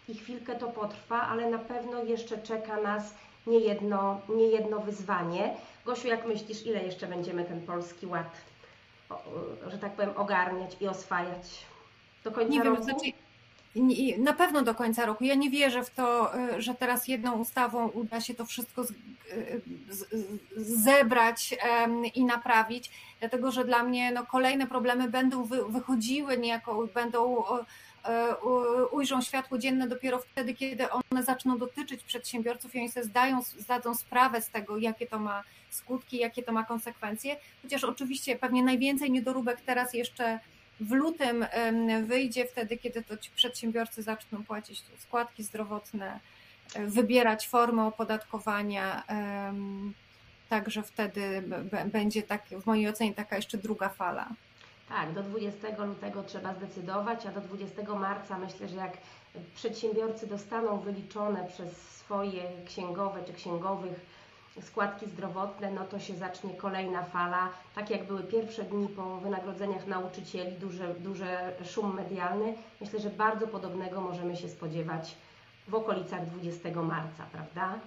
i 0.09 0.15
chwilkę 0.15 0.55
to 0.55 0.67
potrwa, 0.67 1.21
ale 1.21 1.49
na 1.49 1.57
pewno 1.57 2.03
jeszcze 2.03 2.37
czeka 2.37 2.81
nas 2.81 3.13
niejedno, 3.47 4.21
niejedno 4.29 4.79
wyzwanie. 4.79 5.55
Gosiu, 5.85 6.07
jak 6.07 6.25
myślisz, 6.25 6.65
ile 6.65 6.83
jeszcze 6.83 7.07
będziemy 7.07 7.45
ten 7.45 7.61
polski 7.61 8.07
ład, 8.07 8.31
że 9.67 9.77
tak 9.77 9.91
powiem, 9.91 10.17
ogarniać 10.17 10.77
i 10.81 10.87
oswajać? 10.87 11.65
Do 12.23 12.31
końca 12.31 12.53
nie 12.53 12.63
roku? 12.63 12.75
Wiem, 12.75 12.83
znaczy 12.83 13.22
na 14.17 14.33
pewno 14.33 14.63
do 14.63 14.75
końca 14.75 15.05
roku. 15.05 15.23
Ja 15.23 15.35
nie 15.35 15.49
wierzę 15.49 15.83
w 15.83 15.89
to, 15.89 16.35
e, 16.35 16.61
że 16.61 16.75
teraz 16.75 17.07
jedną 17.07 17.39
ustawą 17.39 17.87
uda 17.87 18.21
się 18.21 18.33
to 18.33 18.45
wszystko 18.45 18.81
e, 18.81 18.85
zebrać 20.55 21.55
i 22.15 22.25
naprawić, 22.25 22.91
dlatego 23.19 23.51
że 23.51 23.65
dla 23.65 23.83
mnie 23.83 24.11
no, 24.11 24.25
kolejne 24.25 24.67
problemy 24.67 25.09
będą 25.09 25.43
wychodziły 25.69 26.37
niejako, 26.37 26.87
będą 26.93 27.43
e, 28.05 28.35
ujrzą 28.91 29.21
światło 29.21 29.57
dzienne 29.57 29.87
dopiero 29.87 30.19
wtedy, 30.19 30.53
kiedy 30.53 30.85
one 30.89 31.23
zaczną 31.23 31.57
dotyczyć 31.57 32.03
przedsiębiorców 32.03 32.75
i 32.75 32.79
oni 32.79 32.91
sobie 32.91 33.05
zdają, 33.05 33.41
zdadzą 33.41 33.95
sprawę 33.95 34.41
z 34.41 34.49
tego, 34.49 34.77
jakie 34.77 35.07
to 35.07 35.19
ma 35.19 35.43
skutki, 35.69 36.17
jakie 36.17 36.43
to 36.43 36.51
ma 36.51 36.63
konsekwencje. 36.63 37.35
Chociaż 37.61 37.83
oczywiście 37.83 38.35
pewnie 38.35 38.63
najwięcej 38.63 39.11
niedoróbek 39.11 39.61
teraz 39.61 39.93
jeszcze 39.93 40.39
w 40.79 40.91
lutym 40.91 41.45
wyjdzie 42.03 42.45
wtedy, 42.45 42.77
kiedy 42.77 43.03
to 43.03 43.17
ci 43.17 43.31
przedsiębiorcy 43.35 44.03
zaczną 44.03 44.43
płacić 44.43 44.83
składki 44.99 45.43
zdrowotne, 45.43 46.19
e, 46.75 46.87
wybierać 46.87 47.47
formę 47.47 47.85
opodatkowania. 47.85 49.03
Także 50.49 50.83
wtedy 50.83 51.43
będzie 51.85 52.23
tak, 52.23 52.43
w 52.45 52.65
mojej 52.65 52.89
ocenie 52.89 53.13
taka 53.13 53.35
jeszcze 53.35 53.57
druga 53.57 53.89
fala. 53.89 54.29
Tak, 54.89 55.13
do 55.13 55.23
20 55.23 55.85
lutego 55.85 56.23
trzeba 56.23 56.53
zdecydować, 56.53 57.25
a 57.25 57.31
do 57.31 57.41
20 57.41 57.95
marca 57.95 58.37
myślę, 58.37 58.67
że 58.67 58.75
jak 58.75 58.97
przedsiębiorcy 59.55 60.27
dostaną 60.27 60.79
wyliczone 60.79 61.47
przez 61.47 61.77
swoje 61.91 62.43
księgowe 62.65 63.23
czy 63.23 63.33
księgowych 63.33 64.05
składki 64.61 65.07
zdrowotne, 65.09 65.71
no 65.71 65.85
to 65.85 65.99
się 65.99 66.15
zacznie 66.15 66.53
kolejna 66.53 67.03
fala. 67.03 67.49
Tak 67.75 67.89
jak 67.89 68.07
były 68.07 68.23
pierwsze 68.23 68.63
dni 68.63 68.87
po 68.87 69.17
wynagrodzeniach 69.17 69.87
nauczycieli, 69.87 70.51
duży, 70.57 70.95
duży 70.99 71.27
szum 71.65 71.95
medialny, 71.95 72.53
myślę, 72.81 72.99
że 72.99 73.09
bardzo 73.09 73.47
podobnego 73.47 74.01
możemy 74.01 74.35
się 74.35 74.49
spodziewać 74.49 75.15
w 75.67 75.75
okolicach 75.75 76.25
20 76.25 76.81
marca, 76.81 77.25
prawda? 77.31 77.79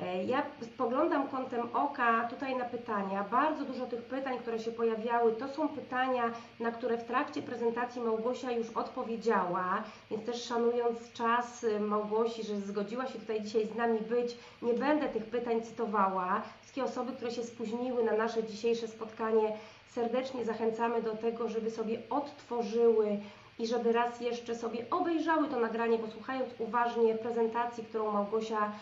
E, 0.00 0.24
ja 0.24 0.42
spoglądam 0.62 1.28
kątem 1.28 1.68
oka 1.74 2.28
tutaj 2.28 2.56
na 2.56 2.64
pytania. 2.64 3.24
Bardzo 3.30 3.64
dużo 3.64 3.86
tych 3.86 4.02
pytań, 4.02 4.38
które 4.38 4.58
się 4.58 4.72
pojawiały, 4.72 5.32
to 5.32 5.48
są 5.48 5.68
pytania, 5.68 6.30
na 6.60 6.72
które 6.72 6.98
w 6.98 7.04
trakcie 7.04 7.42
prezentacji 7.42 8.00
Małgosia 8.00 8.50
już 8.50 8.70
odpowiedziała, 8.70 9.82
więc 10.10 10.26
też 10.26 10.44
szanując 10.44 11.12
czas 11.12 11.64
y, 11.64 11.80
Małgosi, 11.80 12.42
że 12.42 12.60
zgodziła 12.60 13.06
się 13.06 13.18
tutaj 13.18 13.42
dzisiaj 13.42 13.66
z 13.66 13.74
nami 13.74 13.98
być, 14.00 14.36
nie 14.62 14.74
będę 14.74 15.08
tych 15.08 15.24
pytań 15.24 15.62
cytowała. 15.62 16.42
Wszystkie 16.60 16.84
osoby, 16.84 17.12
które 17.12 17.30
się 17.30 17.42
spóźniły 17.42 18.04
na 18.04 18.12
nasze 18.12 18.44
dzisiejsze 18.44 18.88
spotkanie, 18.88 19.56
serdecznie 19.94 20.44
zachęcamy 20.44 21.02
do 21.02 21.16
tego, 21.16 21.48
żeby 21.48 21.70
sobie 21.70 21.98
odtworzyły 22.10 23.18
i 23.58 23.66
żeby 23.66 23.92
raz 23.92 24.20
jeszcze 24.20 24.54
sobie 24.54 24.90
obejrzały 24.90 25.48
to 25.48 25.60
nagranie, 25.60 25.98
posłuchając 25.98 26.48
uważnie 26.58 27.14
prezentacji, 27.14 27.84
którą 27.84 28.12
Małgosia 28.12 28.72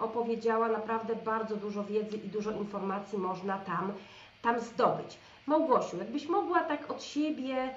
opowiedziała. 0.00 0.68
Naprawdę 0.68 1.16
bardzo 1.16 1.56
dużo 1.56 1.84
wiedzy 1.84 2.16
i 2.16 2.28
dużo 2.28 2.50
informacji 2.50 3.18
można 3.18 3.58
tam, 3.58 3.92
tam 4.42 4.60
zdobyć. 4.60 5.18
Małgosiu, 5.46 5.96
jakbyś 5.98 6.28
mogła 6.28 6.60
tak 6.60 6.90
od 6.90 7.02
siebie 7.02 7.74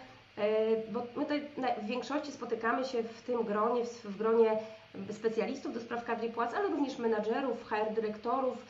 bo 0.91 0.99
my 1.15 1.23
tutaj 1.23 1.47
w 1.83 1.85
większości 1.85 2.31
spotykamy 2.31 2.85
się 2.85 3.03
w 3.03 3.21
tym 3.21 3.43
gronie, 3.43 3.85
w 4.03 4.17
gronie 4.17 4.59
specjalistów 5.11 5.73
do 5.73 5.79
spraw 5.79 6.05
kadry 6.05 6.29
płac, 6.29 6.53
ale 6.53 6.69
również 6.69 6.97
menadżerów, 6.97 7.69
HR 7.69 7.93
dyrektorów, 7.95 8.65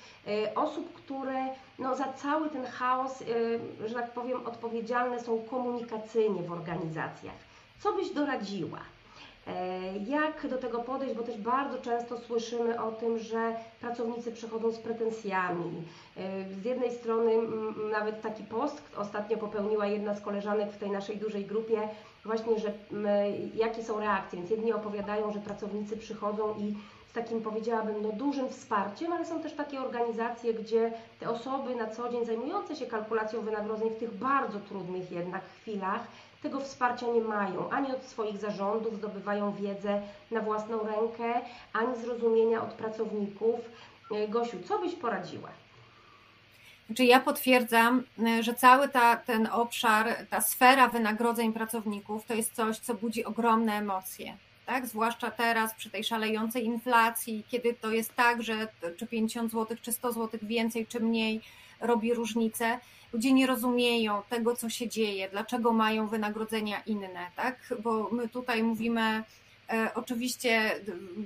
osób, 0.55 0.93
które 0.93 1.45
no, 1.79 1.95
za 1.95 2.13
cały 2.13 2.49
ten 2.49 2.65
chaos, 2.65 3.23
że 3.85 3.93
tak 3.93 4.11
powiem, 4.11 4.45
odpowiedzialne 4.45 5.19
są 5.19 5.43
komunikacyjnie 5.43 6.43
w 6.43 6.51
organizacjach. 6.51 7.35
Co 7.79 7.93
byś 7.93 8.09
doradziła? 8.09 8.79
E, 9.47 9.97
jak 9.97 10.47
do 10.47 10.57
tego 10.57 10.79
podejść, 10.79 11.15
bo 11.15 11.23
też 11.23 11.37
bardzo 11.37 11.77
często 11.77 12.17
słyszymy 12.17 12.81
o 12.81 12.91
tym, 12.91 13.19
że 13.19 13.55
pracownicy 13.81 14.31
przychodzą 14.31 14.71
z 14.71 14.79
pretensjami. 14.79 15.83
E, 16.17 16.53
z 16.61 16.65
jednej 16.65 16.91
strony 16.91 17.31
nawet 17.91 18.21
taki 18.21 18.43
post 18.43 18.81
ostatnio 18.97 19.37
popełniła 19.37 19.87
jedna 19.87 20.15
z 20.15 20.21
koleżanek 20.21 20.71
w 20.71 20.77
tej 20.77 20.91
naszej 20.91 21.17
dużej 21.17 21.45
grupie, 21.45 21.89
właśnie, 22.25 22.59
że 22.59 22.73
jakie 23.55 23.83
są 23.83 23.99
reakcje. 23.99 24.39
Więc 24.39 24.51
jedni 24.51 24.73
opowiadają, 24.73 25.33
że 25.33 25.39
pracownicy 25.39 25.97
przychodzą 25.97 26.55
i 26.59 26.75
z 27.09 27.13
takim 27.13 27.41
powiedziałabym 27.41 27.95
no, 28.01 28.11
dużym 28.11 28.49
wsparciem, 28.49 29.13
ale 29.13 29.25
są 29.25 29.39
też 29.39 29.53
takie 29.53 29.81
organizacje, 29.81 30.53
gdzie 30.53 30.91
te 31.19 31.29
osoby 31.29 31.75
na 31.75 31.87
co 31.87 32.09
dzień 32.09 32.25
zajmujące 32.25 32.75
się 32.75 32.85
kalkulacją 32.85 33.41
wynagrodzeń 33.41 33.89
w 33.89 33.97
tych 33.99 34.13
bardzo 34.13 34.59
trudnych 34.59 35.11
jednak 35.11 35.41
chwilach 35.61 36.07
tego 36.43 36.59
wsparcia 36.59 37.07
nie 37.07 37.21
mają, 37.21 37.69
ani 37.69 37.91
od 37.91 38.03
swoich 38.03 38.37
zarządów 38.37 38.95
zdobywają 38.95 39.53
wiedzę 39.53 40.01
na 40.31 40.41
własną 40.41 40.79
rękę, 40.83 41.41
ani 41.73 41.95
zrozumienia 41.97 42.61
od 42.63 42.73
pracowników. 42.73 43.59
E, 44.11 44.27
Gosiu, 44.27 44.57
co 44.67 44.79
byś 44.79 44.95
poradziła? 44.95 45.49
Znaczy 46.85 47.05
ja 47.05 47.19
potwierdzam, 47.19 48.03
e, 48.27 48.43
że 48.43 48.53
cały 48.53 48.89
ta, 48.89 49.15
ten 49.15 49.47
obszar, 49.51 50.15
ta 50.29 50.41
sfera 50.41 50.87
wynagrodzeń 50.87 51.53
pracowników 51.53 52.25
to 52.25 52.33
jest 52.33 52.53
coś, 52.53 52.77
co 52.77 52.93
budzi 52.93 53.25
ogromne 53.25 53.73
emocje. 53.73 54.37
Tak? 54.65 54.87
Zwłaszcza 54.87 55.31
teraz 55.31 55.73
przy 55.73 55.89
tej 55.89 56.03
szalejącej 56.03 56.65
inflacji, 56.65 57.43
kiedy 57.49 57.73
to 57.73 57.91
jest 57.91 58.15
tak, 58.15 58.43
że 58.43 58.67
czy 58.97 59.07
50 59.07 59.51
zł, 59.51 59.77
czy 59.81 59.91
100 59.91 60.11
zł 60.11 60.39
więcej, 60.43 60.87
czy 60.87 60.99
mniej 60.99 61.41
robi 61.79 62.13
różnicę 62.13 62.79
ludzie 63.13 63.33
nie 63.33 63.47
rozumieją 63.47 64.21
tego, 64.29 64.55
co 64.55 64.69
się 64.69 64.89
dzieje, 64.89 65.29
dlaczego 65.29 65.73
mają 65.73 66.07
wynagrodzenia 66.07 66.81
inne, 66.85 67.31
tak? 67.35 67.73
Bo 67.83 68.09
my 68.11 68.29
tutaj 68.29 68.63
mówimy, 68.63 69.23
e, 69.69 69.91
oczywiście 69.95 70.71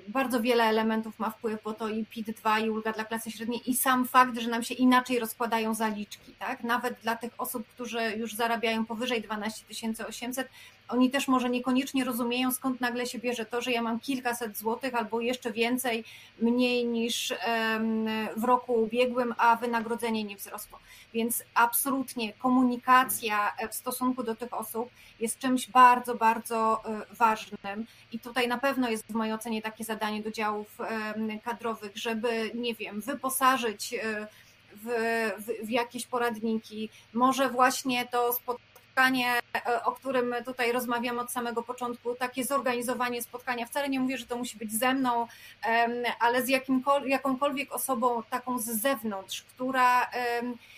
bardzo 0.07 0.41
wiele 0.41 0.63
elementów 0.63 1.19
ma 1.19 1.29
wpływ, 1.29 1.63
bo 1.63 1.73
to 1.73 1.89
i 1.89 2.05
PIT-2 2.05 2.65
i 2.65 2.69
ulga 2.69 2.91
dla 2.91 3.05
klasy 3.05 3.31
średniej 3.31 3.69
i 3.69 3.77
sam 3.77 4.05
fakt, 4.07 4.39
że 4.39 4.49
nam 4.49 4.63
się 4.63 4.75
inaczej 4.75 5.19
rozkładają 5.19 5.73
zaliczki, 5.73 6.33
tak? 6.39 6.63
Nawet 6.63 6.99
dla 7.03 7.15
tych 7.15 7.31
osób, 7.37 7.67
którzy 7.67 8.13
już 8.17 8.33
zarabiają 8.35 8.85
powyżej 8.85 9.21
12 9.21 9.65
800, 10.07 10.49
oni 10.89 11.09
też 11.09 11.27
może 11.27 11.49
niekoniecznie 11.49 12.03
rozumieją, 12.03 12.51
skąd 12.51 12.81
nagle 12.81 13.05
się 13.05 13.19
bierze 13.19 13.45
to, 13.45 13.61
że 13.61 13.71
ja 13.71 13.81
mam 13.81 13.99
kilkaset 13.99 14.57
złotych 14.57 14.95
albo 14.95 15.21
jeszcze 15.21 15.51
więcej, 15.51 16.03
mniej 16.41 16.85
niż 16.85 17.33
w 18.38 18.43
roku 18.43 18.73
ubiegłym, 18.73 19.33
a 19.38 19.55
wynagrodzenie 19.55 20.23
nie 20.23 20.35
wzrosło. 20.35 20.79
Więc 21.13 21.43
absolutnie 21.53 22.33
komunikacja 22.33 23.53
w 23.71 23.75
stosunku 23.75 24.23
do 24.23 24.35
tych 24.35 24.53
osób 24.53 24.89
jest 25.19 25.39
czymś 25.39 25.69
bardzo, 25.69 26.15
bardzo 26.15 26.83
e, 26.85 27.15
ważnym. 27.15 27.85
I 28.11 28.19
tutaj 28.19 28.47
na 28.47 28.57
pewno 28.57 28.89
jest 28.89 29.05
w 29.07 29.15
mojej 29.15 29.33
ocenie 29.33 29.61
takie 29.61 29.83
zadanie 29.83 30.23
do 30.23 30.31
działów 30.31 30.77
kadrowych, 31.43 31.91
żeby, 31.95 32.51
nie 32.55 32.75
wiem, 32.75 33.01
wyposażyć 33.01 33.93
e, 33.93 34.27
w, 34.73 34.88
w, 35.38 35.67
w 35.67 35.69
jakieś 35.69 36.07
poradniki, 36.07 36.89
może 37.13 37.49
właśnie 37.49 38.07
to 38.07 38.33
spotkanie 38.33 38.66
spotkanie, 38.97 39.39
e, 39.55 39.83
o 39.83 39.91
którym 39.91 40.35
tutaj 40.45 40.71
rozmawiam 40.71 41.19
od 41.19 41.31
samego 41.31 41.63
początku, 41.63 42.15
takie 42.15 42.45
zorganizowanie 42.45 43.21
spotkania. 43.21 43.65
Wcale 43.65 43.89
nie 43.89 43.99
mówię, 43.99 44.17
że 44.17 44.25
to 44.25 44.37
musi 44.37 44.57
być 44.57 44.71
ze 44.71 44.93
mną, 44.93 45.27
ale 46.19 46.43
z 46.43 46.49
jakąkolwiek 47.05 47.71
osobą 47.71 48.23
taką 48.29 48.59
z 48.59 48.65
zewnątrz, 48.65 49.43
która 49.43 50.09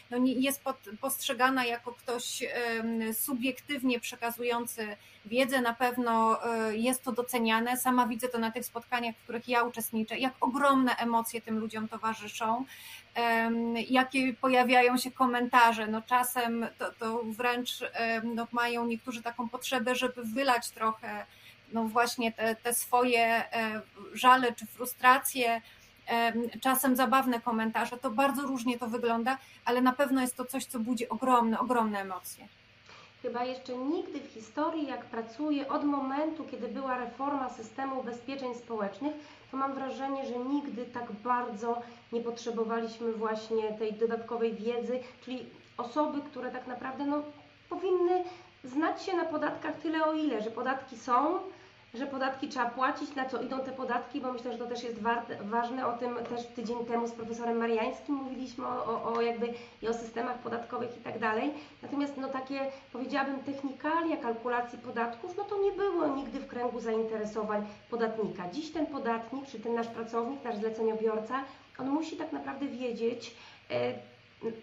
no 0.09 0.17
jest 0.25 0.61
postrzegana 1.01 1.65
jako 1.65 1.91
ktoś 1.91 2.43
subiektywnie 3.13 3.99
przekazujący 3.99 4.97
wiedzę, 5.25 5.61
na 5.61 5.73
pewno 5.73 6.39
e, 6.43 6.75
jest 6.75 7.03
to 7.03 7.11
doceniane. 7.11 7.77
Sama 7.77 8.07
widzę 8.07 8.27
to 8.27 8.39
na 8.39 8.51
tych 8.51 8.65
spotkaniach, 8.65 9.15
w 9.15 9.23
których 9.23 9.47
ja 9.47 9.63
uczestniczę, 9.63 10.17
jak 10.17 10.33
ogromne 10.41 10.95
emocje 10.95 11.41
tym 11.41 11.59
ludziom 11.59 11.87
towarzyszą, 11.87 12.65
jakie 13.89 14.33
pojawiają 14.33 14.97
się 14.97 15.11
komentarze. 15.11 15.87
No 15.87 16.01
czasem 16.01 16.67
to, 16.77 16.91
to 16.91 17.23
wręcz 17.23 17.79
no 18.23 18.47
mają 18.51 18.85
niektórzy 18.85 19.23
taką 19.23 19.49
potrzebę, 19.49 19.95
żeby 19.95 20.23
wylać 20.23 20.69
trochę 20.69 21.25
no 21.73 21.83
właśnie 21.83 22.31
te, 22.31 22.55
te 22.55 22.73
swoje 22.73 23.25
e, 23.25 23.81
żale 24.13 24.53
czy 24.53 24.65
frustracje, 24.65 25.61
czasem 26.61 26.95
zabawne 26.95 27.41
komentarze, 27.41 27.97
to 27.97 28.11
bardzo 28.11 28.41
różnie 28.41 28.79
to 28.79 28.87
wygląda, 28.87 29.37
ale 29.65 29.81
na 29.81 29.93
pewno 29.93 30.21
jest 30.21 30.35
to 30.35 30.45
coś, 30.45 30.65
co 30.65 30.79
budzi 30.79 31.09
ogromne, 31.09 31.59
ogromne 31.59 31.99
emocje. 31.99 32.47
Chyba 33.21 33.43
jeszcze 33.43 33.77
nigdy 33.77 34.19
w 34.19 34.31
historii, 34.33 34.87
jak 34.87 35.05
pracuję 35.05 35.67
od 35.67 35.83
momentu, 35.83 36.43
kiedy 36.51 36.67
była 36.67 36.97
reforma 36.97 37.49
systemu 37.49 37.99
ubezpieczeń 37.99 38.55
społecznych, 38.55 39.13
to 39.51 39.57
mam 39.57 39.73
wrażenie, 39.73 40.25
że 40.25 40.39
nigdy 40.39 40.85
tak 40.85 41.11
bardzo 41.11 41.81
nie 42.11 42.21
potrzebowaliśmy 42.21 43.13
właśnie 43.13 43.73
tej 43.73 43.93
dodatkowej 43.93 44.53
wiedzy, 44.53 44.99
czyli 45.21 45.45
osoby, 45.77 46.21
które 46.21 46.51
tak 46.51 46.67
naprawdę 46.67 47.05
no, 47.05 47.23
powinny 47.69 48.23
znać 48.63 49.03
się 49.03 49.15
na 49.15 49.25
podatkach 49.25 49.75
tyle 49.75 50.05
o 50.05 50.13
ile, 50.13 50.41
że 50.41 50.51
podatki 50.51 50.97
są, 50.97 51.39
że 51.93 52.07
podatki 52.07 52.47
trzeba 52.47 52.69
płacić, 52.69 53.15
na 53.15 53.25
co 53.25 53.41
idą 53.41 53.59
te 53.59 53.71
podatki, 53.71 54.21
bo 54.21 54.33
myślę, 54.33 54.51
że 54.51 54.57
to 54.57 54.65
też 54.65 54.83
jest 54.83 55.01
warte, 55.01 55.35
ważne. 55.43 55.87
O 55.87 55.97
tym 55.97 56.15
też 56.15 56.45
tydzień 56.45 56.85
temu 56.85 57.07
z 57.07 57.11
profesorem 57.11 57.57
Mariańskim 57.57 58.15
mówiliśmy 58.15 58.67
o, 58.67 59.13
o, 59.13 59.21
jakby 59.21 59.53
i 59.81 59.87
o 59.87 59.93
systemach 59.93 60.39
podatkowych 60.39 60.97
i 60.97 61.01
tak 61.01 61.19
dalej. 61.19 61.51
Natomiast 61.81 62.17
no 62.17 62.27
takie 62.27 62.71
powiedziałabym 62.93 63.39
technikalia 63.39 64.17
kalkulacji 64.17 64.79
podatków, 64.79 65.37
no 65.37 65.43
to 65.43 65.61
nie 65.61 65.71
było 65.71 66.07
nigdy 66.07 66.39
w 66.39 66.47
kręgu 66.47 66.79
zainteresowań 66.79 67.67
podatnika. 67.89 68.49
Dziś 68.49 68.71
ten 68.71 68.85
podatnik, 68.85 69.47
czy 69.47 69.59
ten 69.59 69.73
nasz 69.73 69.87
pracownik, 69.87 70.43
nasz 70.43 70.57
zleceniobiorca, 70.57 71.43
on 71.79 71.89
musi 71.89 72.17
tak 72.17 72.31
naprawdę 72.31 72.67
wiedzieć, 72.67 73.35
e, 73.69 73.93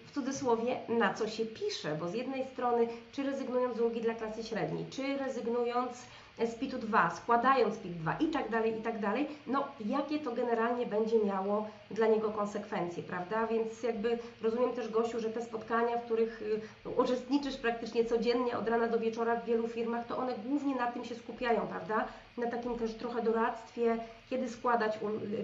w 0.06 0.12
cudzysłowie, 0.12 0.80
na 0.88 1.14
co 1.14 1.28
się 1.28 1.46
pisze, 1.46 1.96
bo 2.00 2.08
z 2.08 2.14
jednej 2.14 2.46
strony, 2.46 2.88
czy 3.12 3.22
rezygnując 3.22 3.76
z 3.76 3.80
ulgi 3.80 4.00
dla 4.00 4.14
klasy 4.14 4.44
średniej, 4.44 4.86
czy 4.90 5.16
rezygnując 5.16 6.02
z 6.38 6.54
PIT-u 6.54 6.78
2, 6.78 7.10
składając 7.10 7.78
PIT 7.78 7.92
2 7.92 8.16
i 8.20 8.26
tak 8.26 8.50
dalej, 8.50 8.78
i 8.78 8.82
tak 8.82 8.98
dalej, 8.98 9.28
no 9.46 9.68
jakie 9.86 10.18
to 10.18 10.32
generalnie 10.32 10.86
będzie 10.86 11.24
miało 11.24 11.68
dla 11.90 12.06
niego 12.06 12.30
konsekwencje, 12.30 13.02
prawda? 13.02 13.46
Więc 13.46 13.82
jakby 13.82 14.18
rozumiem 14.42 14.72
też, 14.72 14.88
Gosiu, 14.88 15.20
że 15.20 15.30
te 15.30 15.42
spotkania, 15.42 15.98
w 15.98 16.04
których 16.04 16.42
y, 16.42 16.88
uczestniczysz 16.96 17.56
praktycznie 17.56 18.04
codziennie 18.04 18.58
od 18.58 18.68
rana 18.68 18.88
do 18.88 18.98
wieczora 18.98 19.36
w 19.36 19.44
wielu 19.44 19.68
firmach, 19.68 20.06
to 20.06 20.18
one 20.18 20.34
głównie 20.46 20.74
na 20.74 20.92
tym 20.92 21.04
się 21.04 21.14
skupiają, 21.14 21.60
prawda? 21.60 22.04
Na 22.36 22.50
takim 22.50 22.78
też 22.78 22.94
trochę 22.94 23.22
doradztwie, 23.22 23.98
kiedy 24.30 24.48
składać, 24.48 24.98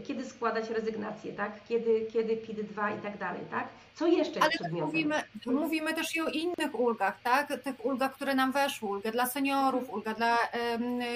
kiedy 0.07 0.25
składać 0.25 0.71
rezygnację, 0.71 1.33
tak? 1.33 1.65
Kiedy, 1.69 2.07
kiedy 2.13 2.37
PIT 2.37 2.63
2 2.63 2.91
i 2.91 2.99
tak 2.99 3.19
dalej, 3.19 3.41
tak? 3.51 3.69
Co 3.95 4.07
jeszcze 4.07 4.41
jest 4.41 4.63
Ale? 4.63 4.71
Mówimy, 4.73 5.23
mówimy 5.47 5.95
też 5.95 6.17
i 6.17 6.21
o 6.21 6.29
innych 6.29 6.81
ulgach, 6.81 7.21
tak? 7.23 7.63
Tych 7.63 7.85
ulgach, 7.85 8.13
które 8.13 8.35
nam 8.35 8.53
weszły, 8.53 8.89
ulgę 8.89 9.13
dla 9.13 9.27
seniorów, 9.27 9.91
ulga 9.91 10.15
dla 10.15 10.39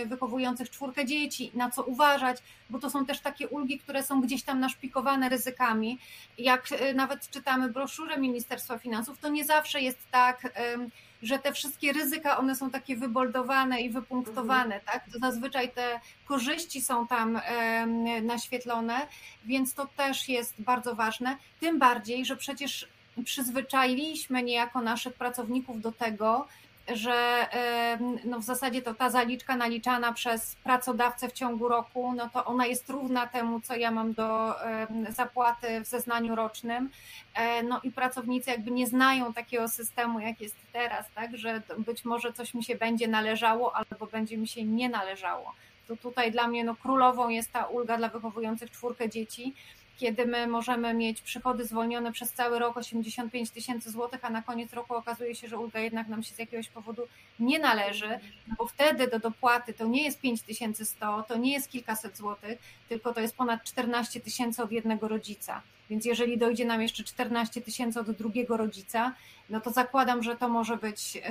wychowujących 0.06 0.70
czwórkę 0.70 1.04
dzieci, 1.04 1.50
na 1.54 1.70
co 1.70 1.82
uważać, 1.82 2.42
bo 2.70 2.78
to 2.78 2.90
są 2.90 3.06
też 3.06 3.20
takie 3.20 3.48
ulgi, 3.48 3.78
które 3.78 4.02
są 4.02 4.20
gdzieś 4.20 4.42
tam 4.42 4.60
naszpikowane 4.60 5.28
ryzykami. 5.28 5.98
Jak 6.38 6.66
e, 6.72 6.94
nawet 6.94 7.30
czytamy 7.30 7.68
broszurę 7.68 8.18
Ministerstwa 8.18 8.78
Finansów, 8.78 9.18
to 9.18 9.28
nie 9.28 9.44
zawsze 9.44 9.80
jest 9.80 9.98
tak, 10.10 10.48
że 11.22 11.38
te 11.38 11.52
wszystkie 11.52 11.92
ryzyka, 11.92 12.38
one 12.38 12.56
są 12.56 12.70
takie 12.70 12.96
wyboldowane 12.96 13.80
i 13.80 13.90
wypunktowane, 13.90 14.74
mhm. 14.74 14.82
tak? 14.84 15.12
To 15.12 15.18
zazwyczaj 15.18 15.70
te 15.70 16.00
korzyści 16.26 16.80
są 16.80 17.06
tam 17.06 17.40
naświetlone, 18.22 19.06
więc 19.44 19.74
to 19.74 19.86
też 19.96 20.28
jest 20.28 20.54
bardzo 20.58 20.94
ważne. 20.94 21.36
Tym 21.60 21.78
bardziej, 21.78 22.24
że 22.24 22.36
przecież 22.36 22.88
przyzwyczailiśmy 23.24 24.42
niejako 24.42 24.80
naszych 24.80 25.14
pracowników 25.14 25.80
do 25.80 25.92
tego, 25.92 26.46
że 26.88 27.46
no 28.24 28.40
w 28.40 28.44
zasadzie 28.44 28.82
to 28.82 28.94
ta 28.94 29.10
zaliczka 29.10 29.56
naliczana 29.56 30.12
przez 30.12 30.54
pracodawcę 30.54 31.28
w 31.28 31.32
ciągu 31.32 31.68
roku, 31.68 32.12
no 32.12 32.28
to 32.32 32.44
ona 32.44 32.66
jest 32.66 32.90
równa 32.90 33.26
temu, 33.26 33.60
co 33.60 33.76
ja 33.76 33.90
mam 33.90 34.12
do 34.12 34.54
zapłaty 35.08 35.80
w 35.80 35.86
zeznaniu 35.86 36.34
rocznym. 36.34 36.90
E, 37.34 37.62
no 37.62 37.80
i 37.82 37.90
pracownicy 37.90 38.50
jakby 38.50 38.70
nie 38.70 38.86
znają 38.86 39.32
takiego 39.32 39.68
systemu, 39.68 40.20
jak 40.20 40.40
jest 40.40 40.56
teraz, 40.72 41.06
tak, 41.14 41.36
że 41.36 41.62
być 41.78 42.04
może 42.04 42.32
coś 42.32 42.54
mi 42.54 42.64
się 42.64 42.74
będzie 42.74 43.08
należało 43.08 43.76
albo 43.76 44.06
będzie 44.06 44.38
mi 44.38 44.48
się 44.48 44.64
nie 44.64 44.88
należało. 44.88 45.54
To 45.88 45.96
tutaj 45.96 46.32
dla 46.32 46.48
mnie 46.48 46.64
no, 46.64 46.76
królową 46.76 47.28
jest 47.28 47.52
ta 47.52 47.64
ulga 47.66 47.96
dla 47.96 48.08
wychowujących 48.08 48.70
czwórkę 48.70 49.08
dzieci, 49.08 49.54
kiedy 49.96 50.26
my 50.26 50.46
możemy 50.46 50.94
mieć 50.94 51.22
przychody 51.22 51.64
zwolnione 51.64 52.12
przez 52.12 52.32
cały 52.32 52.58
rok 52.58 52.76
85 52.76 53.50
tysięcy 53.50 53.90
złotych, 53.90 54.24
a 54.24 54.30
na 54.30 54.42
koniec 54.42 54.72
roku 54.72 54.94
okazuje 54.94 55.34
się, 55.34 55.48
że 55.48 55.58
ulga 55.58 55.80
jednak 55.80 56.08
nam 56.08 56.22
się 56.22 56.34
z 56.34 56.38
jakiegoś 56.38 56.68
powodu 56.68 57.02
nie 57.38 57.58
należy, 57.58 58.08
no 58.48 58.54
bo 58.58 58.66
wtedy 58.66 59.08
do 59.08 59.18
dopłaty 59.18 59.74
to 59.74 59.86
nie 59.86 60.04
jest 60.04 60.20
5100, 60.20 61.24
to 61.28 61.36
nie 61.36 61.52
jest 61.52 61.70
kilkaset 61.70 62.16
złotych, 62.16 62.58
tylko 62.88 63.14
to 63.14 63.20
jest 63.20 63.36
ponad 63.36 63.64
14 63.64 64.20
tysięcy 64.20 64.62
od 64.62 64.72
jednego 64.72 65.08
rodzica. 65.08 65.62
Więc 65.90 66.04
jeżeli 66.04 66.38
dojdzie 66.38 66.64
nam 66.64 66.82
jeszcze 66.82 67.04
14 67.04 67.60
tysięcy 67.60 68.00
od 68.00 68.10
drugiego 68.10 68.56
rodzica, 68.56 69.14
no 69.50 69.60
to 69.60 69.70
zakładam, 69.70 70.22
że 70.22 70.36
to 70.36 70.48
może 70.48 70.76
być 70.76 71.14
yy, 71.14 71.22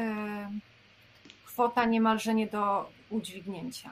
kwota 1.46 1.86
niemalże 1.86 2.34
nie 2.34 2.48
do 2.48 2.90
udźwignięcia. 3.10 3.90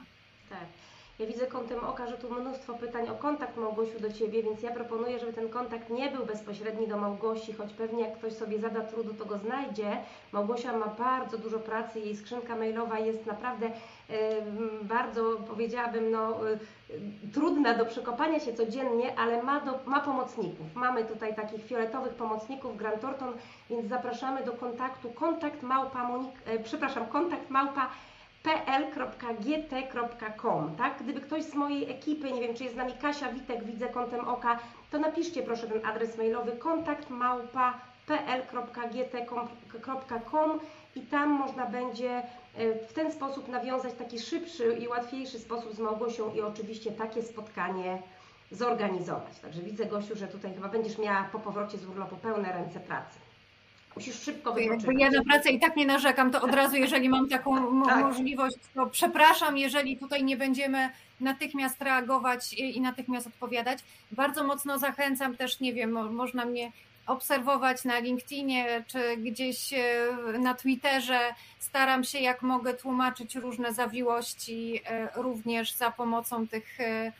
Tak. 0.50 0.83
Ja 1.24 1.30
widzę 1.30 1.46
kątem 1.46 1.84
oka, 1.84 2.06
że 2.06 2.18
tu 2.18 2.34
mnóstwo 2.34 2.74
pytań 2.74 3.08
o 3.08 3.14
kontakt 3.14 3.56
Małgosiu 3.56 4.00
do 4.00 4.12
Ciebie, 4.12 4.42
więc 4.42 4.62
ja 4.62 4.70
proponuję, 4.70 5.18
żeby 5.18 5.32
ten 5.32 5.48
kontakt 5.48 5.90
nie 5.90 6.10
był 6.10 6.26
bezpośredni 6.26 6.88
do 6.88 6.96
Małgosi, 6.96 7.52
choć 7.52 7.72
pewnie 7.72 8.02
jak 8.02 8.18
ktoś 8.18 8.32
sobie 8.32 8.58
zada 8.58 8.80
trudu, 8.80 9.14
to 9.14 9.24
go 9.24 9.38
znajdzie. 9.38 9.96
Małgosia 10.32 10.76
ma 10.76 10.86
bardzo 10.86 11.38
dużo 11.38 11.58
pracy, 11.58 12.00
jej 12.00 12.16
skrzynka 12.16 12.56
mailowa 12.56 12.98
jest 12.98 13.26
naprawdę 13.26 13.70
bardzo, 14.82 15.36
powiedziałabym, 15.48 16.10
no, 16.10 16.50
y, 16.50 16.58
trudna 17.32 17.74
do 17.74 17.86
przekopania 17.86 18.40
się 18.40 18.54
codziennie, 18.54 19.18
ale 19.18 19.42
ma, 19.42 19.60
do, 19.60 19.78
ma 19.86 20.00
pomocników. 20.00 20.74
Mamy 20.74 21.04
tutaj 21.04 21.34
takich 21.34 21.64
fioletowych 21.64 22.14
pomocników 22.14 22.76
Grant 22.76 23.00
Thornton, 23.00 23.32
więc 23.70 23.88
zapraszamy 23.88 24.44
do 24.44 24.52
kontaktu 24.52 25.10
kontakt 25.10 25.62
małpa, 25.62 26.04
Monik, 26.04 26.34
e, 26.46 26.58
przepraszam, 26.58 27.06
kontakt 27.06 27.50
małpa 27.50 27.88
pl.gt.com, 28.44 29.96
tak? 30.76 31.02
Gdyby 31.02 31.20
ktoś 31.20 31.42
z 31.42 31.54
mojej 31.54 31.90
ekipy, 31.90 32.32
nie 32.32 32.40
wiem, 32.40 32.54
czy 32.54 32.64
jest 32.64 32.74
z 32.74 32.78
nami 32.78 32.92
Kasia, 33.02 33.32
Witek, 33.32 33.64
widzę 33.64 33.88
kątem 33.88 34.28
oka, 34.28 34.58
to 34.90 34.98
napiszcie 34.98 35.42
proszę 35.42 35.66
ten 35.66 35.86
adres 35.86 36.18
mailowy 36.18 36.52
kontakt 36.52 37.08
i 40.96 41.00
tam 41.00 41.30
można 41.30 41.66
będzie 41.66 42.22
e, 42.54 42.74
w 42.88 42.92
ten 42.92 43.12
sposób 43.12 43.48
nawiązać 43.48 43.94
taki 43.94 44.18
szybszy 44.18 44.76
i 44.80 44.88
łatwiejszy 44.88 45.38
sposób 45.38 45.74
z 45.74 45.78
Małgosią 45.78 46.34
i 46.34 46.40
oczywiście 46.40 46.92
takie 46.92 47.22
spotkanie 47.22 48.02
zorganizować. 48.50 49.40
Także 49.40 49.62
widzę, 49.62 49.86
Gosiu, 49.86 50.16
że 50.16 50.28
tutaj 50.28 50.54
chyba 50.54 50.68
będziesz 50.68 50.98
miała 50.98 51.28
po 51.32 51.38
powrocie 51.38 51.78
z 51.78 51.86
urlopu 51.86 52.16
pełne 52.16 52.52
ręce 52.52 52.80
pracy. 52.80 53.23
Musisz 53.96 54.22
szybko 54.22 54.52
wypoczywać. 54.52 54.96
Ja 54.98 55.10
na 55.10 55.24
pracę 55.24 55.50
i 55.50 55.60
tak 55.60 55.76
nie 55.76 55.86
narzekam, 55.86 56.30
to 56.30 56.42
od 56.42 56.54
razu, 56.54 56.76
jeżeli 56.76 57.08
mam 57.08 57.28
taką 57.28 57.82
tak. 57.84 58.04
możliwość, 58.04 58.56
to 58.74 58.86
przepraszam, 58.86 59.58
jeżeli 59.58 59.96
tutaj 59.96 60.24
nie 60.24 60.36
będziemy 60.36 60.90
natychmiast 61.20 61.82
reagować 61.82 62.52
i 62.52 62.80
natychmiast 62.80 63.26
odpowiadać. 63.26 63.78
Bardzo 64.12 64.44
mocno 64.44 64.78
zachęcam 64.78 65.36
też, 65.36 65.60
nie 65.60 65.72
wiem, 65.72 66.14
można 66.14 66.44
mnie 66.44 66.72
obserwować 67.06 67.84
na 67.84 67.98
LinkedInie 67.98 68.84
czy 68.86 69.16
gdzieś 69.16 69.72
e, 69.72 70.08
na 70.38 70.54
Twitterze. 70.54 71.20
Staram 71.58 72.04
się, 72.04 72.18
jak 72.18 72.42
mogę, 72.42 72.74
tłumaczyć 72.74 73.34
różne 73.36 73.74
zawiłości, 73.74 74.80
e, 74.86 75.08
również 75.22 75.72
za 75.72 75.90
pomocą 75.90 76.48
tych 76.48 76.80
e, 76.80 77.12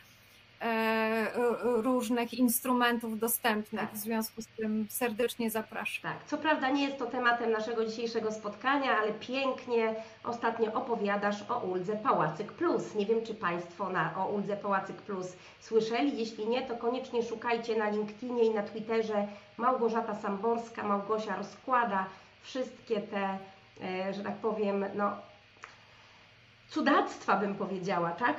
różnych 1.63 2.33
instrumentów 2.33 3.19
dostępnych. 3.19 3.91
W 3.91 3.97
związku 3.97 4.41
z 4.41 4.47
tym 4.47 4.87
serdecznie 4.89 5.49
zapraszam. 5.49 6.11
Tak, 6.11 6.25
co 6.25 6.37
prawda 6.37 6.69
nie 6.69 6.83
jest 6.83 6.97
to 6.97 7.05
tematem 7.05 7.51
naszego 7.51 7.85
dzisiejszego 7.85 8.31
spotkania, 8.31 8.97
ale 8.97 9.11
pięknie 9.11 9.95
ostatnio 10.23 10.73
opowiadasz 10.73 11.49
o 11.49 11.59
Uldze 11.59 11.95
Pałacyk 11.95 12.51
Plus. 12.51 12.95
Nie 12.95 13.05
wiem, 13.05 13.25
czy 13.25 13.33
Państwo 13.33 13.89
na, 13.89 14.17
o 14.17 14.27
Uldze 14.27 14.57
Pałacyk 14.57 14.95
Plus 14.95 15.27
słyszeli. 15.59 16.17
Jeśli 16.17 16.47
nie, 16.47 16.61
to 16.61 16.75
koniecznie 16.77 17.23
szukajcie 17.23 17.75
na 17.77 17.89
LinkedInie 17.89 18.43
i 18.43 18.53
na 18.53 18.63
Twitterze 18.63 19.27
Małgorzata 19.57 20.15
Samborska, 20.15 20.83
Małgosia 20.83 21.35
rozkłada 21.35 22.05
wszystkie 22.41 23.01
te, 23.01 23.37
e, 23.83 24.13
że 24.13 24.23
tak 24.23 24.35
powiem, 24.35 24.85
no, 24.95 25.11
cudactwa 26.69 27.37
bym 27.37 27.55
powiedziała, 27.55 28.11
tak? 28.11 28.37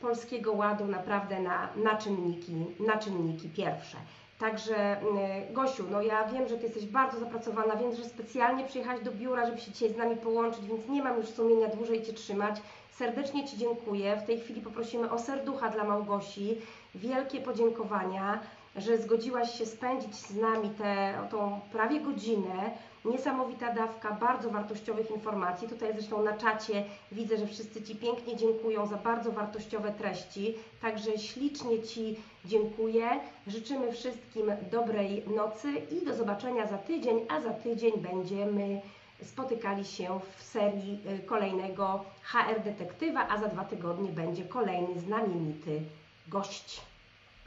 Polskiego 0.00 0.52
Ładu 0.52 0.86
naprawdę 0.86 1.40
na, 1.40 1.68
na, 1.76 1.96
czynniki, 1.96 2.52
na 2.80 2.96
czynniki 2.96 3.48
pierwsze. 3.48 3.96
Także 4.38 4.76
e, 4.76 5.52
Gosiu, 5.52 5.84
no 5.90 6.02
ja 6.02 6.28
wiem, 6.28 6.48
że 6.48 6.56
Ty 6.56 6.62
jesteś 6.62 6.86
bardzo 6.86 7.18
zapracowana, 7.18 7.76
wiem, 7.76 7.94
że 7.94 8.04
specjalnie 8.04 8.64
przyjechałaś 8.64 9.04
do 9.04 9.12
biura, 9.12 9.46
żeby 9.46 9.60
się 9.60 9.72
dzisiaj 9.72 9.92
z 9.92 9.96
nami 9.96 10.16
połączyć, 10.16 10.66
więc 10.66 10.88
nie 10.88 11.02
mam 11.02 11.16
już 11.16 11.26
sumienia 11.26 11.68
dłużej 11.68 12.02
Cię 12.02 12.12
trzymać. 12.12 12.62
Serdecznie 12.90 13.48
Ci 13.48 13.58
dziękuję. 13.58 14.16
W 14.16 14.26
tej 14.26 14.40
chwili 14.40 14.60
poprosimy 14.60 15.10
o 15.10 15.18
serducha 15.18 15.68
dla 15.70 15.84
Małgosi. 15.84 16.56
Wielkie 16.94 17.40
podziękowania 17.40 18.40
że 18.76 18.98
zgodziłaś 18.98 19.58
się 19.58 19.66
spędzić 19.66 20.14
z 20.14 20.36
nami 20.36 20.70
tę 20.70 21.14
tą 21.30 21.60
prawie 21.72 22.00
godzinę. 22.00 22.70
Niesamowita 23.10 23.74
dawka 23.74 24.12
bardzo 24.12 24.50
wartościowych 24.50 25.10
informacji. 25.10 25.68
Tutaj 25.68 25.92
zresztą 25.92 26.22
na 26.22 26.32
czacie 26.36 26.84
widzę, 27.12 27.36
że 27.36 27.46
wszyscy 27.46 27.82
Ci 27.82 27.96
pięknie 27.96 28.36
dziękują 28.36 28.86
za 28.86 28.96
bardzo 28.96 29.32
wartościowe 29.32 29.92
treści. 29.92 30.54
Także 30.82 31.18
ślicznie 31.18 31.82
Ci 31.82 32.16
dziękuję. 32.44 33.08
Życzymy 33.46 33.92
wszystkim 33.92 34.52
dobrej 34.70 35.22
nocy 35.36 35.68
i 35.72 36.06
do 36.06 36.14
zobaczenia 36.14 36.66
za 36.66 36.78
tydzień, 36.78 37.20
a 37.28 37.40
za 37.40 37.50
tydzień 37.50 37.92
będziemy 37.96 38.80
spotykali 39.22 39.84
się 39.84 40.20
w 40.38 40.42
serii 40.42 41.00
y, 41.06 41.18
kolejnego 41.26 42.04
HR 42.22 42.60
Detektywa, 42.64 43.28
a 43.28 43.38
za 43.38 43.48
dwa 43.48 43.64
tygodnie 43.64 44.10
będzie 44.10 44.44
kolejny 44.44 45.00
znamienity 45.00 45.80
gość. 46.28 46.87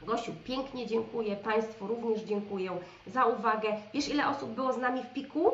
Gosiu, 0.06 0.32
pięknie 0.44 0.86
dziękuję, 0.86 1.36
Państwu 1.36 1.86
również 1.86 2.22
dziękuję 2.22 2.70
za 3.06 3.24
uwagę. 3.24 3.68
Wiesz, 3.94 4.08
ile 4.08 4.28
osób 4.28 4.50
było 4.50 4.72
z 4.72 4.78
nami 4.78 5.02
w 5.02 5.12
piku? 5.12 5.52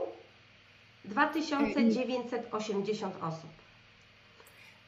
2980 1.04 3.14
osób. 3.22 3.50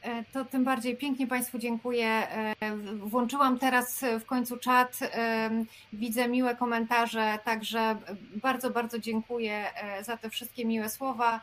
E, 0.01 0.23
to 0.33 0.45
tym 0.45 0.63
bardziej 0.63 0.97
pięknie 0.97 1.27
Państwu 1.27 1.59
dziękuję. 1.59 2.07
E, 2.07 2.55
włączyłam 2.95 3.59
teraz 3.59 4.05
w 4.19 4.25
końcu 4.25 4.57
czat, 4.57 4.99
e, 5.01 5.49
widzę 5.93 6.27
miłe 6.27 6.55
komentarze, 6.55 7.39
także 7.45 7.95
bardzo, 8.35 8.69
bardzo 8.69 8.99
dziękuję 8.99 9.65
za 10.01 10.17
te 10.17 10.29
wszystkie 10.29 10.65
miłe 10.65 10.89
słowa. 10.89 11.41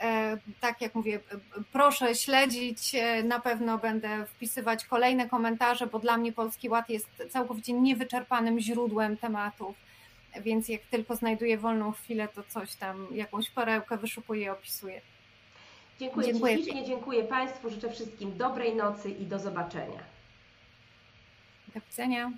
E, 0.00 0.38
tak 0.60 0.80
jak 0.80 0.94
mówię, 0.94 1.20
proszę 1.72 2.14
śledzić, 2.14 2.94
e, 2.94 3.22
na 3.22 3.40
pewno 3.40 3.78
będę 3.78 4.26
wpisywać 4.26 4.84
kolejne 4.84 5.28
komentarze, 5.28 5.86
bo 5.86 5.98
dla 5.98 6.16
mnie 6.16 6.32
Polski 6.32 6.68
Ład 6.68 6.90
jest 6.90 7.08
całkowicie 7.30 7.72
niewyczerpanym 7.72 8.60
źródłem 8.60 9.16
tematów, 9.16 9.76
więc 10.40 10.68
jak 10.68 10.82
tylko 10.82 11.16
znajduję 11.16 11.58
wolną 11.58 11.92
chwilę, 11.92 12.28
to 12.28 12.42
coś 12.48 12.74
tam, 12.74 13.06
jakąś 13.12 13.50
perełkę 13.50 13.96
wyszukuję 13.96 14.42
i 14.42 14.48
opisuję. 14.48 15.00
Dziękuję, 16.00 16.26
dziękuję 16.32 16.56
Ci 16.56 16.62
ślicznie, 16.62 16.84
dziękuję 16.84 17.24
Państwu, 17.24 17.70
życzę 17.70 17.90
wszystkim 17.90 18.36
dobrej 18.36 18.76
nocy 18.76 19.10
i 19.10 19.26
do 19.26 19.38
zobaczenia. 19.38 20.02
Do 21.74 21.80
widzenia. 21.80 22.32